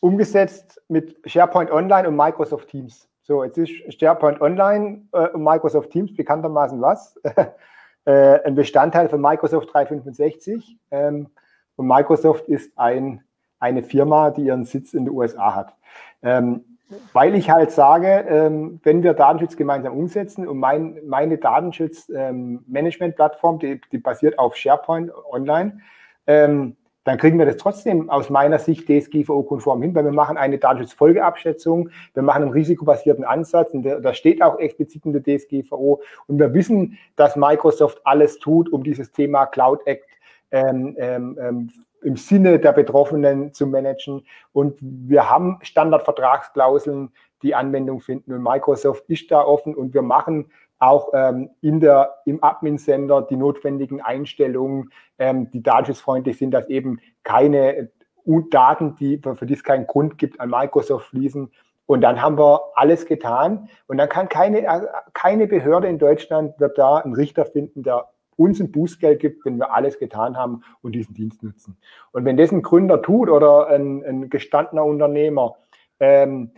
umgesetzt 0.00 0.82
mit 0.88 1.18
SharePoint 1.26 1.70
Online 1.70 2.08
und 2.08 2.16
Microsoft 2.16 2.68
Teams. 2.68 3.08
So, 3.22 3.44
jetzt 3.44 3.56
ist 3.56 4.00
SharePoint 4.00 4.40
Online 4.40 5.06
äh, 5.12 5.28
und 5.28 5.44
Microsoft 5.44 5.90
Teams 5.90 6.14
bekanntermaßen 6.14 6.80
was? 6.80 7.20
äh, 8.04 8.40
ein 8.44 8.54
Bestandteil 8.54 9.08
von 9.08 9.20
Microsoft 9.20 9.72
365. 9.72 10.78
Ähm, 10.90 11.28
und 11.76 11.86
Microsoft 11.86 12.48
ist 12.48 12.78
ein, 12.78 13.22
eine 13.58 13.82
Firma, 13.82 14.30
die 14.30 14.42
ihren 14.42 14.64
Sitz 14.64 14.94
in 14.94 15.06
den 15.06 15.14
USA 15.14 15.54
hat. 15.54 15.74
Ähm, 16.22 16.64
weil 17.12 17.34
ich 17.34 17.50
halt 17.50 17.70
sage, 17.70 18.24
ähm, 18.28 18.80
wenn 18.82 19.02
wir 19.02 19.12
Datenschutz 19.14 19.56
gemeinsam 19.56 19.96
umsetzen 19.96 20.46
und 20.46 20.58
mein, 20.58 21.00
meine 21.06 21.38
Datenschutz-Management-Plattform, 21.38 23.54
ähm, 23.54 23.60
die, 23.60 23.80
die, 23.90 23.96
basiert 23.98 24.38
auf 24.38 24.54
SharePoint 24.56 25.10
online, 25.30 25.80
ähm, 26.26 26.76
dann 27.04 27.18
kriegen 27.18 27.38
wir 27.38 27.46
das 27.46 27.56
trotzdem 27.56 28.10
aus 28.10 28.30
meiner 28.30 28.58
Sicht 28.58 28.88
DSGVO-konform 28.88 29.82
hin, 29.82 29.94
weil 29.94 30.04
wir 30.04 30.12
machen 30.12 30.36
eine 30.36 30.58
Datenschutzfolgeabschätzung, 30.58 31.90
wir 32.14 32.22
machen 32.22 32.42
einen 32.42 32.52
risikobasierten 32.52 33.24
Ansatz, 33.24 33.74
und 33.74 33.82
da 33.82 34.14
steht 34.14 34.42
auch 34.42 34.58
explizit 34.58 35.04
in 35.04 35.12
der 35.12 35.22
DSGVO 35.22 36.00
und 36.26 36.38
wir 36.38 36.54
wissen, 36.54 36.98
dass 37.16 37.36
Microsoft 37.36 38.00
alles 38.04 38.38
tut, 38.38 38.72
um 38.72 38.84
dieses 38.84 39.10
Thema 39.12 39.46
Cloud 39.46 39.80
Act 39.86 40.08
ähm, 40.50 40.94
ähm, 40.98 41.38
ähm 41.40 41.70
im 42.02 42.16
Sinne 42.16 42.58
der 42.58 42.72
Betroffenen 42.72 43.54
zu 43.54 43.66
managen. 43.66 44.26
Und 44.52 44.76
wir 44.80 45.30
haben 45.30 45.58
Standardvertragsklauseln, 45.62 47.12
die 47.42 47.54
Anwendung 47.54 48.00
finden. 48.00 48.32
Und 48.32 48.42
Microsoft 48.42 49.04
ist 49.08 49.30
da 49.30 49.42
offen 49.42 49.74
und 49.74 49.94
wir 49.94 50.02
machen 50.02 50.50
auch 50.82 51.12
ähm, 51.14 51.50
in 51.60 51.78
der, 51.78 52.16
im 52.26 52.42
Admin-Sender 52.42 53.22
die 53.22 53.36
notwendigen 53.36 54.00
Einstellungen, 54.00 54.90
ähm, 55.16 55.48
die 55.52 55.62
datenschutzfreundlich 55.62 56.38
sind, 56.38 56.50
dass 56.50 56.68
eben 56.68 56.98
keine 57.22 57.90
Daten, 58.24 58.96
die, 58.96 59.18
für 59.18 59.46
die 59.46 59.54
es 59.54 59.62
keinen 59.62 59.86
Grund 59.86 60.18
gibt, 60.18 60.40
an 60.40 60.50
Microsoft 60.50 61.06
fließen. 61.10 61.52
Und 61.86 62.00
dann 62.00 62.20
haben 62.20 62.36
wir 62.36 62.60
alles 62.74 63.06
getan. 63.06 63.68
Und 63.86 63.98
dann 63.98 64.08
kann 64.08 64.28
keine, 64.28 64.62
äh, 64.62 64.86
keine 65.12 65.46
Behörde 65.46 65.86
in 65.86 66.00
Deutschland 66.00 66.58
wird 66.58 66.76
da 66.78 66.96
einen 66.96 67.14
Richter 67.14 67.44
finden, 67.44 67.84
der 67.84 68.08
uns 68.36 68.60
ein 68.60 68.72
Bußgeld 68.72 69.20
gibt, 69.20 69.44
wenn 69.44 69.58
wir 69.58 69.72
alles 69.72 70.00
getan 70.00 70.36
haben 70.36 70.64
und 70.80 70.96
diesen 70.96 71.14
Dienst 71.14 71.44
nutzen. 71.44 71.76
Und 72.10 72.24
wenn 72.24 72.36
das 72.36 72.50
ein 72.50 72.62
Gründer 72.62 73.02
tut 73.02 73.28
oder 73.28 73.68
ein, 73.68 74.04
ein 74.04 74.30
gestandener 74.30 74.84
Unternehmer, 74.84 75.54
ähm, 76.00 76.50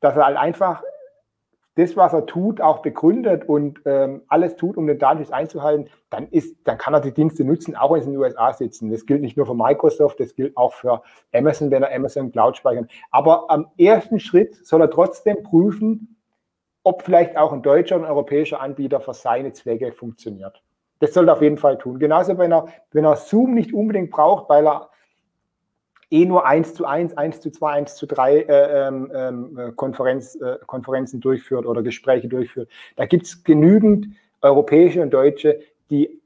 dass 0.00 0.16
er 0.16 0.26
halt 0.26 0.36
einfach 0.36 0.82
das, 1.74 1.96
was 1.96 2.12
er 2.12 2.26
tut, 2.26 2.60
auch 2.60 2.80
begründet 2.80 3.48
und 3.48 3.80
ähm, 3.86 4.22
alles 4.28 4.56
tut, 4.56 4.76
um 4.76 4.86
den 4.86 4.98
Datenschutz 4.98 5.32
einzuhalten, 5.32 5.88
dann, 6.10 6.28
ist, 6.28 6.56
dann 6.64 6.76
kann 6.76 6.92
er 6.92 7.00
die 7.00 7.14
Dienste 7.14 7.44
nutzen, 7.44 7.74
auch 7.76 7.92
wenn 7.92 8.02
sie 8.02 8.08
in 8.08 8.12
den 8.12 8.20
USA 8.20 8.52
sitzen. 8.52 8.90
Das 8.90 9.06
gilt 9.06 9.22
nicht 9.22 9.38
nur 9.38 9.46
für 9.46 9.54
Microsoft, 9.54 10.20
das 10.20 10.34
gilt 10.34 10.56
auch 10.56 10.74
für 10.74 11.02
Amazon, 11.32 11.70
wenn 11.70 11.82
er 11.82 11.94
Amazon 11.94 12.30
Cloud 12.30 12.58
speichert. 12.58 12.90
Aber 13.10 13.50
am 13.50 13.68
ersten 13.78 14.20
Schritt 14.20 14.54
soll 14.66 14.82
er 14.82 14.90
trotzdem 14.90 15.42
prüfen, 15.42 16.18
ob 16.84 17.02
vielleicht 17.02 17.36
auch 17.36 17.52
ein 17.52 17.62
deutscher 17.62 17.96
und 17.96 18.04
europäischer 18.04 18.60
Anbieter 18.60 19.00
für 19.00 19.14
seine 19.14 19.52
Zwecke 19.52 19.92
funktioniert. 19.92 20.62
Das 20.98 21.14
sollte 21.14 21.30
er 21.30 21.34
auf 21.34 21.42
jeden 21.42 21.58
Fall 21.58 21.78
tun. 21.78 21.98
Genauso, 21.98 22.36
wenn 22.38 22.52
er, 22.52 22.66
wenn 22.90 23.04
er 23.04 23.16
Zoom 23.16 23.54
nicht 23.54 23.72
unbedingt 23.72 24.10
braucht, 24.10 24.48
weil 24.50 24.66
er 24.66 24.90
eh 26.12 26.26
nur 26.26 26.46
1 26.46 26.74
zu 26.74 26.84
1, 26.84 27.16
1 27.16 27.40
zu 27.40 27.50
2, 27.50 27.72
1 27.72 27.96
zu 27.96 28.06
3 28.06 28.36
äh, 28.36 28.88
ähm, 28.88 29.58
äh, 29.58 29.72
Konferenz, 29.72 30.34
äh, 30.36 30.58
Konferenzen 30.66 31.20
durchführt 31.20 31.66
oder 31.66 31.82
Gespräche 31.82 32.28
durchführt. 32.28 32.68
Da 32.96 33.06
gibt 33.06 33.26
es 33.26 33.42
genügend 33.42 34.08
europäische 34.42 35.02
und 35.02 35.10
deutsche, 35.10 35.60
die 35.90 36.20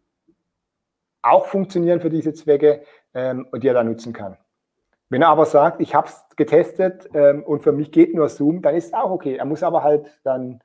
auch 1.22 1.46
funktionieren 1.46 2.00
für 2.00 2.10
diese 2.10 2.34
Zwecke 2.34 2.82
ähm, 3.14 3.46
und 3.52 3.62
die 3.62 3.68
er 3.68 3.74
da 3.74 3.84
nutzen 3.84 4.12
kann. 4.12 4.36
Wenn 5.08 5.22
er 5.22 5.28
aber 5.28 5.46
sagt, 5.46 5.80
ich 5.80 5.94
habe 5.94 6.08
es 6.08 6.24
getestet 6.36 7.08
ähm, 7.14 7.44
und 7.44 7.62
für 7.62 7.72
mich 7.72 7.92
geht 7.92 8.14
nur 8.14 8.28
Zoom, 8.28 8.62
dann 8.62 8.74
ist 8.74 8.86
es 8.86 8.92
auch 8.92 9.10
okay. 9.10 9.36
Er 9.36 9.44
muss 9.44 9.62
aber 9.62 9.82
halt 9.84 10.18
dann 10.24 10.60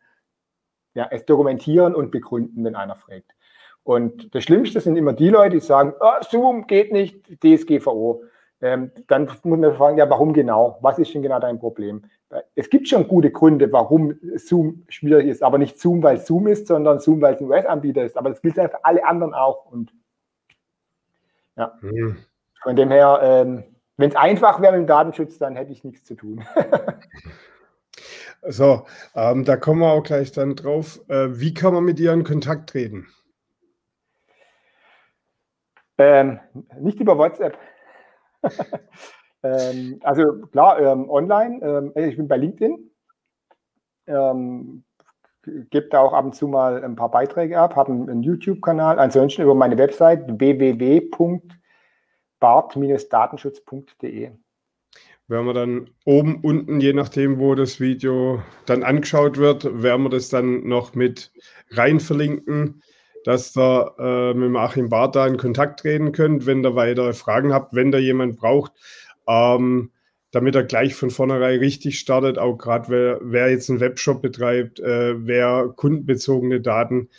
ja, 0.93 1.07
es 1.11 1.25
dokumentieren 1.25 1.93
und 1.95 2.11
begründen, 2.11 2.63
wenn 2.63 2.75
einer 2.75 2.95
fragt. 2.95 3.35
Und 3.83 4.33
das 4.35 4.43
Schlimmste 4.43 4.79
sind 4.79 4.95
immer 4.95 5.13
die 5.13 5.29
Leute, 5.29 5.57
die 5.57 5.59
sagen, 5.59 5.93
oh, 5.99 6.21
Zoom 6.21 6.67
geht 6.67 6.91
nicht, 6.91 7.25
DSGVO. 7.43 8.23
Ähm, 8.61 8.91
dann 9.07 9.25
muss 9.43 9.59
man 9.59 9.75
fragen, 9.75 9.97
ja, 9.97 10.09
warum 10.09 10.33
genau? 10.33 10.77
Was 10.81 10.99
ist 10.99 11.13
denn 11.13 11.23
genau 11.23 11.39
dein 11.39 11.59
Problem? 11.59 12.03
Es 12.55 12.69
gibt 12.69 12.87
schon 12.87 13.07
gute 13.07 13.31
Gründe, 13.31 13.71
warum 13.71 14.17
Zoom 14.35 14.85
schwierig 14.87 15.27
ist, 15.27 15.43
aber 15.43 15.57
nicht 15.57 15.79
Zoom, 15.79 16.03
weil 16.03 16.17
es 16.17 16.27
Zoom 16.27 16.47
ist, 16.47 16.67
sondern 16.67 16.99
Zoom, 16.99 17.21
weil 17.21 17.33
es 17.33 17.41
ein 17.41 17.47
US-Anbieter 17.47 18.03
ist. 18.03 18.17
Aber 18.17 18.29
das 18.29 18.41
gilt 18.41 18.55
ja 18.55 18.69
für 18.69 18.85
alle 18.85 19.05
anderen 19.05 19.33
auch. 19.33 19.65
Und 19.65 19.91
ja, 21.57 21.77
hm. 21.81 22.17
von 22.61 22.75
dem 22.75 22.91
her, 22.91 23.19
ähm, 23.21 23.63
wenn 23.97 24.11
es 24.11 24.15
einfach 24.15 24.61
wäre 24.61 24.73
mit 24.73 24.81
dem 24.81 24.87
Datenschutz, 24.87 25.37
dann 25.39 25.55
hätte 25.55 25.71
ich 25.71 25.83
nichts 25.83 26.03
zu 26.03 26.15
tun. 26.15 26.45
so, 28.47 28.85
ähm, 29.15 29.43
da 29.43 29.57
kommen 29.57 29.79
wir 29.79 29.91
auch 29.91 30.03
gleich 30.03 30.31
dann 30.31 30.55
drauf. 30.55 31.01
Äh, 31.09 31.39
wie 31.39 31.53
kann 31.53 31.73
man 31.73 31.83
mit 31.83 31.99
ihr 31.99 32.13
in 32.13 32.23
Kontakt 32.23 32.69
treten? 32.69 33.07
Ähm, 35.97 36.39
nicht 36.79 36.99
über 36.99 37.17
WhatsApp. 37.17 37.57
ähm, 39.43 39.99
also 40.03 40.41
klar, 40.47 40.79
ähm, 40.79 41.09
online. 41.09 41.61
Ähm, 41.61 41.91
ich 41.95 42.17
bin 42.17 42.27
bei 42.27 42.37
LinkedIn. 42.37 42.91
Ähm, 44.07 44.83
gebe 45.43 45.99
auch 45.99 46.13
ab 46.13 46.25
und 46.25 46.35
zu 46.35 46.47
mal 46.47 46.83
ein 46.83 46.95
paar 46.95 47.09
Beiträge 47.09 47.59
ab, 47.59 47.75
habe 47.75 47.91
einen, 47.91 48.09
einen 48.09 48.23
YouTube-Kanal. 48.23 48.99
Ansonsten 48.99 49.41
über 49.41 49.55
meine 49.55 49.77
Website 49.77 50.39
www.datenschutz 50.39 51.57
bart-datenschutz.de. 52.39 54.31
Werden 55.27 55.45
wir 55.45 55.53
dann 55.53 55.89
oben, 56.05 56.41
unten, 56.43 56.81
je 56.81 56.91
nachdem, 56.91 57.39
wo 57.39 57.55
das 57.55 57.79
Video 57.79 58.41
dann 58.65 58.83
angeschaut 58.83 59.37
wird, 59.37 59.81
werden 59.81 60.03
wir 60.03 60.09
das 60.09 60.29
dann 60.29 60.67
noch 60.67 60.93
mit 60.93 61.31
rein 61.69 62.01
verlinken, 62.01 62.81
dass 63.23 63.55
ihr 63.55 63.95
äh, 63.99 64.33
mit 64.33 64.55
Achim 64.55 64.89
Barth 64.89 65.15
da 65.15 65.27
in 65.27 65.37
Kontakt 65.37 65.81
treten 65.81 66.11
könnt, 66.11 66.45
wenn 66.45 66.65
ihr 66.65 66.75
weitere 66.75 67.13
Fragen 67.13 67.53
habt, 67.53 67.73
wenn 67.73 67.91
da 67.91 67.97
jemand 67.97 68.37
braucht. 68.37 68.73
Ähm, 69.27 69.91
damit 70.31 70.55
er 70.55 70.63
gleich 70.63 70.95
von 70.95 71.09
vornherein 71.09 71.59
richtig 71.59 71.99
startet, 71.99 72.37
auch 72.37 72.57
gerade 72.57 72.89
wer, 72.89 73.19
wer, 73.21 73.51
jetzt 73.51 73.69
einen 73.69 73.81
Webshop 73.81 74.21
betreibt, 74.21 74.79
äh, 74.79 75.13
wer 75.27 75.73
kundenbezogene 75.75 76.61
Daten 76.61 77.09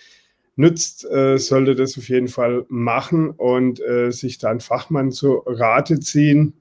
nützt, 0.56 1.04
äh, 1.10 1.38
sollte 1.38 1.74
das 1.74 1.96
auf 1.98 2.08
jeden 2.08 2.28
Fall 2.28 2.64
machen 2.68 3.30
und 3.30 3.80
äh, 3.80 4.10
sich 4.10 4.38
da 4.38 4.50
einen 4.50 4.60
Fachmann 4.60 5.10
zu 5.10 5.42
Rate 5.46 6.00
ziehen. 6.00 6.54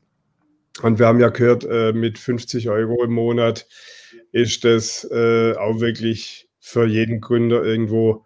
Und 0.82 1.00
wir 1.00 1.08
haben 1.08 1.20
ja 1.20 1.30
gehört, 1.30 1.66
äh, 1.66 1.94
mit 1.94 2.18
50 2.18 2.70
Euro 2.70 3.04
im 3.04 3.14
Monat 3.14 3.68
ist 4.32 4.64
das 4.64 5.08
äh, 5.12 5.54
auch 5.56 5.80
wirklich 5.80 6.50
für 6.60 6.86
jeden 6.86 7.22
Gründer 7.22 7.64
irgendwo 7.64 8.26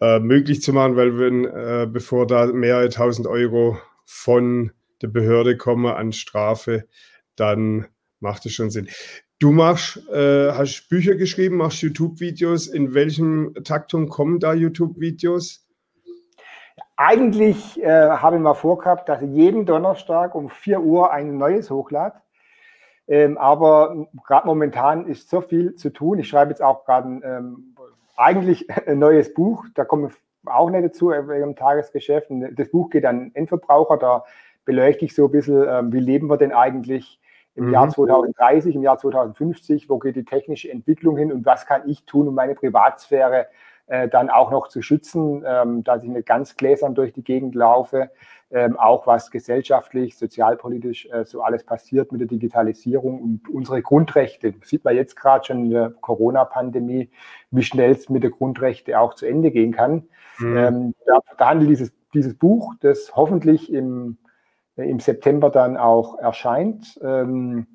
äh, 0.00 0.18
möglich 0.18 0.62
zu 0.62 0.72
machen, 0.72 0.96
weil 0.96 1.18
wenn, 1.18 1.92
bevor 1.92 2.26
da 2.26 2.46
mehrere 2.46 2.88
tausend 2.88 3.26
Euro 3.26 3.78
von 4.04 4.72
der 5.02 5.08
Behörde 5.08 5.56
kommen 5.56 5.86
an 5.86 6.12
Strafe, 6.12 6.84
dann 7.36 7.86
macht 8.20 8.46
es 8.46 8.52
schon 8.52 8.70
Sinn. 8.70 8.88
Du 9.38 9.52
machst, 9.52 9.98
äh, 10.08 10.52
hast 10.52 10.88
Bücher 10.88 11.14
geschrieben, 11.14 11.58
machst 11.58 11.82
YouTube-Videos. 11.82 12.68
In 12.68 12.94
welchem 12.94 13.52
Taktung 13.64 14.08
kommen 14.08 14.40
da 14.40 14.54
YouTube-Videos? 14.54 15.66
Eigentlich 16.96 17.82
äh, 17.82 18.08
habe 18.08 18.36
ich 18.36 18.42
mal 18.42 18.54
vorgehabt, 18.54 19.10
dass 19.10 19.20
ich 19.20 19.30
jeden 19.30 19.66
Donnerstag 19.66 20.34
um 20.34 20.48
4 20.48 20.80
Uhr 20.80 21.12
ein 21.12 21.36
neues 21.36 21.70
hochlade. 21.70 22.14
Ähm, 23.08 23.36
aber 23.36 24.08
gerade 24.26 24.46
momentan 24.46 25.06
ist 25.06 25.28
so 25.28 25.42
viel 25.42 25.74
zu 25.74 25.90
tun. 25.90 26.18
Ich 26.18 26.28
schreibe 26.28 26.50
jetzt 26.50 26.62
auch 26.62 26.86
gerade 26.86 27.20
ähm, 27.22 27.75
eigentlich 28.16 28.68
ein 28.86 28.98
neues 28.98 29.32
Buch. 29.32 29.64
Da 29.74 29.84
komme 29.84 30.08
ich 30.08 30.14
auch 30.46 30.70
nicht 30.70 30.84
dazu 30.84 31.10
äh, 31.10 31.40
im 31.40 31.56
Tagesgeschäft. 31.56 32.28
Das 32.30 32.70
Buch 32.70 32.90
geht 32.90 33.04
an 33.04 33.30
Endverbraucher. 33.34 33.96
Da 33.96 34.24
beleuchte 34.64 35.04
ich 35.04 35.14
so 35.14 35.26
ein 35.26 35.30
bisschen, 35.32 35.64
ähm, 35.68 35.92
wie 35.92 36.00
leben 36.00 36.28
wir 36.28 36.36
denn 36.36 36.52
eigentlich 36.52 37.20
im 37.54 37.66
mhm. 37.66 37.72
Jahr 37.72 37.88
2030, 37.88 38.74
im 38.74 38.82
Jahr 38.82 38.98
2050, 38.98 39.88
wo 39.88 39.98
geht 39.98 40.16
die 40.16 40.24
technische 40.24 40.70
Entwicklung 40.70 41.16
hin 41.16 41.32
und 41.32 41.46
was 41.46 41.66
kann 41.66 41.88
ich 41.88 42.04
tun, 42.04 42.28
um 42.28 42.34
meine 42.34 42.54
Privatsphäre 42.54 43.46
äh, 43.86 44.08
dann 44.08 44.30
auch 44.30 44.50
noch 44.50 44.68
zu 44.68 44.82
schützen, 44.82 45.44
ähm, 45.46 45.84
dass 45.84 46.02
ich 46.02 46.10
nicht 46.10 46.26
ganz 46.26 46.56
gläsern 46.56 46.94
durch 46.94 47.12
die 47.12 47.24
Gegend 47.24 47.54
laufe, 47.54 48.10
ähm, 48.50 48.78
auch 48.78 49.06
was 49.06 49.30
gesellschaftlich, 49.30 50.16
sozialpolitisch 50.16 51.06
äh, 51.06 51.24
so 51.24 51.42
alles 51.42 51.64
passiert 51.64 52.12
mit 52.12 52.20
der 52.20 52.28
Digitalisierung 52.28 53.20
und 53.20 53.48
unsere 53.48 53.82
Grundrechte. 53.82 54.54
Sieht 54.62 54.84
man 54.84 54.94
jetzt 54.94 55.16
gerade 55.16 55.44
schon 55.44 55.64
in 55.64 55.70
der 55.70 55.90
Corona-Pandemie, 55.90 57.10
wie 57.50 57.62
schnell 57.62 57.92
es 57.92 58.08
mit 58.08 58.22
der 58.22 58.30
Grundrechte 58.30 59.00
auch 59.00 59.14
zu 59.14 59.26
Ende 59.26 59.50
gehen 59.50 59.72
kann. 59.72 60.04
Mhm. 60.38 60.56
Ähm, 60.56 60.94
da, 61.06 61.18
da 61.36 61.48
handelt 61.48 61.70
dieses, 61.70 61.92
dieses 62.14 62.34
Buch, 62.34 62.74
das 62.80 63.16
hoffentlich 63.16 63.72
im 63.72 64.18
im 64.76 65.00
September 65.00 65.50
dann 65.50 65.76
auch 65.76 66.18
erscheint. 66.18 66.98
Ähm, 67.02 67.66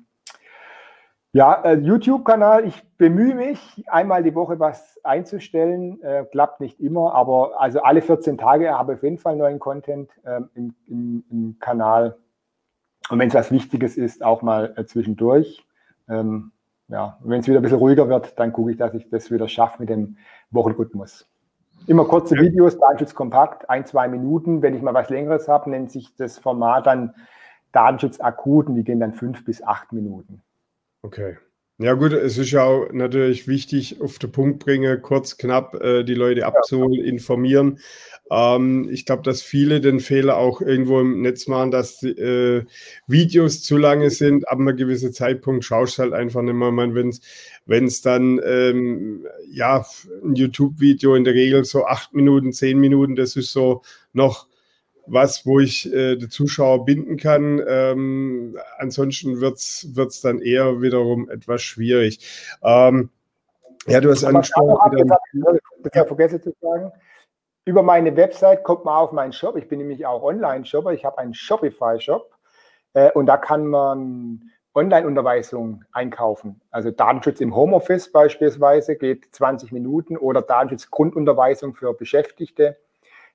ja, 1.34 1.62
äh, 1.64 1.74
YouTube-Kanal, 1.78 2.66
ich 2.66 2.82
bemühe 2.98 3.34
mich, 3.34 3.84
einmal 3.88 4.22
die 4.22 4.34
Woche 4.34 4.60
was 4.60 5.00
einzustellen. 5.02 6.02
Äh, 6.02 6.26
klappt 6.30 6.60
nicht 6.60 6.78
immer, 6.78 7.14
aber 7.14 7.58
also 7.58 7.80
alle 7.80 8.02
14 8.02 8.36
Tage 8.36 8.70
habe 8.70 8.92
ich 8.92 8.98
auf 8.98 9.02
jeden 9.02 9.18
Fall 9.18 9.36
neuen 9.36 9.58
Content 9.58 10.10
ähm, 10.26 10.50
im, 10.54 10.74
im, 10.86 11.24
im, 11.30 11.56
Kanal. 11.58 12.18
Und 13.08 13.18
wenn 13.18 13.28
es 13.28 13.34
was 13.34 13.50
Wichtiges 13.50 13.96
ist, 13.96 14.22
auch 14.22 14.42
mal 14.42 14.74
äh, 14.76 14.84
zwischendurch. 14.84 15.66
Ähm, 16.06 16.52
ja, 16.88 17.18
wenn 17.22 17.40
es 17.40 17.48
wieder 17.48 17.60
ein 17.60 17.62
bisschen 17.62 17.78
ruhiger 17.78 18.10
wird, 18.10 18.38
dann 18.38 18.52
gucke 18.52 18.70
ich, 18.70 18.76
dass 18.76 18.92
ich 18.92 19.08
das 19.08 19.30
wieder 19.30 19.48
schaffe 19.48 19.80
mit 19.80 19.88
dem 19.88 20.18
Wochenrhythmus. 20.50 21.26
Immer 21.86 22.04
kurze 22.04 22.36
Videos, 22.36 22.78
Datenschutz 22.78 23.14
kompakt, 23.14 23.70
ein, 23.70 23.86
zwei 23.86 24.06
Minuten. 24.06 24.60
Wenn 24.60 24.74
ich 24.74 24.82
mal 24.82 24.92
was 24.92 25.08
Längeres 25.08 25.48
habe, 25.48 25.70
nennt 25.70 25.90
sich 25.90 26.14
das 26.14 26.38
Format 26.38 26.86
dann 26.86 27.14
Datenschutz 27.72 28.20
akut 28.20 28.66
und 28.66 28.74
die 28.74 28.84
gehen 28.84 29.00
dann 29.00 29.14
fünf 29.14 29.46
bis 29.46 29.62
acht 29.62 29.92
Minuten. 29.92 30.42
Okay. 31.02 31.36
Ja 31.78 31.94
gut, 31.94 32.12
es 32.12 32.38
ist 32.38 32.52
ja 32.52 32.62
auch 32.62 32.92
natürlich 32.92 33.48
wichtig, 33.48 34.00
auf 34.00 34.20
den 34.20 34.30
Punkt 34.30 34.60
bringen, 34.64 35.02
kurz, 35.02 35.36
knapp 35.36 35.74
äh, 35.82 36.04
die 36.04 36.14
Leute 36.14 36.46
abzuholen, 36.46 37.04
informieren. 37.04 37.80
Ähm, 38.30 38.88
ich 38.88 39.04
glaube, 39.04 39.22
dass 39.22 39.42
viele 39.42 39.80
den 39.80 39.98
Fehler 39.98 40.36
auch 40.36 40.60
irgendwo 40.60 41.00
im 41.00 41.22
Netz 41.22 41.48
machen, 41.48 41.72
dass 41.72 41.98
die, 41.98 42.10
äh, 42.10 42.64
Videos 43.08 43.62
zu 43.64 43.78
lange 43.78 44.10
sind. 44.10 44.48
Ab 44.48 44.60
einem 44.60 44.76
gewissen 44.76 45.12
Zeitpunkt 45.12 45.64
schaust 45.64 45.98
du 45.98 46.02
halt 46.02 46.12
einfach 46.12 46.42
nicht 46.42 46.54
mehr. 46.54 46.72
Wenn 47.66 47.84
es 47.86 48.00
dann, 48.02 48.40
ähm, 48.44 49.26
ja, 49.50 49.84
ein 50.24 50.36
YouTube-Video 50.36 51.16
in 51.16 51.24
der 51.24 51.34
Regel 51.34 51.64
so 51.64 51.84
acht 51.84 52.14
Minuten, 52.14 52.52
zehn 52.52 52.78
Minuten, 52.78 53.16
das 53.16 53.34
ist 53.34 53.52
so 53.52 53.82
noch 54.12 54.46
was, 55.06 55.46
wo 55.46 55.60
ich 55.60 55.92
äh, 55.92 56.16
den 56.16 56.30
Zuschauer 56.30 56.84
binden 56.84 57.16
kann. 57.16 57.62
Ähm, 57.66 58.58
ansonsten 58.78 59.40
wird 59.40 59.58
es 59.58 60.20
dann 60.22 60.40
eher 60.40 60.80
wiederum 60.80 61.28
etwas 61.28 61.62
schwierig. 61.62 62.26
Ähm, 62.62 63.10
ja, 63.86 64.00
du 64.00 64.10
hast 64.10 64.24
angesprochen. 64.24 65.12
Ich 65.84 65.98
habe 65.98 66.06
vergessen 66.06 66.42
zu 66.42 66.54
sagen. 66.60 66.92
Über 67.64 67.82
meine 67.82 68.16
Website 68.16 68.64
kommt 68.64 68.84
man 68.84 68.94
auf 68.94 69.12
meinen 69.12 69.32
Shop. 69.32 69.56
Ich 69.56 69.68
bin 69.68 69.78
nämlich 69.78 70.04
auch 70.06 70.22
Online-Shopper. 70.22 70.92
Ich 70.92 71.04
habe 71.04 71.18
einen 71.18 71.34
Shopify-Shop 71.34 72.32
äh, 72.94 73.10
und 73.12 73.26
da 73.26 73.36
kann 73.36 73.66
man 73.66 74.50
Online-Unterweisung 74.74 75.84
einkaufen. 75.92 76.60
Also 76.70 76.90
Datenschutz 76.90 77.40
im 77.40 77.54
Homeoffice 77.54 78.10
beispielsweise 78.10 78.96
geht 78.96 79.34
20 79.34 79.70
Minuten 79.70 80.16
oder 80.16 80.42
Datenschutz-Grundunterweisung 80.42 81.74
für 81.74 81.92
Beschäftigte 81.94 82.78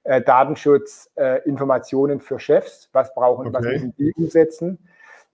äh, 0.07 0.21
Datenschutz, 0.21 1.11
äh, 1.15 1.41
Informationen 1.47 2.21
für 2.21 2.39
Chefs, 2.39 2.89
was 2.93 3.13
brauchen, 3.13 3.47
okay. 3.47 3.57
was 3.57 3.65
müssen 3.65 3.95
die 3.97 4.13
umsetzen. 4.13 4.79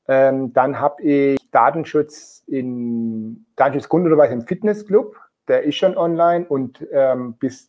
Ähm, 0.07 0.51
dann 0.53 0.79
habe 0.79 1.03
ich 1.03 1.39
Datenschutz 1.51 2.43
in 2.47 3.45
Datenschutzgrundunterweis 3.55 4.31
im 4.31 4.41
Fitnessclub, 4.41 5.15
der 5.47 5.63
ist 5.63 5.75
schon 5.75 5.95
online 5.95 6.45
und 6.47 6.85
ähm, 6.91 7.35
bis 7.35 7.67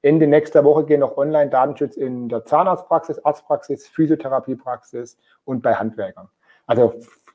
Ende 0.00 0.26
nächster 0.26 0.64
Woche 0.64 0.86
gehen 0.86 1.00
noch 1.00 1.18
online 1.18 1.50
Datenschutz 1.50 1.96
in 1.96 2.30
der 2.30 2.46
Zahnarztpraxis, 2.46 3.18
Arztpraxis, 3.24 3.86
Physiotherapiepraxis 3.86 5.18
und 5.44 5.62
bei 5.62 5.74
Handwerkern. 5.74 6.28
Also 6.66 6.94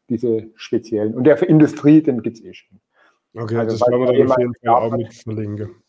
diese 0.09 0.47
speziellen. 0.55 1.13
Und 1.13 1.25
der 1.25 1.37
für 1.37 1.45
Industrie, 1.45 2.01
den 2.01 2.23
gibt 2.23 2.37
es 2.37 2.43
eh 2.43 2.53
schon. 2.53 2.79
Okay, 3.35 3.57
also, 3.57 3.77
das 3.77 3.87
werden 3.87 4.01
wir 4.01 4.07
dann 4.07 4.31
auf 4.31 4.37
jeden 4.39 4.55
Fall 4.55 4.69
auch 4.73 4.97
mit 4.97 5.13
verlinken 5.13 5.82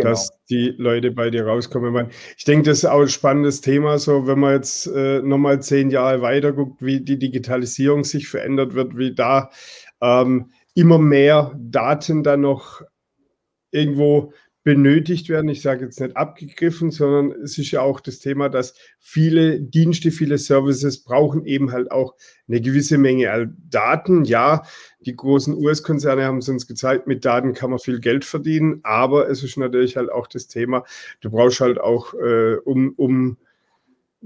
genau. 0.00 0.10
dass 0.10 0.30
die 0.48 0.74
Leute 0.76 1.10
bei 1.10 1.30
dir 1.30 1.46
rauskommen. 1.46 2.10
Ich 2.36 2.44
denke, 2.44 2.70
das 2.70 2.78
ist 2.78 2.84
auch 2.86 3.00
ein 3.00 3.08
spannendes 3.08 3.60
Thema, 3.60 3.98
so 3.98 4.26
wenn 4.26 4.38
man 4.38 4.54
jetzt 4.54 4.86
äh, 4.86 5.22
nochmal 5.22 5.62
zehn 5.62 5.90
Jahre 5.90 6.22
weiter 6.22 6.52
guckt, 6.52 6.82
wie 6.82 7.00
die 7.00 7.18
Digitalisierung 7.18 8.04
sich 8.04 8.28
verändert 8.28 8.74
wird, 8.74 8.96
wie 8.96 9.14
da 9.14 9.50
ähm, 10.00 10.50
immer 10.74 10.98
mehr 10.98 11.52
Daten 11.56 12.22
dann 12.22 12.42
noch 12.42 12.82
irgendwo 13.70 14.32
benötigt 14.62 15.28
werden. 15.28 15.48
Ich 15.48 15.62
sage 15.62 15.84
jetzt 15.86 16.00
nicht 16.00 16.16
abgegriffen, 16.16 16.90
sondern 16.90 17.32
es 17.42 17.56
ist 17.56 17.70
ja 17.70 17.80
auch 17.80 18.00
das 18.00 18.18
Thema, 18.18 18.48
dass 18.48 18.74
viele 18.98 19.60
Dienste, 19.60 20.10
viele 20.10 20.36
Services 20.36 21.02
brauchen 21.02 21.46
eben 21.46 21.72
halt 21.72 21.90
auch 21.90 22.14
eine 22.46 22.60
gewisse 22.60 22.98
Menge 22.98 23.54
Daten. 23.70 24.24
Ja, 24.24 24.62
die 25.00 25.16
großen 25.16 25.54
US-Konzerne 25.54 26.24
haben 26.24 26.38
es 26.38 26.48
uns 26.48 26.66
gezeigt, 26.66 27.06
mit 27.06 27.24
Daten 27.24 27.54
kann 27.54 27.70
man 27.70 27.78
viel 27.78 28.00
Geld 28.00 28.24
verdienen, 28.24 28.80
aber 28.82 29.30
es 29.30 29.42
ist 29.42 29.56
natürlich 29.56 29.96
halt 29.96 30.12
auch 30.12 30.26
das 30.26 30.46
Thema, 30.46 30.84
du 31.20 31.30
brauchst 31.30 31.60
halt 31.60 31.80
auch, 31.80 32.12
äh, 32.14 32.56
um, 32.56 32.92
um 32.96 33.38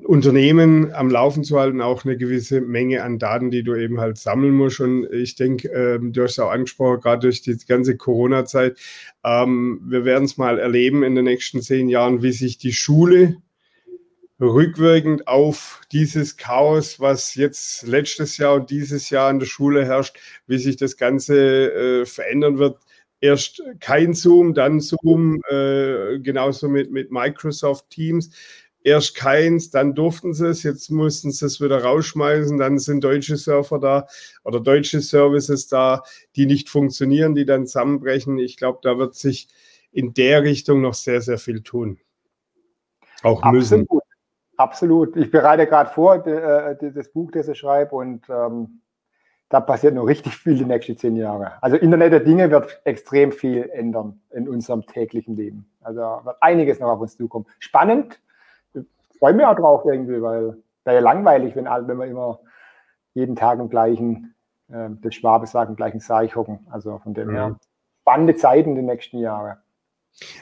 Unternehmen 0.02 0.92
am 0.92 1.08
Laufen 1.08 1.44
zu 1.44 1.58
halten, 1.58 1.80
auch 1.80 2.04
eine 2.04 2.16
gewisse 2.16 2.60
Menge 2.60 3.04
an 3.04 3.20
Daten, 3.20 3.52
die 3.52 3.62
du 3.62 3.76
eben 3.76 4.00
halt 4.00 4.18
sammeln 4.18 4.52
musst. 4.52 4.80
Und 4.80 5.04
ich 5.12 5.36
denke, 5.36 5.68
ähm, 5.68 6.12
du 6.12 6.24
hast 6.24 6.32
es 6.32 6.38
auch 6.40 6.50
angesprochen, 6.50 7.00
gerade 7.00 7.20
durch 7.20 7.42
die 7.42 7.56
ganze 7.66 7.96
Corona-Zeit, 7.96 8.76
ähm, 9.24 9.80
wir 9.86 10.04
werden 10.04 10.24
es 10.24 10.36
mal 10.36 10.58
erleben 10.58 11.04
in 11.04 11.14
den 11.14 11.24
nächsten 11.24 11.62
zehn 11.62 11.88
Jahren, 11.88 12.22
wie 12.22 12.32
sich 12.32 12.58
die 12.58 12.72
Schule 12.72 13.36
rückwirkend 14.40 15.28
auf 15.28 15.80
dieses 15.92 16.36
Chaos, 16.36 16.98
was 16.98 17.36
jetzt 17.36 17.86
letztes 17.86 18.36
Jahr 18.36 18.54
und 18.54 18.70
dieses 18.70 19.10
Jahr 19.10 19.30
in 19.30 19.38
der 19.38 19.46
Schule 19.46 19.84
herrscht, 19.86 20.18
wie 20.48 20.58
sich 20.58 20.76
das 20.76 20.96
Ganze 20.96 21.72
äh, 21.72 22.04
verändern 22.04 22.58
wird. 22.58 22.78
Erst 23.20 23.62
kein 23.80 24.12
Zoom, 24.12 24.54
dann 24.54 24.80
Zoom, 24.80 25.40
äh, 25.48 26.18
genauso 26.18 26.68
mit, 26.68 26.90
mit 26.90 27.12
Microsoft 27.12 27.88
Teams 27.90 28.30
erst 28.84 29.16
keins, 29.16 29.70
dann 29.70 29.94
durften 29.94 30.34
sie 30.34 30.46
es, 30.46 30.62
jetzt 30.62 30.90
mussten 30.90 31.32
sie 31.32 31.46
es 31.46 31.60
wieder 31.60 31.82
rausschmeißen, 31.82 32.58
dann 32.58 32.78
sind 32.78 33.02
deutsche 33.02 33.36
Surfer 33.36 33.78
da 33.80 34.06
oder 34.44 34.60
deutsche 34.60 35.00
Services 35.00 35.66
da, 35.66 36.02
die 36.36 36.46
nicht 36.46 36.68
funktionieren, 36.68 37.34
die 37.34 37.46
dann 37.46 37.66
zusammenbrechen. 37.66 38.38
Ich 38.38 38.56
glaube, 38.56 38.78
da 38.82 38.98
wird 38.98 39.14
sich 39.14 39.48
in 39.90 40.14
der 40.14 40.42
Richtung 40.42 40.82
noch 40.82 40.94
sehr, 40.94 41.20
sehr 41.20 41.38
viel 41.38 41.62
tun. 41.62 41.98
Auch 43.22 43.44
müssen. 43.50 43.82
Absolut. 43.82 44.02
Absolut. 44.56 45.16
Ich 45.16 45.30
bereite 45.32 45.66
gerade 45.66 45.90
vor, 45.90 46.24
äh, 46.26 46.76
das 46.92 47.08
Buch, 47.08 47.30
das 47.32 47.48
ich 47.48 47.58
schreibe, 47.58 47.96
und 47.96 48.24
ähm, 48.28 48.82
da 49.48 49.60
passiert 49.60 49.94
noch 49.94 50.04
richtig 50.04 50.36
viel 50.36 50.56
die 50.56 50.64
nächsten 50.64 50.96
zehn 50.96 51.16
Jahre. 51.16 51.60
Also 51.62 51.76
Internet 51.76 52.12
der 52.12 52.20
Dinge 52.20 52.50
wird 52.50 52.80
extrem 52.84 53.32
viel 53.32 53.68
ändern 53.70 54.20
in 54.30 54.48
unserem 54.48 54.86
täglichen 54.86 55.34
Leben. 55.34 55.66
Also 55.80 56.00
wird 56.00 56.36
einiges 56.40 56.78
noch 56.78 56.88
auf 56.88 57.00
uns 57.00 57.16
zukommen. 57.16 57.46
Spannend. 57.58 58.20
Ich 59.24 59.26
freue 59.26 59.36
mich 59.36 59.46
auch 59.46 59.56
drauf 59.56 59.84
irgendwie, 59.86 60.20
weil 60.20 60.58
wäre 60.84 60.96
ja 60.96 61.00
langweilig, 61.00 61.56
wenn, 61.56 61.64
wenn 61.64 61.96
wir 61.96 62.04
immer 62.04 62.40
jeden 63.14 63.36
Tag 63.36 63.58
im 63.58 63.70
gleichen, 63.70 64.34
äh, 64.68 64.90
das 65.00 65.14
Schwabe 65.14 65.46
sagen, 65.46 65.70
im 65.70 65.76
gleichen 65.76 66.00
Saich 66.00 66.36
hocken. 66.36 66.66
Also 66.70 66.98
von 66.98 67.14
dem 67.14 67.28
mhm. 67.28 67.32
her 67.34 67.58
spannende 68.02 68.36
Zeiten 68.36 68.74
die 68.74 68.82
nächsten 68.82 69.16
Jahre. 69.16 69.56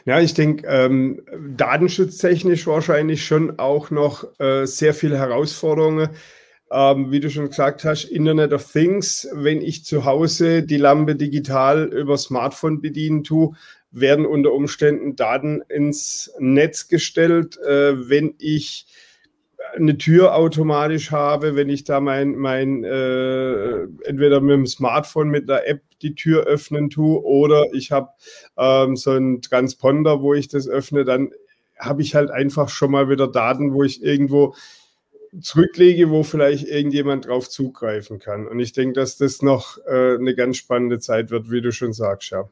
Ja, 0.04 0.18
ich 0.18 0.34
denke, 0.34 0.66
ähm, 0.66 1.22
datenschutztechnisch 1.56 2.66
wahrscheinlich 2.66 3.24
schon 3.24 3.60
auch 3.60 3.92
noch 3.92 4.24
äh, 4.40 4.66
sehr 4.66 4.94
viele 4.94 5.16
Herausforderungen. 5.16 6.08
Ähm, 6.72 7.12
wie 7.12 7.20
du 7.20 7.30
schon 7.30 7.50
gesagt 7.50 7.84
hast, 7.84 8.06
Internet 8.06 8.52
of 8.52 8.66
Things, 8.68 9.28
wenn 9.32 9.60
ich 9.60 9.84
zu 9.84 10.04
Hause 10.04 10.64
die 10.64 10.76
Lampe 10.76 11.14
digital 11.14 11.84
über 11.84 12.18
Smartphone 12.18 12.80
bedienen 12.80 13.22
tue, 13.22 13.54
werden 13.92 14.26
unter 14.26 14.52
Umständen 14.52 15.16
Daten 15.16 15.62
ins 15.68 16.32
Netz 16.38 16.88
gestellt. 16.88 17.58
Äh, 17.58 18.08
wenn 18.08 18.34
ich 18.38 18.86
eine 19.74 19.96
Tür 19.96 20.34
automatisch 20.34 21.10
habe, 21.10 21.56
wenn 21.56 21.68
ich 21.68 21.84
da 21.84 22.00
mein, 22.00 22.34
mein 22.34 22.84
äh, 22.84 23.82
entweder 24.04 24.40
mit 24.40 24.54
dem 24.54 24.66
Smartphone 24.66 25.28
mit 25.28 25.48
der 25.48 25.68
App 25.68 25.82
die 26.02 26.14
Tür 26.14 26.44
öffnen 26.44 26.90
tue 26.90 27.22
oder 27.22 27.66
ich 27.72 27.92
habe 27.92 28.08
ähm, 28.58 28.96
so 28.96 29.12
einen 29.12 29.40
Transponder, 29.40 30.20
wo 30.20 30.34
ich 30.34 30.48
das 30.48 30.68
öffne, 30.68 31.04
dann 31.04 31.30
habe 31.78 32.02
ich 32.02 32.14
halt 32.14 32.30
einfach 32.30 32.68
schon 32.68 32.90
mal 32.90 33.08
wieder 33.08 33.28
Daten, 33.28 33.72
wo 33.72 33.82
ich 33.84 34.02
irgendwo 34.02 34.54
zurücklege, 35.40 36.10
wo 36.10 36.22
vielleicht 36.22 36.66
irgendjemand 36.66 37.26
drauf 37.26 37.48
zugreifen 37.48 38.18
kann. 38.18 38.46
Und 38.46 38.60
ich 38.60 38.72
denke, 38.72 38.94
dass 38.94 39.16
das 39.16 39.42
noch 39.42 39.78
äh, 39.86 40.14
eine 40.14 40.34
ganz 40.34 40.58
spannende 40.58 40.98
Zeit 40.98 41.30
wird, 41.30 41.50
wie 41.50 41.62
du 41.62 41.72
schon 41.72 41.92
sagst, 41.92 42.30
ja. 42.30 42.48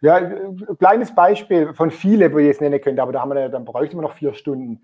Ja, 0.00 0.16
ein 0.16 0.76
kleines 0.78 1.14
Beispiel 1.14 1.74
von 1.74 1.90
vielen, 1.90 2.32
wo 2.32 2.38
ich 2.38 2.48
es 2.48 2.60
nennen 2.60 2.80
könnte, 2.80 3.02
aber 3.02 3.12
da 3.12 3.20
haben 3.20 3.34
wir, 3.34 3.48
dann 3.48 3.64
bräuchten 3.64 3.96
wir 3.96 4.02
noch 4.02 4.12
vier 4.12 4.34
Stunden. 4.34 4.82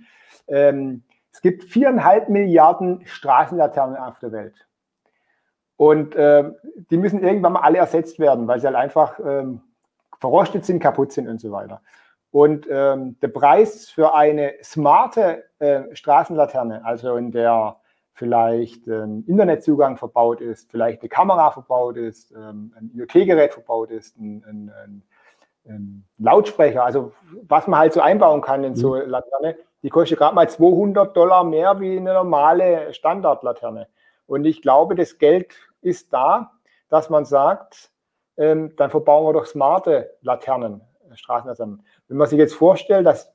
Ähm, 0.48 1.02
es 1.32 1.40
gibt 1.40 1.64
viereinhalb 1.64 2.28
Milliarden 2.28 3.06
Straßenlaternen 3.06 3.96
auf 3.96 4.18
der 4.18 4.32
Welt. 4.32 4.66
Und 5.76 6.14
äh, 6.14 6.50
die 6.90 6.98
müssen 6.98 7.22
irgendwann 7.22 7.54
mal 7.54 7.62
alle 7.62 7.78
ersetzt 7.78 8.18
werden, 8.18 8.46
weil 8.46 8.60
sie 8.60 8.66
halt 8.66 8.76
einfach 8.76 9.18
ähm, 9.20 9.62
verrostet 10.18 10.64
sind, 10.66 10.80
kaputt 10.80 11.12
sind 11.12 11.28
und 11.28 11.40
so 11.40 11.52
weiter. 11.52 11.80
Und 12.30 12.66
ähm, 12.70 13.18
der 13.20 13.28
Preis 13.28 13.88
für 13.88 14.14
eine 14.14 14.54
smarte 14.62 15.44
äh, 15.58 15.82
Straßenlaterne, 15.94 16.84
also 16.84 17.16
in 17.16 17.32
der 17.32 17.76
vielleicht 18.12 18.86
ein 18.86 19.24
Internetzugang 19.26 19.96
verbaut 19.96 20.40
ist, 20.40 20.70
vielleicht 20.70 21.00
eine 21.00 21.08
Kamera 21.08 21.50
verbaut 21.50 21.96
ist, 21.96 22.32
ähm, 22.32 22.72
ein 22.76 22.90
IoT-Gerät 22.94 23.54
verbaut 23.54 23.90
ist, 23.90 24.18
ein, 24.18 24.44
ein, 24.46 24.72
ein, 24.84 25.02
ein, 25.66 26.04
Lautsprecher, 26.18 26.84
also 26.84 27.12
was 27.48 27.66
man 27.66 27.80
halt 27.80 27.92
so 27.92 28.00
einbauen 28.00 28.42
kann 28.42 28.64
in 28.64 28.74
so 28.74 28.94
eine 28.94 29.04
mhm. 29.04 29.10
Laterne, 29.10 29.56
die 29.82 29.88
kostet 29.88 30.18
gerade 30.18 30.34
mal 30.34 30.48
200 30.48 31.16
Dollar 31.16 31.44
mehr 31.44 31.80
wie 31.80 31.96
eine 31.96 32.12
normale 32.12 32.92
Standardlaterne. 32.92 33.88
Und 34.26 34.44
ich 34.44 34.62
glaube, 34.62 34.94
das 34.94 35.18
Geld 35.18 35.54
ist 35.80 36.12
da, 36.12 36.52
dass 36.88 37.08
man 37.08 37.24
sagt, 37.24 37.90
ähm, 38.36 38.74
dann 38.76 38.90
verbauen 38.90 39.26
wir 39.26 39.32
doch 39.32 39.46
smarte 39.46 40.16
Laternen, 40.20 40.82
Straßenlaternen. 41.14 41.82
Wenn 42.08 42.16
man 42.16 42.28
sich 42.28 42.38
jetzt 42.38 42.54
vorstellt, 42.54 43.06
dass 43.06 43.32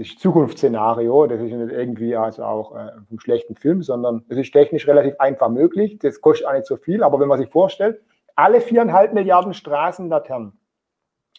das 0.00 0.16
Zukunftsszenario, 0.16 1.26
das 1.26 1.42
ist 1.42 1.52
nicht 1.52 1.72
irgendwie 1.72 2.16
also 2.16 2.42
auch 2.42 2.74
äh, 2.74 2.90
vom 3.06 3.20
schlechten 3.20 3.54
Film, 3.54 3.82
sondern 3.82 4.24
es 4.30 4.38
ist 4.38 4.50
technisch 4.50 4.88
relativ 4.88 5.20
einfach 5.20 5.50
möglich. 5.50 5.98
Das 5.98 6.22
kostet 6.22 6.46
auch 6.46 6.54
nicht 6.54 6.64
so 6.64 6.78
viel, 6.78 7.02
aber 7.02 7.20
wenn 7.20 7.28
man 7.28 7.38
sich 7.38 7.50
vorstellt, 7.50 8.00
alle 8.34 8.62
viereinhalb 8.62 9.12
Milliarden 9.12 9.52
Straßenlaternen 9.52 10.58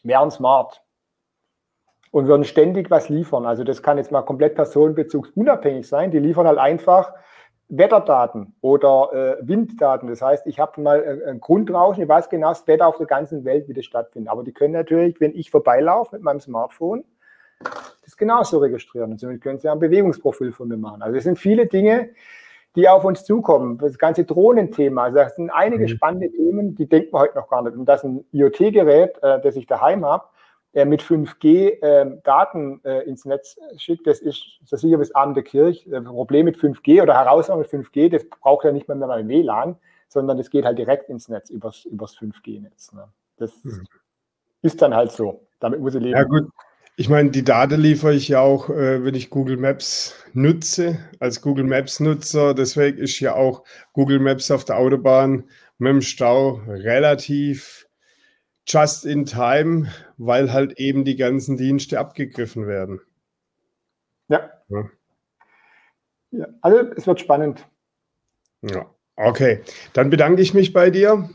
wären 0.04 0.30
smart 0.30 0.84
und 2.12 2.28
würden 2.28 2.44
ständig 2.44 2.92
was 2.92 3.10
liefern. 3.10 3.48
Also 3.48 3.64
das 3.64 3.82
kann 3.82 3.98
jetzt 3.98 4.12
mal 4.12 4.22
komplett 4.22 4.54
personenbezugsunabhängig 4.54 5.88
sein. 5.88 6.12
Die 6.12 6.20
liefern 6.20 6.46
halt 6.46 6.60
einfach 6.60 7.14
Wetterdaten 7.68 8.54
oder 8.62 9.40
äh, 9.42 9.48
Winddaten. 9.48 10.08
Das 10.08 10.22
heißt, 10.22 10.46
ich 10.46 10.60
habe 10.60 10.80
mal 10.82 11.02
äh, 11.02 11.32
ein 11.32 11.40
Grundrauschen, 11.40 12.04
ich 12.04 12.10
weiß 12.10 12.30
genau 12.30 12.50
das 12.50 12.68
Wetter 12.68 12.86
auf 12.86 12.98
der 12.98 13.08
ganzen 13.08 13.44
Welt, 13.44 13.68
wie 13.68 13.74
das 13.74 13.86
stattfindet. 13.86 14.32
Aber 14.32 14.44
die 14.44 14.54
können 14.54 14.74
natürlich, 14.74 15.20
wenn 15.20 15.34
ich 15.34 15.50
vorbeilaufe 15.50 16.16
mit 16.16 16.24
meinem 16.24 16.42
Smartphone, 16.42 17.06
das 18.04 18.18
genauso 18.18 18.60
registrieren. 18.60 19.12
Und 19.12 19.20
somit 19.20 19.42
können 19.42 19.60
sie 19.60 19.70
ein 19.70 19.80
Bewegungsprofil 19.80 20.52
von 20.52 20.68
mir 20.68 20.78
machen. 20.78 21.02
Also 21.02 21.18
es 21.18 21.24
sind 21.24 21.40
viele 21.40 21.68
Dinge, 21.68 22.10
die 22.76 22.88
auf 22.88 23.04
uns 23.04 23.26
zukommen. 23.26 23.78
Das 23.78 23.98
ganze 23.98 24.24
Drohnenthema, 24.24 25.06
also 25.06 25.18
das 25.18 25.36
sind 25.36 25.50
einige 25.50 25.84
mhm. 25.84 25.90
spannende 25.90 26.32
Themen, 26.32 26.76
die 26.76 26.88
denkt 26.88 27.12
man 27.12 27.24
heute 27.24 27.38
noch 27.38 27.50
gar 27.50 27.64
nicht. 27.64 27.76
Und 27.76 27.86
das 27.86 28.04
ein 28.04 28.26
IoT-Gerät, 28.32 29.22
äh, 29.22 29.42
das 29.42 29.56
ich 29.56 29.68
daheim 29.68 30.06
habe, 30.06 30.26
der 30.74 30.86
mit 30.86 31.02
5G 31.02 31.82
äh, 31.82 32.18
Daten 32.24 32.80
äh, 32.86 33.02
ins 33.02 33.26
Netz 33.26 33.58
schickt, 33.76 34.08
das 34.08 34.20
ist 34.20 34.60
so 34.64 34.78
sicher 34.78 34.98
bis 34.98 35.14
Abend 35.14 35.36
der 35.36 35.44
Kirche. 35.44 35.90
Das 35.90 36.04
Problem 36.06 36.46
mit 36.46 36.58
5G 36.58 37.02
oder 37.02 37.14
Herausforderung 37.14 37.68
mit 37.72 37.88
5G, 37.88 38.10
das 38.10 38.24
braucht 38.30 38.64
ja 38.64 38.72
nicht 38.72 38.88
mehr, 38.88 38.96
mehr 38.96 39.10
ein 39.10 39.28
WLAN, 39.28 39.76
sondern 40.08 40.38
das 40.38 40.50
geht 40.50 40.64
halt 40.64 40.78
direkt 40.78 41.10
ins 41.10 41.28
Netz, 41.28 41.50
übers, 41.50 41.84
übers 41.86 42.18
5G-Netz. 42.18 42.94
Ne? 42.94 43.04
Das 43.36 43.52
mhm. 43.64 43.86
ist 44.62 44.82
dann 44.82 44.96
halt 44.96 45.12
so. 45.12 45.42
Damit 45.60 45.82
muss 45.82 45.96
ich 45.96 46.02
leben. 46.02 46.18
Ja, 46.18 46.24
gut. 46.24 46.50
Ich 46.98 47.10
meine, 47.10 47.32
die 47.32 47.44
Daten 47.44 47.80
liefere 47.80 48.14
ich 48.14 48.28
ja 48.28 48.42
auch, 48.42 48.70
äh, 48.70 49.04
wenn 49.04 49.16
ich 49.16 49.30
Google 49.30 49.58
Maps 49.58 50.16
nutze, 50.34 51.00
als 51.20 51.42
Google 51.42 51.64
Maps-Nutzer. 51.64 52.54
Deswegen 52.54 52.98
ist 52.98 53.20
ja 53.20 53.34
auch 53.36 53.64
Google 53.94 54.20
Maps 54.20 54.52
auf 54.52 54.66
der 54.66 54.78
Autobahn 54.78 55.50
mit 55.78 55.90
dem 55.90 56.02
Stau 56.02 56.62
relativ 56.68 57.88
just 58.68 59.06
in 59.06 59.26
time, 59.26 59.92
weil 60.18 60.52
halt 60.54 60.80
eben 60.80 61.04
die 61.04 61.16
ganzen 61.16 61.58
Dienste 61.58 62.00
abgegriffen 62.00 62.68
werden. 62.68 63.02
Ja. 64.28 64.52
ja. 64.70 64.90
ja. 66.32 66.48
Also 66.62 66.92
es 66.96 67.08
wird 67.08 67.20
spannend. 67.20 67.68
Ja, 68.62 68.94
okay. 69.16 69.62
Dann 69.94 70.10
bedanke 70.10 70.42
ich 70.42 70.54
mich 70.54 70.72
bei 70.72 70.90
dir 70.90 71.30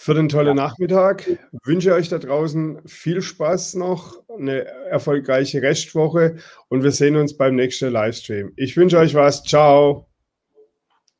für 0.00 0.14
den 0.14 0.30
tollen. 0.30 0.56
Nachmittag. 0.56 1.28
Wünsche 1.62 1.92
euch 1.92 2.08
da 2.08 2.18
draußen 2.18 2.80
viel 2.86 3.20
Spaß 3.20 3.74
noch, 3.74 4.22
eine 4.30 4.64
erfolgreiche 4.64 5.60
Restwoche 5.60 6.36
und 6.68 6.82
wir 6.82 6.90
sehen 6.90 7.16
uns 7.16 7.36
beim 7.36 7.54
nächsten 7.54 7.92
Livestream. 7.92 8.52
Ich 8.56 8.78
wünsche 8.78 8.96
euch 8.96 9.14
was. 9.14 9.42
Ciao. 9.42 10.06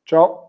Ciao. 0.07 0.40